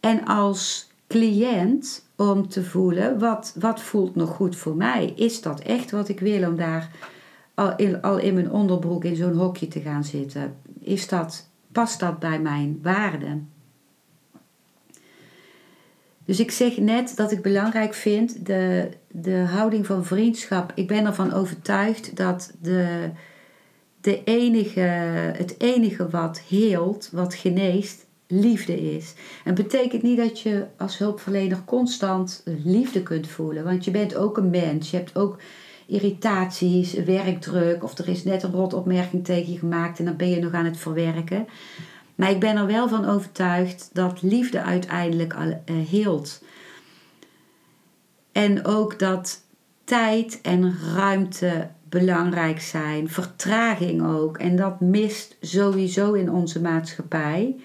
En 0.00 0.24
als 0.24 0.90
cliënt 1.06 2.10
om 2.30 2.48
te 2.48 2.64
voelen, 2.64 3.18
wat, 3.18 3.54
wat 3.58 3.80
voelt 3.80 4.14
nog 4.14 4.28
goed 4.28 4.56
voor 4.56 4.76
mij? 4.76 5.12
Is 5.16 5.40
dat 5.40 5.60
echt 5.60 5.90
wat 5.90 6.08
ik 6.08 6.20
wil 6.20 6.48
om 6.48 6.56
daar 6.56 6.90
al 7.54 7.76
in, 7.76 8.02
al 8.02 8.18
in 8.18 8.34
mijn 8.34 8.50
onderbroek 8.50 9.04
in 9.04 9.16
zo'n 9.16 9.36
hokje 9.36 9.68
te 9.68 9.80
gaan 9.80 10.04
zitten? 10.04 10.56
Is 10.80 11.08
dat, 11.08 11.48
past 11.72 12.00
dat 12.00 12.18
bij 12.18 12.40
mijn 12.40 12.78
waarden? 12.82 13.48
Dus 16.24 16.40
ik 16.40 16.50
zeg 16.50 16.76
net 16.76 17.12
dat 17.16 17.32
ik 17.32 17.42
belangrijk 17.42 17.94
vind 17.94 18.46
de, 18.46 18.88
de 19.10 19.36
houding 19.36 19.86
van 19.86 20.04
vriendschap. 20.04 20.72
Ik 20.74 20.86
ben 20.86 21.06
ervan 21.06 21.32
overtuigd 21.32 22.16
dat 22.16 22.52
de, 22.60 23.10
de 24.00 24.24
enige, 24.24 24.80
het 24.80 25.54
enige 25.58 26.08
wat 26.08 26.40
heelt, 26.40 27.08
wat 27.12 27.34
geneest, 27.34 28.01
liefde 28.32 28.94
is. 28.96 29.14
En 29.44 29.54
betekent 29.54 30.02
niet 30.02 30.16
dat 30.16 30.40
je 30.40 30.66
als 30.78 30.98
hulpverlener 30.98 31.64
constant 31.64 32.42
liefde 32.64 33.02
kunt 33.02 33.26
voelen. 33.26 33.64
Want 33.64 33.84
je 33.84 33.90
bent 33.90 34.16
ook 34.16 34.36
een 34.36 34.50
mens. 34.50 34.90
Je 34.90 34.96
hebt 34.96 35.16
ook 35.16 35.38
irritaties, 35.86 36.92
werkdruk. 36.92 37.84
Of 37.84 37.98
er 37.98 38.08
is 38.08 38.24
net 38.24 38.42
een 38.42 38.52
rotopmerking 38.52 39.24
tegen 39.24 39.52
je 39.52 39.58
gemaakt 39.58 39.98
en 39.98 40.04
dan 40.04 40.16
ben 40.16 40.30
je 40.30 40.40
nog 40.40 40.52
aan 40.52 40.64
het 40.64 40.76
verwerken. 40.76 41.46
Maar 42.14 42.30
ik 42.30 42.40
ben 42.40 42.56
er 42.56 42.66
wel 42.66 42.88
van 42.88 43.08
overtuigd 43.08 43.90
dat 43.92 44.22
liefde 44.22 44.62
uiteindelijk 44.62 45.34
uh, 45.34 45.50
heelt. 45.88 46.42
En 48.32 48.64
ook 48.64 48.98
dat 48.98 49.40
tijd 49.84 50.40
en 50.42 50.76
ruimte 50.94 51.68
belangrijk 51.88 52.60
zijn, 52.60 53.08
vertraging 53.08 54.06
ook. 54.06 54.38
En 54.38 54.56
dat 54.56 54.80
mist 54.80 55.36
sowieso 55.40 56.12
in 56.12 56.30
onze 56.30 56.60
maatschappij. 56.60 57.56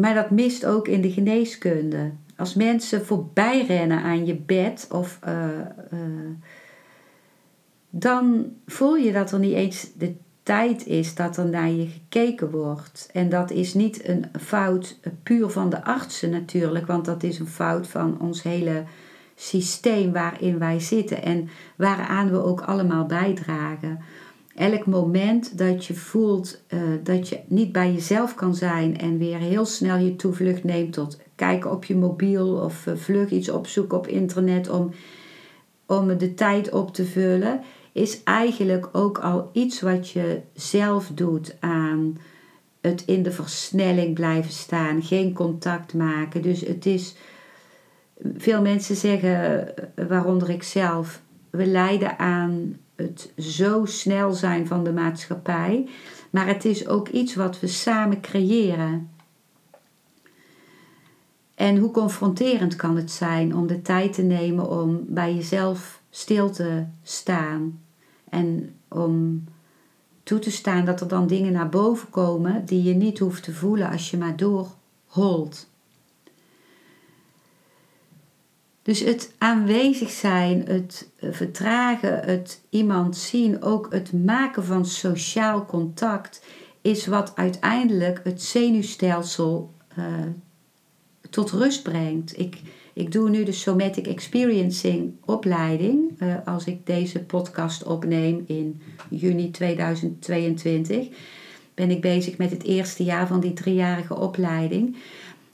Maar 0.00 0.14
dat 0.14 0.30
mist 0.30 0.64
ook 0.66 0.88
in 0.88 1.00
de 1.00 1.10
geneeskunde. 1.10 2.10
Als 2.36 2.54
mensen 2.54 3.06
voorbij 3.06 3.64
rennen 3.66 4.02
aan 4.02 4.26
je 4.26 4.34
bed 4.34 4.88
of 4.90 5.18
uh, 5.28 5.48
uh, 5.92 6.00
dan 7.90 8.46
voel 8.66 8.96
je 8.96 9.12
dat 9.12 9.32
er 9.32 9.38
niet 9.38 9.54
eens 9.54 9.90
de 9.98 10.14
tijd 10.42 10.86
is 10.86 11.14
dat 11.14 11.36
er 11.36 11.46
naar 11.46 11.70
je 11.70 11.86
gekeken 11.86 12.50
wordt. 12.50 13.08
En 13.12 13.28
dat 13.28 13.50
is 13.50 13.74
niet 13.74 14.08
een 14.08 14.24
fout 14.40 14.98
puur 15.22 15.48
van 15.48 15.70
de 15.70 15.84
artsen 15.84 16.30
natuurlijk, 16.30 16.86
want 16.86 17.04
dat 17.04 17.22
is 17.22 17.38
een 17.38 17.46
fout 17.46 17.86
van 17.86 18.20
ons 18.20 18.42
hele 18.42 18.84
systeem 19.34 20.12
waarin 20.12 20.58
wij 20.58 20.80
zitten 20.80 21.22
en 21.22 21.48
waaraan 21.76 22.30
we 22.30 22.44
ook 22.44 22.60
allemaal 22.60 23.06
bijdragen. 23.06 23.98
Elk 24.60 24.86
moment 24.86 25.58
dat 25.58 25.86
je 25.86 25.94
voelt 25.94 26.62
uh, 26.68 26.80
dat 27.02 27.28
je 27.28 27.40
niet 27.46 27.72
bij 27.72 27.92
jezelf 27.92 28.34
kan 28.34 28.54
zijn 28.54 28.98
en 28.98 29.18
weer 29.18 29.38
heel 29.38 29.64
snel 29.64 29.96
je 29.96 30.16
toevlucht 30.16 30.64
neemt 30.64 30.92
tot 30.92 31.18
kijken 31.34 31.70
op 31.70 31.84
je 31.84 31.96
mobiel 31.96 32.54
of 32.54 32.86
uh, 32.86 32.94
vlug 32.96 33.30
iets 33.30 33.50
opzoeken 33.50 33.98
op 33.98 34.06
internet 34.06 34.68
om, 34.68 34.90
om 35.86 36.18
de 36.18 36.34
tijd 36.34 36.72
op 36.72 36.94
te 36.94 37.04
vullen, 37.04 37.60
is 37.92 38.22
eigenlijk 38.22 38.88
ook 38.92 39.18
al 39.18 39.50
iets 39.52 39.80
wat 39.80 40.10
je 40.10 40.40
zelf 40.54 41.10
doet 41.14 41.56
aan 41.60 42.18
het 42.80 43.02
in 43.06 43.22
de 43.22 43.32
versnelling 43.32 44.14
blijven 44.14 44.52
staan, 44.52 45.02
geen 45.02 45.32
contact 45.32 45.94
maken. 45.94 46.42
Dus 46.42 46.60
het 46.60 46.86
is, 46.86 47.14
veel 48.36 48.62
mensen 48.62 48.96
zeggen, 48.96 49.74
waaronder 50.08 50.50
ik 50.50 50.62
zelf, 50.62 51.22
we 51.50 51.66
lijden 51.66 52.18
aan 52.18 52.76
het 53.00 53.32
zo 53.38 53.84
snel 53.84 54.32
zijn 54.32 54.66
van 54.66 54.84
de 54.84 54.92
maatschappij, 54.92 55.88
maar 56.30 56.46
het 56.46 56.64
is 56.64 56.88
ook 56.88 57.08
iets 57.08 57.34
wat 57.34 57.60
we 57.60 57.66
samen 57.66 58.20
creëren. 58.20 59.10
En 61.54 61.76
hoe 61.76 61.90
confronterend 61.90 62.76
kan 62.76 62.96
het 62.96 63.10
zijn 63.10 63.56
om 63.56 63.66
de 63.66 63.82
tijd 63.82 64.12
te 64.12 64.22
nemen 64.22 64.70
om 64.70 65.04
bij 65.08 65.34
jezelf 65.34 66.00
stil 66.10 66.50
te 66.50 66.84
staan 67.02 67.80
en 68.28 68.74
om 68.88 69.44
toe 70.22 70.38
te 70.38 70.50
staan 70.50 70.84
dat 70.84 71.00
er 71.00 71.08
dan 71.08 71.26
dingen 71.26 71.52
naar 71.52 71.68
boven 71.68 72.10
komen 72.10 72.64
die 72.64 72.82
je 72.82 72.94
niet 72.94 73.18
hoeft 73.18 73.42
te 73.42 73.52
voelen 73.52 73.90
als 73.90 74.10
je 74.10 74.16
maar 74.16 74.36
doorholt. 74.36 75.69
Dus 78.90 79.00
het 79.00 79.34
aanwezig 79.38 80.10
zijn, 80.10 80.64
het 80.66 81.08
vertragen, 81.20 82.20
het 82.24 82.60
iemand 82.70 83.16
zien, 83.16 83.62
ook 83.62 83.92
het 83.92 84.12
maken 84.12 84.64
van 84.64 84.86
sociaal 84.86 85.66
contact 85.66 86.44
is 86.80 87.06
wat 87.06 87.32
uiteindelijk 87.34 88.20
het 88.24 88.42
zenuwstelsel 88.42 89.74
uh, 89.98 90.04
tot 91.30 91.50
rust 91.50 91.82
brengt. 91.82 92.38
Ik, 92.38 92.60
ik 92.92 93.12
doe 93.12 93.30
nu 93.30 93.44
de 93.44 93.52
Somatic 93.52 94.06
Experiencing 94.06 95.12
opleiding. 95.24 96.22
Uh, 96.22 96.34
als 96.44 96.64
ik 96.64 96.86
deze 96.86 97.24
podcast 97.24 97.84
opneem 97.84 98.44
in 98.46 98.80
juni 99.10 99.50
2022, 99.50 101.08
ben 101.74 101.90
ik 101.90 102.00
bezig 102.00 102.38
met 102.38 102.50
het 102.50 102.62
eerste 102.62 103.04
jaar 103.04 103.26
van 103.26 103.40
die 103.40 103.52
driejarige 103.52 104.16
opleiding. 104.16 104.96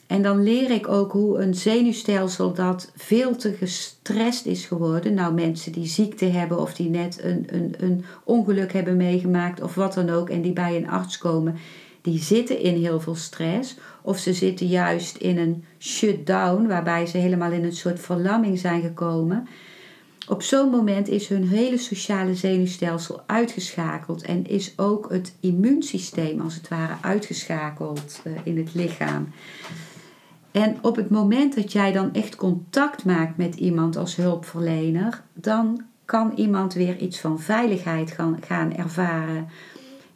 En 0.06 0.22
dan 0.22 0.42
leer 0.42 0.70
ik 0.70 0.88
ook 0.88 1.12
hoe 1.12 1.38
een 1.38 1.54
zenuwstelsel 1.54 2.52
dat 2.52 2.92
veel 2.96 3.36
te 3.36 3.52
gestrest 3.52 4.46
is 4.46 4.64
geworden. 4.64 5.14
Nou, 5.14 5.34
mensen 5.34 5.72
die 5.72 5.86
ziekte 5.86 6.24
hebben 6.24 6.60
of 6.60 6.74
die 6.74 6.90
net 6.90 7.18
een, 7.22 7.46
een, 7.50 7.74
een 7.78 8.04
ongeluk 8.24 8.72
hebben 8.72 8.96
meegemaakt 8.96 9.62
of 9.62 9.74
wat 9.74 9.94
dan 9.94 10.10
ook 10.10 10.30
en 10.30 10.42
die 10.42 10.52
bij 10.52 10.76
een 10.76 10.88
arts 10.88 11.18
komen, 11.18 11.56
die 12.02 12.22
zitten 12.22 12.60
in 12.60 12.74
heel 12.74 13.00
veel 13.00 13.14
stress. 13.14 13.76
Of 14.02 14.18
ze 14.18 14.32
zitten 14.32 14.66
juist 14.66 15.16
in 15.16 15.38
een 15.38 15.64
shutdown, 15.78 16.66
waarbij 16.66 17.06
ze 17.06 17.18
helemaal 17.18 17.52
in 17.52 17.64
een 17.64 17.76
soort 17.76 18.00
verlamming 18.00 18.58
zijn 18.58 18.82
gekomen. 18.82 19.48
Op 20.28 20.42
zo'n 20.42 20.70
moment 20.70 21.08
is 21.08 21.28
hun 21.28 21.48
hele 21.48 21.78
sociale 21.78 22.34
zenuwstelsel 22.34 23.22
uitgeschakeld 23.26 24.22
en 24.22 24.46
is 24.46 24.72
ook 24.76 25.10
het 25.10 25.34
immuunsysteem 25.40 26.40
als 26.40 26.54
het 26.54 26.68
ware 26.68 26.94
uitgeschakeld 27.00 28.20
uh, 28.24 28.32
in 28.44 28.56
het 28.56 28.74
lichaam. 28.74 29.28
En 30.56 30.76
op 30.82 30.96
het 30.96 31.10
moment 31.10 31.54
dat 31.54 31.72
jij 31.72 31.92
dan 31.92 32.12
echt 32.12 32.36
contact 32.36 33.04
maakt 33.04 33.36
met 33.36 33.54
iemand 33.54 33.96
als 33.96 34.16
hulpverlener, 34.16 35.22
dan 35.34 35.82
kan 36.04 36.32
iemand 36.36 36.74
weer 36.74 36.98
iets 36.98 37.20
van 37.20 37.40
veiligheid 37.40 38.10
gaan, 38.10 38.38
gaan 38.40 38.74
ervaren. 38.74 39.48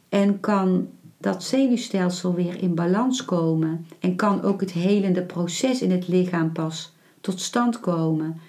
En 0.09 0.39
kan 0.39 0.87
dat 1.17 1.43
zenuwstelsel 1.43 2.33
weer 2.33 2.61
in 2.61 2.75
balans 2.75 3.25
komen. 3.25 3.87
En 3.99 4.15
kan 4.15 4.43
ook 4.43 4.61
het 4.61 4.71
helende 4.71 5.23
proces 5.23 5.81
in 5.81 5.91
het 5.91 6.07
lichaam 6.07 6.51
pas 6.51 6.93
tot 7.19 7.39
stand 7.39 7.79
komen. 7.79 8.39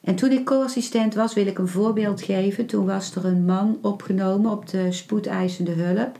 En 0.00 0.14
toen 0.14 0.30
ik 0.30 0.44
co-assistent 0.44 1.14
was, 1.14 1.34
wil 1.34 1.46
ik 1.46 1.58
een 1.58 1.68
voorbeeld 1.68 2.22
geven. 2.22 2.66
Toen 2.66 2.86
was 2.86 3.14
er 3.14 3.24
een 3.24 3.44
man 3.44 3.78
opgenomen 3.82 4.50
op 4.50 4.68
de 4.68 4.92
spoedeisende 4.92 5.72
hulp. 5.72 6.18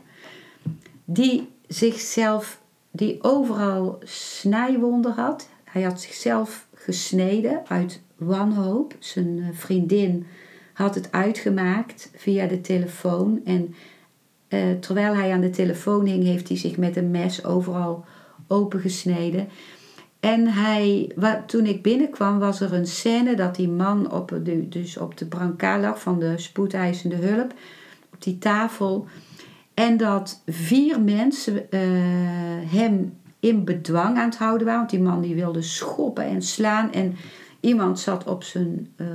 Die 1.05 1.47
zichzelf 1.67 2.59
die 2.91 3.23
overal 3.23 3.99
snijwonden 4.03 5.11
had. 5.11 5.49
Hij 5.63 5.81
had 5.81 6.01
zichzelf 6.01 6.67
gesneden 6.73 7.61
uit 7.67 8.01
wanhoop. 8.15 8.95
Zijn 8.99 9.39
eh, 9.39 9.45
vriendin 9.51 10.27
had 10.73 10.95
het 10.95 11.11
uitgemaakt 11.11 12.11
via 12.15 12.47
de 12.47 12.61
telefoon. 12.61 13.41
En 13.45 13.75
uh, 14.49 14.71
terwijl 14.79 15.15
hij 15.15 15.31
aan 15.33 15.41
de 15.41 15.49
telefoon 15.49 16.05
hing, 16.05 16.23
heeft 16.23 16.47
hij 16.47 16.57
zich 16.57 16.77
met 16.77 16.95
een 16.97 17.11
mes 17.11 17.45
overal 17.45 18.05
opengesneden. 18.47 19.47
En 20.19 20.47
hij, 20.47 21.11
wat, 21.15 21.47
toen 21.47 21.65
ik 21.65 21.81
binnenkwam, 21.81 22.39
was 22.39 22.61
er 22.61 22.73
een 22.73 22.87
scène 22.87 23.35
dat 23.35 23.55
die 23.55 23.69
man 23.69 24.11
op 24.11 24.39
de, 24.43 24.67
dus 24.67 24.97
op 24.97 25.17
de 25.17 25.25
brancard 25.25 25.81
lag 25.81 26.01
van 26.01 26.19
de 26.19 26.33
spoedeisende 26.37 27.15
hulp, 27.15 27.53
op 28.13 28.23
die 28.23 28.37
tafel. 28.37 29.07
En 29.79 29.97
dat 29.97 30.41
vier 30.45 31.01
mensen 31.01 31.55
uh, 31.55 31.79
hem 32.71 33.13
in 33.39 33.63
bedwang 33.63 34.17
aan 34.17 34.29
het 34.29 34.37
houden 34.37 34.65
waren. 34.65 34.79
Want 34.79 34.91
die 34.91 35.01
man 35.01 35.21
die 35.21 35.35
wilde 35.35 35.61
schoppen 35.61 36.23
en 36.23 36.41
slaan. 36.41 36.91
En 36.91 37.15
iemand 37.59 37.99
zat 37.99 38.27
op 38.27 38.43
zijn 38.43 38.87
uh, 38.97 39.07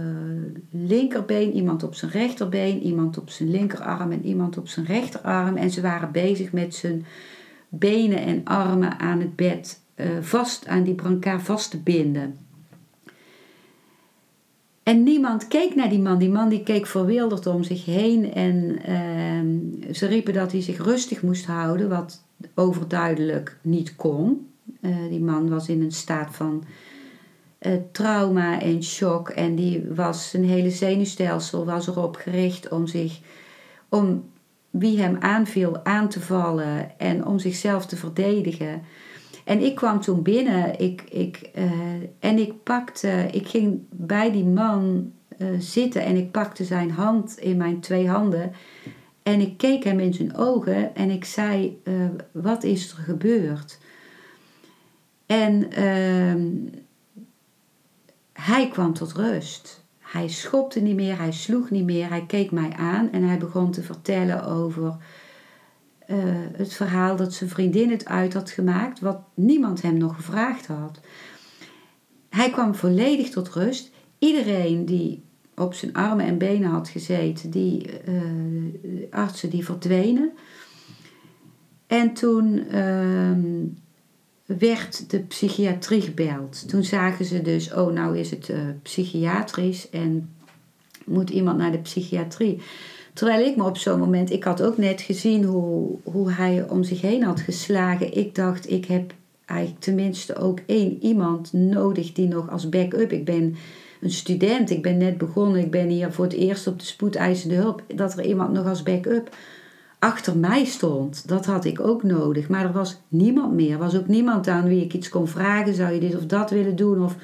linkerbeen, 0.71 1.53
iemand 1.53 1.83
op 1.83 1.95
zijn 1.95 2.11
rechterbeen, 2.11 2.83
iemand 2.83 3.19
op 3.19 3.31
zijn 3.31 3.51
linkerarm 3.51 4.13
en 4.13 4.25
iemand 4.25 4.59
op 4.59 4.69
zijn 4.69 4.87
rechterarm. 4.87 5.57
En 5.57 5.71
ze 5.71 5.81
waren 5.81 6.13
bezig 6.13 6.53
met 6.53 6.75
zijn 6.75 7.07
benen 7.69 8.19
en 8.19 8.41
armen 8.45 8.99
aan 8.99 9.21
het 9.21 9.37
bed 9.37 9.81
uh, 9.97 10.07
vast, 10.21 10.67
aan 10.67 10.83
die 10.83 10.95
brancard 10.95 11.43
vast 11.43 11.71
te 11.71 11.79
binden. 11.79 12.37
En 14.85 15.03
niemand 15.03 15.49
keek 15.49 15.75
naar 15.75 15.89
die 15.89 15.99
man. 15.99 16.19
Die 16.19 16.31
man 16.31 16.49
die 16.49 16.63
keek 16.63 16.87
verwilderd 16.87 17.47
om 17.47 17.63
zich 17.63 17.85
heen. 17.85 18.33
En 18.33 18.79
uh, 18.89 19.95
ze 19.95 20.07
riepen 20.07 20.35
dat 20.35 20.53
hij 20.53 20.63
zich 20.63 20.85
rustig 20.85 21.23
moest 21.23 21.47
houden, 21.47 21.89
wat 21.89 22.23
overduidelijk 22.55 23.57
niet 23.63 23.97
kon. 23.97 24.49
Uh, 24.81 24.97
die 25.09 25.21
man 25.21 25.49
was 25.49 25.69
in 25.69 25.83
een 25.83 25.93
staat 25.93 26.35
van 26.35 26.65
uh, 27.61 27.73
trauma 27.93 28.61
en 28.61 28.83
shock. 28.83 29.29
En 29.29 29.55
die 29.55 29.85
was, 29.95 30.31
zijn 30.31 30.45
hele 30.45 30.71
zenuwstelsel 30.71 31.65
was 31.65 31.87
erop 31.87 32.17
gericht 32.17 32.69
om 32.69 32.87
zich, 32.87 33.21
om 33.89 34.25
wie 34.71 35.01
hem 35.01 35.17
aanviel 35.21 35.85
aan 35.85 36.09
te 36.09 36.21
vallen 36.21 36.99
en 36.99 37.27
om 37.27 37.39
zichzelf 37.39 37.87
te 37.87 37.97
verdedigen. 37.97 38.83
En 39.45 39.61
ik 39.61 39.75
kwam 39.75 40.01
toen 40.01 40.23
binnen 40.23 40.81
ik, 40.81 41.03
ik, 41.03 41.51
uh, 41.59 41.71
en 42.19 42.39
ik 42.39 42.63
pakte, 42.63 43.29
ik 43.31 43.49
ging 43.49 43.81
bij 43.91 44.33
die 44.33 44.45
man 44.45 45.13
uh, 45.39 45.49
zitten 45.59 46.03
en 46.03 46.17
ik 46.17 46.31
pakte 46.31 46.65
zijn 46.65 46.91
hand 46.91 47.39
in 47.39 47.57
mijn 47.57 47.81
twee 47.81 48.09
handen. 48.09 48.53
En 49.23 49.41
ik 49.41 49.57
keek 49.57 49.85
hem 49.85 50.01
in 50.01 50.15
zijn 50.15 50.37
ogen 50.37 50.95
en 50.95 51.11
ik 51.11 51.25
zei: 51.25 51.81
uh, 51.85 52.05
Wat 52.33 52.65
is 52.65 52.91
er 52.91 52.97
gebeurd? 52.97 53.79
En 55.27 55.71
ehm, 55.71 56.49
hij 58.33 58.69
kwam 58.69 58.93
tot 58.93 59.13
rust. 59.13 59.85
Hij 59.99 60.29
schopte 60.29 60.81
niet 60.81 60.95
meer, 60.95 61.19
hij 61.19 61.33
sloeg 61.33 61.71
niet 61.71 61.85
meer, 61.85 62.09
hij 62.09 62.25
keek 62.27 62.51
mij 62.51 62.73
aan 62.77 63.13
en 63.13 63.23
hij 63.23 63.39
begon 63.39 63.71
te 63.71 63.83
vertellen 63.83 64.45
over 64.45 64.97
eh, 66.07 66.17
het 66.57 66.73
verhaal 66.73 67.17
dat 67.17 67.35
zijn 67.35 67.51
vriendin 67.51 67.91
het 67.91 68.05
uit 68.05 68.35
had 68.35 68.51
gemaakt, 68.51 69.01
wat 69.01 69.21
niemand 69.35 69.83
hem 69.83 69.97
nog 69.97 70.17
gevraagd 70.17 70.67
had. 70.67 71.01
Hij 72.29 72.51
kwam 72.51 72.75
volledig 72.75 73.31
tot 73.31 73.49
rust. 73.49 73.91
Iedereen 74.19 74.85
die 74.85 75.23
op 75.55 75.75
zijn 75.75 75.93
armen 75.93 76.27
en 76.27 76.39
benen 76.39 76.71
had 76.71 76.89
gezeten, 76.89 77.51
die 77.51 77.87
uh, 78.09 78.23
artsen 79.11 79.51
die 79.51 79.65
verdwenen. 79.65 80.33
En 81.87 82.13
toen 82.13 82.69
ehm, 82.69 83.65
werd 84.47 85.11
de 85.11 85.19
psychiatrie 85.19 86.01
gebeld. 86.01 86.69
Toen 86.69 86.85
zagen 86.85 87.25
ze 87.25 87.43
dus, 87.43 87.73
oh 87.73 87.93
nou 87.93 88.19
is 88.19 88.31
het 88.31 88.49
uh, 88.49 88.59
psychiatrisch 88.83 89.91
en 89.91 90.35
moet 91.05 91.31
iemand 91.31 91.59
naar 91.59 91.73
de 91.73 91.79
psychiatrie. 91.79 92.61
Terwijl 93.15 93.47
ik 93.47 93.57
me 93.57 93.65
op 93.65 93.77
zo'n 93.77 93.99
moment, 93.99 94.31
ik 94.31 94.45
had 94.45 94.63
ook 94.63 94.79
net 94.79 95.01
gezien 95.01 95.45
hoe, 95.45 95.99
hoe 96.03 96.31
hij 96.31 96.69
om 96.69 96.83
zich 96.83 97.01
heen 97.01 97.23
had 97.23 97.41
geslagen. 97.41 98.17
Ik 98.17 98.35
dacht, 98.35 98.71
ik 98.71 98.85
heb 98.85 99.15
eigenlijk 99.45 99.81
tenminste 99.81 100.37
ook 100.37 100.59
één 100.67 101.03
iemand 101.03 101.53
nodig 101.53 102.13
die 102.13 102.29
nog 102.29 102.51
als 102.51 102.69
backup. 102.69 103.13
Ik 103.13 103.25
ben 103.25 103.57
een 104.01 104.11
student, 104.11 104.71
ik 104.71 104.83
ben 104.83 104.97
net 104.97 105.19
begonnen, 105.19 105.61
ik 105.61 105.71
ben 105.71 105.89
hier 105.89 106.13
voor 106.13 106.25
het 106.25 106.35
eerst 106.35 106.67
op 106.67 106.79
de 106.79 106.85
spoedeisende 106.85 107.55
hulp. 107.55 107.83
Dat 107.95 108.19
er 108.19 108.25
iemand 108.25 108.53
nog 108.53 108.67
als 108.67 108.83
backup 108.83 109.37
achter 110.05 110.37
mij 110.37 110.65
stond, 110.65 111.29
dat 111.29 111.47
had 111.47 111.65
ik 111.65 111.81
ook 111.81 112.03
nodig. 112.03 112.49
Maar 112.49 112.65
er 112.65 112.73
was 112.73 113.01
niemand 113.09 113.53
meer. 113.53 113.73
Er 113.73 113.79
was 113.79 113.97
ook 113.97 114.07
niemand 114.07 114.49
aan 114.49 114.69
wie 114.69 114.85
ik 114.85 114.95
iets 114.95 115.09
kon 115.09 115.29
vragen. 115.29 115.75
Zou 115.75 115.93
je 115.93 116.01
dit 116.01 116.17
of 116.17 116.27
dat 116.27 116.51
willen 116.51 116.77
doen? 116.77 117.05
Of 117.05 117.17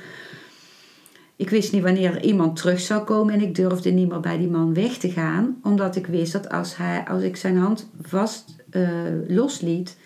ik 1.40 1.50
wist 1.50 1.72
niet 1.72 1.82
wanneer 1.82 2.14
er 2.14 2.22
iemand 2.22 2.56
terug 2.56 2.80
zou 2.80 3.04
komen 3.04 3.34
en 3.34 3.40
ik 3.40 3.54
durfde 3.54 3.90
niet 3.90 4.08
meer 4.08 4.20
bij 4.20 4.38
die 4.38 4.48
man 4.48 4.74
weg 4.74 4.96
te 4.96 5.10
gaan, 5.10 5.60
omdat 5.62 5.96
ik 5.96 6.06
wist 6.06 6.32
dat 6.32 6.48
als, 6.48 6.76
hij, 6.76 7.04
als 7.08 7.22
ik 7.22 7.36
zijn 7.36 7.56
hand 7.56 7.90
vast 8.02 8.56
uh, 8.70 8.88
losliet 9.28 9.96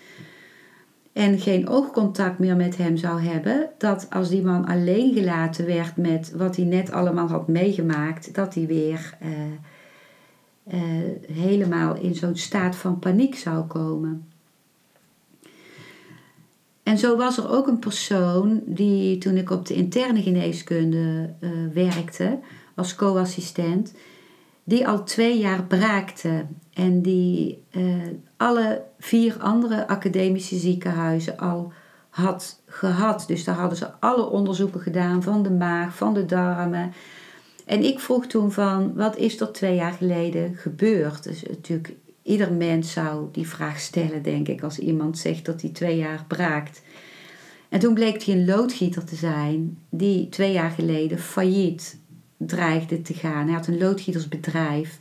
en 1.12 1.38
geen 1.38 1.68
oogcontact 1.68 2.38
meer 2.38 2.56
met 2.56 2.76
hem 2.76 2.96
zou 2.96 3.20
hebben, 3.20 3.68
dat 3.78 4.06
als 4.10 4.28
die 4.28 4.42
man 4.42 4.66
alleen 4.66 5.14
gelaten 5.14 5.66
werd 5.66 5.96
met 5.96 6.32
wat 6.36 6.56
hij 6.56 6.64
net 6.64 6.90
allemaal 6.90 7.28
had 7.28 7.48
meegemaakt, 7.48 8.34
dat 8.34 8.54
hij 8.54 8.66
weer 8.66 9.18
uh, 9.22 9.30
uh, 10.74 10.82
helemaal 11.32 11.96
in 11.96 12.14
zo'n 12.14 12.36
staat 12.36 12.76
van 12.76 12.98
paniek 12.98 13.34
zou 13.34 13.64
komen. 13.64 14.28
En 16.94 17.00
zo 17.00 17.16
was 17.16 17.38
er 17.38 17.50
ook 17.50 17.66
een 17.66 17.78
persoon 17.78 18.62
die 18.66 19.18
toen 19.18 19.36
ik 19.36 19.50
op 19.50 19.66
de 19.66 19.74
interne 19.74 20.22
geneeskunde 20.22 21.34
uh, 21.40 21.50
werkte 21.72 22.38
als 22.74 22.94
co-assistent, 22.94 23.94
die 24.64 24.88
al 24.88 25.04
twee 25.04 25.38
jaar 25.38 25.62
braakte 25.64 26.46
en 26.72 27.02
die 27.02 27.64
uh, 27.70 27.94
alle 28.36 28.82
vier 28.98 29.36
andere 29.38 29.88
academische 29.88 30.56
ziekenhuizen 30.56 31.38
al 31.38 31.72
had 32.08 32.62
gehad. 32.66 33.24
Dus 33.26 33.44
daar 33.44 33.56
hadden 33.56 33.78
ze 33.78 34.00
alle 34.00 34.28
onderzoeken 34.28 34.80
gedaan 34.80 35.22
van 35.22 35.42
de 35.42 35.50
maag, 35.50 35.96
van 35.96 36.14
de 36.14 36.24
darmen. 36.24 36.92
En 37.66 37.84
ik 37.84 38.00
vroeg 38.00 38.26
toen 38.26 38.52
van, 38.52 38.94
wat 38.94 39.16
is 39.16 39.40
er 39.40 39.52
twee 39.52 39.74
jaar 39.74 39.92
geleden 39.92 40.54
gebeurd? 40.56 41.22
Dus 41.22 41.42
natuurlijk 41.42 41.94
Ieder 42.24 42.52
mens 42.52 42.92
zou 42.92 43.28
die 43.32 43.48
vraag 43.48 43.80
stellen, 43.80 44.22
denk 44.22 44.48
ik, 44.48 44.62
als 44.62 44.78
iemand 44.78 45.18
zegt 45.18 45.44
dat 45.44 45.60
hij 45.60 45.70
twee 45.70 45.96
jaar 45.96 46.24
braakt. 46.28 46.82
En 47.68 47.80
toen 47.80 47.94
bleek 47.94 48.22
hij 48.22 48.34
een 48.34 48.44
loodgieter 48.44 49.04
te 49.04 49.16
zijn 49.16 49.78
die 49.88 50.28
twee 50.28 50.52
jaar 50.52 50.70
geleden 50.70 51.18
failliet 51.18 51.98
dreigde 52.36 53.02
te 53.02 53.14
gaan. 53.14 53.44
Hij 53.44 53.54
had 53.54 53.66
een 53.66 53.78
loodgietersbedrijf. 53.78 54.98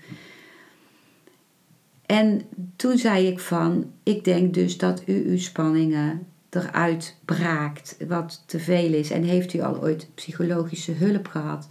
En 2.05 2.41
toen 2.75 2.97
zei 2.97 3.27
ik 3.27 3.39
van, 3.39 3.91
ik 4.03 4.23
denk 4.23 4.53
dus 4.53 4.77
dat 4.77 5.03
u 5.05 5.29
uw 5.29 5.37
spanningen 5.37 6.27
eruit 6.49 7.15
braakt, 7.25 7.97
wat 8.07 8.43
te 8.45 8.59
veel 8.59 8.93
is. 8.93 9.11
En 9.11 9.23
heeft 9.23 9.53
u 9.53 9.61
al 9.61 9.81
ooit 9.81 10.07
psychologische 10.15 10.91
hulp 10.91 11.27
gehad? 11.27 11.69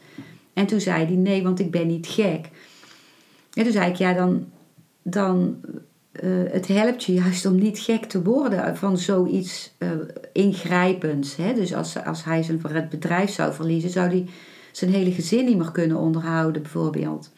En 0.52 0.66
toen 0.66 0.80
zei 0.80 1.04
hij, 1.04 1.14
nee, 1.14 1.42
want 1.42 1.60
ik 1.60 1.70
ben 1.70 1.86
niet 1.86 2.06
gek. 2.06 2.48
En 3.52 3.62
toen 3.64 3.72
zei 3.72 3.90
ik, 3.90 3.96
ja, 3.96 4.12
dan 4.12 4.46
dan 5.02 5.60
uh, 6.12 6.52
het 6.52 6.66
helpt 6.66 7.04
je 7.04 7.12
juist 7.12 7.46
om 7.46 7.58
niet 7.58 7.78
gek 7.78 8.04
te 8.04 8.22
worden 8.22 8.76
van 8.76 8.98
zoiets 8.98 9.72
uh, 9.78 9.90
ingrijpends. 10.32 11.36
Hè? 11.36 11.54
Dus 11.54 11.74
als, 11.74 12.04
als 12.04 12.24
hij 12.24 12.42
zijn 12.42 12.60
het 12.68 12.88
bedrijf 12.88 13.30
zou 13.30 13.52
verliezen, 13.52 13.90
zou 13.90 14.08
hij 14.08 14.26
zijn 14.72 14.90
hele 14.90 15.12
gezin 15.12 15.44
niet 15.44 15.56
meer 15.56 15.72
kunnen 15.72 15.96
onderhouden, 15.96 16.62
bijvoorbeeld. 16.62 17.30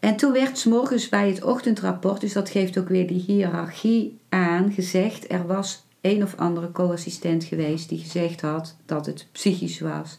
En 0.00 0.16
toen 0.16 0.32
werd 0.32 0.58
s 0.58 0.64
morgens 0.64 1.08
bij 1.08 1.28
het 1.28 1.42
ochtendrapport, 1.42 2.20
dus 2.20 2.32
dat 2.32 2.50
geeft 2.50 2.78
ook 2.78 2.88
weer 2.88 3.06
die 3.06 3.24
hiërarchie 3.26 4.18
aan, 4.28 4.72
gezegd: 4.72 5.32
er 5.32 5.46
was 5.46 5.86
een 6.00 6.22
of 6.22 6.36
andere 6.36 6.72
co-assistent 6.72 7.44
geweest 7.44 7.88
die 7.88 7.98
gezegd 7.98 8.40
had 8.40 8.76
dat 8.86 9.06
het 9.06 9.26
psychisch 9.32 9.80
was. 9.80 10.16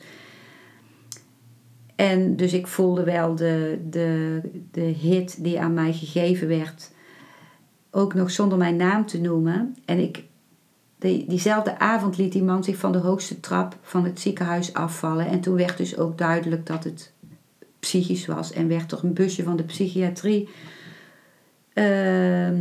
En 1.95 2.35
dus 2.35 2.53
ik 2.53 2.67
voelde 2.67 3.03
wel 3.03 3.35
de, 3.35 3.79
de, 3.89 4.41
de 4.71 4.81
hit 4.81 5.43
die 5.43 5.59
aan 5.59 5.73
mij 5.73 5.93
gegeven 5.93 6.47
werd, 6.47 6.91
ook 7.91 8.13
nog 8.13 8.31
zonder 8.31 8.57
mijn 8.57 8.75
naam 8.75 9.05
te 9.05 9.21
noemen. 9.21 9.75
En 9.85 9.99
ik, 9.99 10.23
die, 10.99 11.25
diezelfde 11.27 11.79
avond 11.79 12.17
liet 12.17 12.31
die 12.31 12.43
man 12.43 12.63
zich 12.63 12.77
van 12.77 12.91
de 12.91 12.97
hoogste 12.97 13.39
trap 13.39 13.77
van 13.81 14.03
het 14.03 14.19
ziekenhuis 14.19 14.73
afvallen. 14.73 15.27
En 15.27 15.39
toen 15.39 15.55
werd 15.55 15.77
dus 15.77 15.97
ook 15.97 16.17
duidelijk 16.17 16.65
dat 16.65 16.83
het 16.83 17.13
psychisch 17.79 18.25
was. 18.25 18.51
En 18.51 18.67
werd 18.67 18.91
er 18.91 19.03
een 19.03 19.13
busje 19.13 19.43
van 19.43 19.57
de 19.57 19.63
psychiatrie 19.63 20.49
uh, 21.73 22.51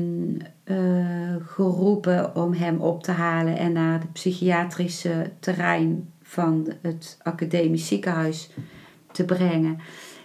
uh, 0.65 1.37
geroepen 1.45 2.37
om 2.37 2.53
hem 2.53 2.81
op 2.81 3.03
te 3.03 3.11
halen 3.11 3.57
en 3.57 3.73
naar 3.73 4.01
het 4.01 4.13
psychiatrische 4.13 5.31
terrein 5.39 6.09
van 6.23 6.73
het 6.83 7.19
academisch 7.23 7.87
ziekenhuis 7.87 8.51
te 9.15 9.25
brengen. 9.25 9.79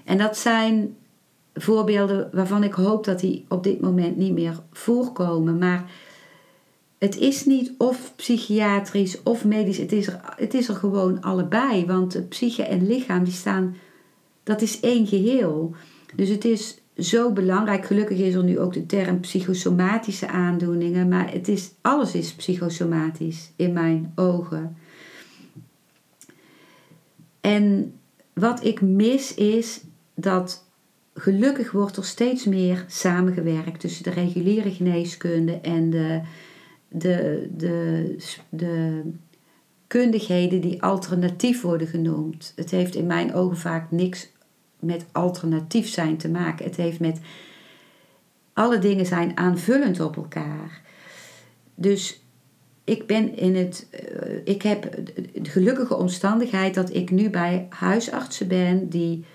En 0.03 0.17
dat 0.17 0.37
zijn 0.37 0.95
voorbeelden 1.53 2.29
waarvan 2.31 2.63
ik 2.63 2.73
hoop 2.73 3.05
dat 3.05 3.19
die 3.19 3.45
op 3.47 3.63
dit 3.63 3.81
moment 3.81 4.17
niet 4.17 4.33
meer 4.33 4.59
voorkomen. 4.71 5.57
Maar 5.57 5.91
het 6.97 7.17
is 7.17 7.45
niet 7.45 7.73
of 7.77 8.13
psychiatrisch 8.15 9.23
of 9.23 9.45
medisch, 9.45 9.77
het 9.77 9.91
is 9.91 10.07
er, 10.07 10.19
het 10.35 10.53
is 10.53 10.67
er 10.67 10.75
gewoon 10.75 11.21
allebei. 11.21 11.85
Want 11.85 12.29
psyche 12.29 12.63
en 12.63 12.87
lichaam, 12.87 13.23
die 13.23 13.33
staan, 13.33 13.75
dat 14.43 14.61
is 14.61 14.79
één 14.79 15.07
geheel. 15.07 15.75
Dus 16.15 16.29
het 16.29 16.45
is 16.45 16.81
zo 16.97 17.31
belangrijk. 17.31 17.85
Gelukkig 17.85 18.17
is 18.17 18.33
er 18.33 18.43
nu 18.43 18.59
ook 18.59 18.73
de 18.73 18.85
term 18.85 19.19
psychosomatische 19.19 20.27
aandoeningen, 20.27 21.07
maar 21.07 21.31
het 21.31 21.47
is, 21.47 21.71
alles 21.81 22.15
is 22.15 22.33
psychosomatisch 22.33 23.51
in 23.55 23.73
mijn 23.73 24.11
ogen. 24.15 24.77
En 27.41 27.93
wat 28.39 28.63
ik 28.63 28.81
mis 28.81 29.33
is 29.33 29.81
dat 30.15 30.67
gelukkig 31.13 31.71
wordt 31.71 31.97
er 31.97 32.05
steeds 32.05 32.45
meer 32.45 32.85
samengewerkt 32.87 33.79
tussen 33.79 34.03
de 34.03 34.09
reguliere 34.09 34.71
geneeskunde 34.71 35.59
en 35.59 35.89
de, 35.89 36.21
de, 36.87 37.47
de, 37.57 38.15
de 38.49 39.01
kundigheden 39.87 40.61
die 40.61 40.83
alternatief 40.83 41.61
worden 41.61 41.87
genoemd. 41.87 42.53
Het 42.55 42.71
heeft 42.71 42.95
in 42.95 43.05
mijn 43.05 43.33
ogen 43.33 43.57
vaak 43.57 43.91
niks 43.91 44.29
met 44.79 45.05
alternatief 45.11 45.87
zijn 45.87 46.17
te 46.17 46.29
maken. 46.29 46.65
Het 46.65 46.75
heeft 46.75 46.99
met 46.99 47.19
alle 48.53 48.79
dingen 48.79 49.05
zijn 49.05 49.37
aanvullend 49.37 49.99
op 49.99 50.15
elkaar. 50.15 50.81
Dus 51.75 52.21
ik 52.89 53.05
ben 53.05 53.37
in 53.37 53.55
het. 53.55 53.87
Uh, 53.93 54.35
ik 54.43 54.61
heb 54.61 54.91
de 55.33 55.49
gelukkige 55.49 55.95
omstandigheid 55.95 56.73
dat 56.73 56.93
ik 56.93 57.11
nu 57.11 57.29
bij 57.29 57.67
huisartsen 57.69 58.47
ben 58.47 58.89
die, 58.89 59.25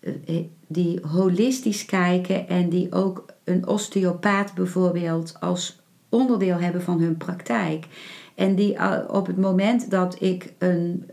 uh, 0.00 0.40
die 0.66 1.00
holistisch 1.02 1.84
kijken 1.84 2.48
en 2.48 2.68
die 2.68 2.92
ook 2.92 3.24
een 3.44 3.66
osteopaat 3.66 4.54
bijvoorbeeld 4.54 5.36
als 5.40 5.82
onderdeel 6.08 6.58
hebben 6.58 6.82
van 6.82 7.00
hun 7.00 7.16
praktijk. 7.16 7.86
En 8.34 8.54
die 8.54 8.76
op 9.08 9.26
het 9.26 9.36
moment 9.36 9.90
dat 9.90 10.22
ik 10.22 10.52
een 10.58 11.10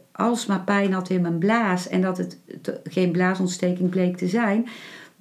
pijn 0.65 0.93
had 0.93 1.09
in 1.09 1.21
mijn 1.21 1.37
blaas 1.37 1.87
en 1.87 2.01
dat 2.01 2.17
het 2.17 2.37
geen 2.83 3.11
blaasontsteking 3.11 3.89
bleek 3.89 4.17
te 4.17 4.27
zijn, 4.27 4.67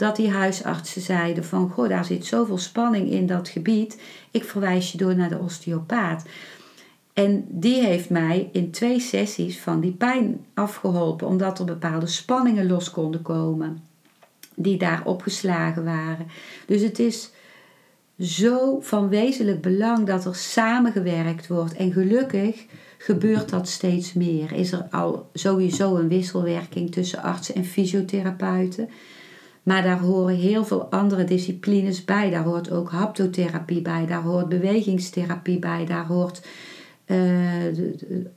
dat 0.00 0.16
die 0.16 0.30
huisartsen 0.30 1.02
zeiden 1.02 1.44
van 1.44 1.70
goh, 1.70 1.88
daar 1.88 2.04
zit 2.04 2.26
zoveel 2.26 2.58
spanning 2.58 3.10
in 3.10 3.26
dat 3.26 3.48
gebied, 3.48 4.00
ik 4.30 4.44
verwijs 4.44 4.92
je 4.92 4.98
door 4.98 5.16
naar 5.16 5.28
de 5.28 5.38
osteopaat. 5.38 6.24
En 7.12 7.44
die 7.48 7.84
heeft 7.84 8.10
mij 8.10 8.48
in 8.52 8.70
twee 8.70 9.00
sessies 9.00 9.60
van 9.60 9.80
die 9.80 9.92
pijn 9.92 10.44
afgeholpen, 10.54 11.26
omdat 11.26 11.58
er 11.58 11.64
bepaalde 11.64 12.06
spanningen 12.06 12.66
los 12.66 12.90
konden 12.90 13.22
komen 13.22 13.88
die 14.54 14.78
daar 14.78 15.02
opgeslagen 15.04 15.84
waren. 15.84 16.26
Dus 16.66 16.82
het 16.82 16.98
is 16.98 17.30
zo 18.18 18.80
van 18.80 19.08
wezenlijk 19.08 19.60
belang 19.60 20.06
dat 20.06 20.24
er 20.24 20.34
samengewerkt 20.34 21.46
wordt. 21.46 21.74
En 21.74 21.92
gelukkig 21.92 22.66
gebeurt 22.98 23.48
dat 23.48 23.68
steeds 23.68 24.12
meer. 24.12 24.52
Is 24.52 24.72
er 24.72 24.86
al 24.90 25.30
sowieso 25.34 25.96
een 25.96 26.08
wisselwerking 26.08 26.92
tussen 26.92 27.22
artsen 27.22 27.54
en 27.54 27.64
fysiotherapeuten. 27.64 28.88
Maar 29.62 29.82
daar 29.82 30.00
horen 30.00 30.34
heel 30.34 30.64
veel 30.64 30.84
andere 30.84 31.24
disciplines 31.24 32.04
bij. 32.04 32.30
Daar 32.30 32.44
hoort 32.44 32.70
ook 32.70 32.90
haptotherapie 32.90 33.82
bij, 33.82 34.06
daar 34.06 34.22
hoort 34.22 34.48
bewegingstherapie 34.48 35.58
bij, 35.58 35.84
daar 35.86 36.06
hoort 36.06 36.42
uh, 37.06 37.18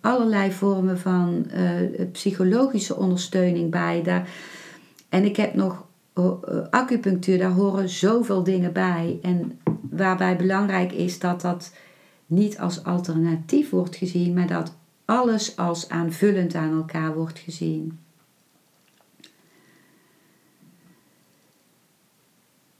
allerlei 0.01 0.51
vormen 0.51 0.99
van 0.99 1.45
uh, 1.55 2.07
psychologische 2.11 2.95
ondersteuning 2.95 3.71
bij. 3.71 4.01
Daar, 4.03 4.29
en 5.09 5.25
ik 5.25 5.35
heb 5.35 5.53
nog 5.53 5.85
uh, 6.15 6.31
acupunctuur, 6.69 7.37
daar 7.37 7.51
horen 7.51 7.89
zoveel 7.89 8.43
dingen 8.43 8.73
bij. 8.73 9.19
En 9.21 9.59
waarbij 9.89 10.35
belangrijk 10.35 10.91
is 10.91 11.19
dat 11.19 11.41
dat 11.41 11.73
niet 12.25 12.59
als 12.59 12.83
alternatief 12.83 13.69
wordt 13.69 13.95
gezien, 13.95 14.33
maar 14.33 14.47
dat 14.47 14.75
alles 15.05 15.57
als 15.57 15.89
aanvullend 15.89 16.55
aan 16.55 16.77
elkaar 16.77 17.13
wordt 17.13 17.39
gezien. 17.39 17.99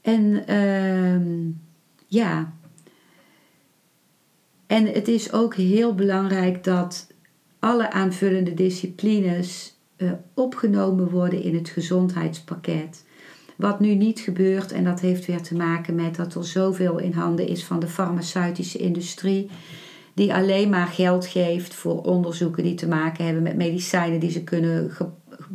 En 0.04 0.44
uh, 0.50 1.54
ja, 2.06 2.52
en 4.66 4.86
het 4.86 5.08
is 5.08 5.32
ook 5.32 5.54
heel 5.54 5.94
belangrijk 5.94 6.64
dat 6.64 7.06
alle 7.58 7.90
aanvullende 7.90 8.54
disciplines 8.54 9.78
uh, 9.96 10.12
opgenomen 10.34 11.10
worden 11.10 11.42
in 11.42 11.54
het 11.54 11.68
gezondheidspakket. 11.68 13.04
Wat 13.56 13.80
nu 13.80 13.94
niet 13.94 14.20
gebeurt, 14.20 14.72
en 14.72 14.84
dat 14.84 15.00
heeft 15.00 15.26
weer 15.26 15.42
te 15.42 15.54
maken 15.54 15.94
met 15.94 16.16
dat 16.16 16.34
er 16.34 16.44
zoveel 16.44 16.98
in 16.98 17.12
handen 17.12 17.46
is 17.46 17.64
van 17.64 17.80
de 17.80 17.88
farmaceutische 17.88 18.78
industrie, 18.78 19.50
die 20.14 20.34
alleen 20.34 20.68
maar 20.68 20.86
geld 20.86 21.26
geeft 21.26 21.74
voor 21.74 22.02
onderzoeken 22.02 22.62
die 22.62 22.74
te 22.74 22.88
maken 22.88 23.24
hebben 23.24 23.42
met 23.42 23.56
medicijnen 23.56 24.20
die 24.20 24.30
ze 24.30 24.44
kunnen 24.44 24.90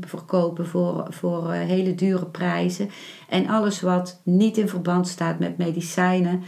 verkopen 0.08 0.68
voor, 0.68 1.08
voor 1.10 1.52
eh, 1.52 1.60
hele 1.60 1.96
dure 1.96 2.26
prijzen. 2.26 2.90
En 3.30 3.48
alles 3.48 3.82
wat 3.82 4.22
niet 4.24 4.58
in 4.58 4.70
verband 4.70 5.08
staat 5.08 5.40
met 5.40 5.58
medicijnen, 5.58 6.44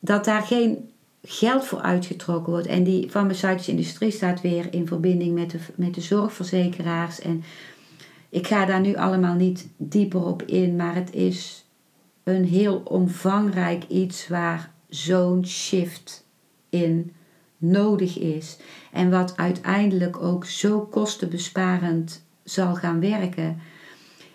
dat 0.00 0.24
daar 0.24 0.42
geen 0.42 0.90
geld 1.22 1.64
voor 1.64 1.80
uitgetrokken 1.80 2.52
wordt. 2.52 2.66
En 2.66 2.84
die 2.84 3.10
farmaceutische 3.10 3.70
industrie 3.70 4.10
staat 4.10 4.40
weer 4.40 4.72
in 4.72 4.86
verbinding 4.86 5.34
met 5.34 5.50
de, 5.50 5.58
met 5.74 5.94
de 5.94 6.00
zorgverzekeraars. 6.00 7.20
En 7.20 7.42
ik 8.28 8.46
ga 8.46 8.64
daar 8.64 8.80
nu 8.80 8.94
allemaal 8.94 9.34
niet 9.34 9.68
dieper 9.76 10.24
op 10.24 10.42
in, 10.42 10.76
maar 10.76 10.94
het 10.94 11.12
is 11.12 11.64
een 12.24 12.44
heel 12.44 12.82
omvangrijk 12.84 13.84
iets 13.88 14.28
waar 14.28 14.72
zo'n 14.88 15.46
shift 15.46 16.26
in 16.68 17.12
nodig 17.58 18.18
is. 18.18 18.56
En 18.92 19.10
wat 19.10 19.36
uiteindelijk 19.36 20.22
ook 20.22 20.44
zo 20.44 20.80
kostenbesparend 20.80 22.23
zal 22.44 22.74
gaan 22.74 23.00
werken. 23.00 23.58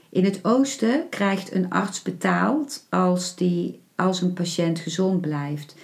In 0.10 0.24
het 0.24 0.40
oosten 0.44 1.10
krijgt 1.10 1.54
een 1.54 1.70
arts 1.70 2.02
betaald 2.02 2.86
als, 2.90 3.36
die, 3.36 3.80
als 3.96 4.22
een 4.22 4.34
patiënt 4.34 4.80
gezond 4.80 5.22
blijft. 5.22 5.76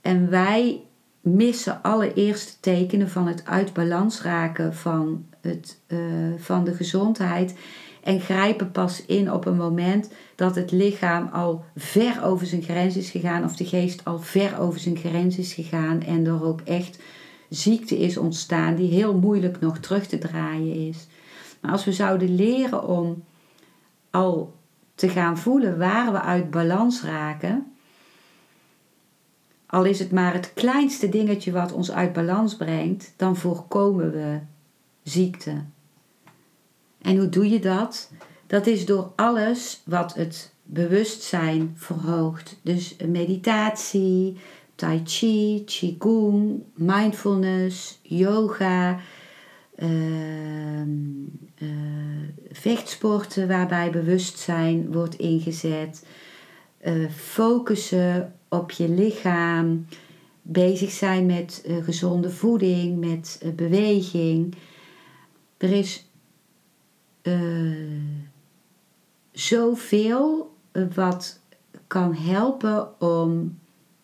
En 0.00 0.30
wij 0.30 0.80
missen 1.20 1.82
alle 1.82 2.14
eerste 2.14 2.52
tekenen 2.60 3.10
van 3.10 3.26
het 3.26 3.42
uit 3.44 3.72
balans 3.72 4.22
raken 4.22 4.74
van, 4.74 5.24
het, 5.40 5.78
uh, 5.88 5.98
van 6.36 6.64
de 6.64 6.74
gezondheid. 6.74 7.54
En 8.02 8.20
grijpen 8.20 8.70
pas 8.70 9.06
in 9.06 9.32
op 9.32 9.46
een 9.46 9.56
moment 9.56 10.10
dat 10.34 10.54
het 10.54 10.70
lichaam 10.70 11.28
al 11.32 11.64
ver 11.76 12.24
over 12.24 12.46
zijn 12.46 12.62
grens 12.62 12.96
is 12.96 13.10
gegaan, 13.10 13.44
of 13.44 13.56
de 13.56 13.64
geest 13.64 14.04
al 14.04 14.18
ver 14.18 14.58
over 14.58 14.80
zijn 14.80 14.96
grens 14.96 15.38
is 15.38 15.52
gegaan 15.52 16.02
en 16.02 16.26
er 16.26 16.44
ook 16.44 16.60
echt 16.60 16.98
ziekte 17.48 17.98
is 17.98 18.16
ontstaan 18.16 18.74
die 18.74 18.90
heel 18.90 19.18
moeilijk 19.18 19.60
nog 19.60 19.78
terug 19.78 20.06
te 20.06 20.18
draaien 20.18 20.88
is. 20.88 21.06
Maar 21.60 21.72
als 21.72 21.84
we 21.84 21.92
zouden 21.92 22.34
leren 22.34 22.84
om 22.88 23.24
al 24.10 24.54
te 24.94 25.08
gaan 25.08 25.38
voelen 25.38 25.78
waar 25.78 26.12
we 26.12 26.20
uit 26.20 26.50
balans 26.50 27.02
raken, 27.02 27.72
al 29.66 29.84
is 29.84 29.98
het 29.98 30.12
maar 30.12 30.32
het 30.32 30.52
kleinste 30.54 31.08
dingetje 31.08 31.52
wat 31.52 31.72
ons 31.72 31.92
uit 31.92 32.12
balans 32.12 32.56
brengt, 32.56 33.12
dan 33.16 33.36
voorkomen 33.36 34.10
we 34.10 34.38
ziekte. 35.02 35.64
En 37.02 37.16
hoe 37.16 37.28
doe 37.28 37.48
je 37.48 37.60
dat? 37.60 38.10
Dat 38.46 38.66
is 38.66 38.86
door 38.86 39.12
alles 39.16 39.82
wat 39.84 40.14
het 40.14 40.52
bewustzijn 40.62 41.72
verhoogt. 41.76 42.58
Dus 42.62 42.96
meditatie, 43.06 44.36
tai 44.74 45.00
chi, 45.04 45.62
qigong, 45.64 46.62
mindfulness, 46.74 47.98
yoga, 48.02 48.98
vechtsporten 52.52 53.48
waarbij 53.48 53.90
bewustzijn 53.90 54.92
wordt 54.92 55.14
ingezet, 55.14 56.06
uh, 56.86 57.10
focussen 57.10 58.34
op 58.48 58.70
je 58.70 58.88
lichaam, 58.88 59.86
bezig 60.42 60.90
zijn 60.90 61.26
met 61.26 61.64
uh, 61.66 61.84
gezonde 61.84 62.30
voeding, 62.30 62.98
met 62.98 63.52
beweging. 63.56 64.54
Er 65.56 65.72
is 65.72 66.06
zoveel 69.32 70.54
wat 70.94 71.40
kan 71.86 72.14
helpen 72.14 73.00
om 73.00 73.58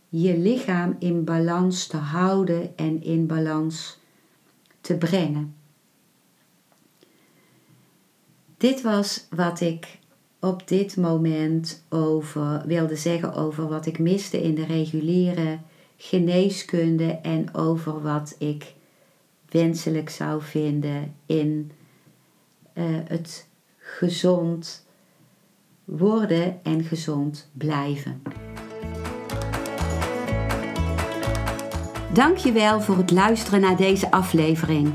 je 0.08 0.38
lichaam 0.38 0.96
in 0.98 1.24
balans 1.24 1.86
te 1.86 1.96
houden 1.96 2.76
en 2.76 3.02
in 3.02 3.26
balans 3.26 3.98
te 4.80 4.96
brengen. 4.96 5.54
Dit 8.64 8.82
was 8.82 9.26
wat 9.30 9.60
ik 9.60 9.98
op 10.40 10.68
dit 10.68 10.96
moment 10.96 11.84
over 11.88 12.62
wilde 12.66 12.96
zeggen 12.96 13.34
over 13.34 13.68
wat 13.68 13.86
ik 13.86 13.98
miste 13.98 14.42
in 14.42 14.54
de 14.54 14.64
reguliere 14.64 15.58
geneeskunde 15.96 17.18
en 17.22 17.54
over 17.54 18.02
wat 18.02 18.36
ik 18.38 18.74
wenselijk 19.48 20.10
zou 20.10 20.42
vinden 20.42 21.14
in 21.26 21.72
uh, 22.74 22.84
het 22.88 23.48
gezond 23.76 24.86
worden 25.84 26.60
en 26.62 26.84
gezond 26.84 27.50
blijven. 27.52 28.22
Dankjewel 32.12 32.80
voor 32.80 32.96
het 32.96 33.10
luisteren 33.10 33.60
naar 33.60 33.76
deze 33.76 34.10
aflevering. 34.10 34.94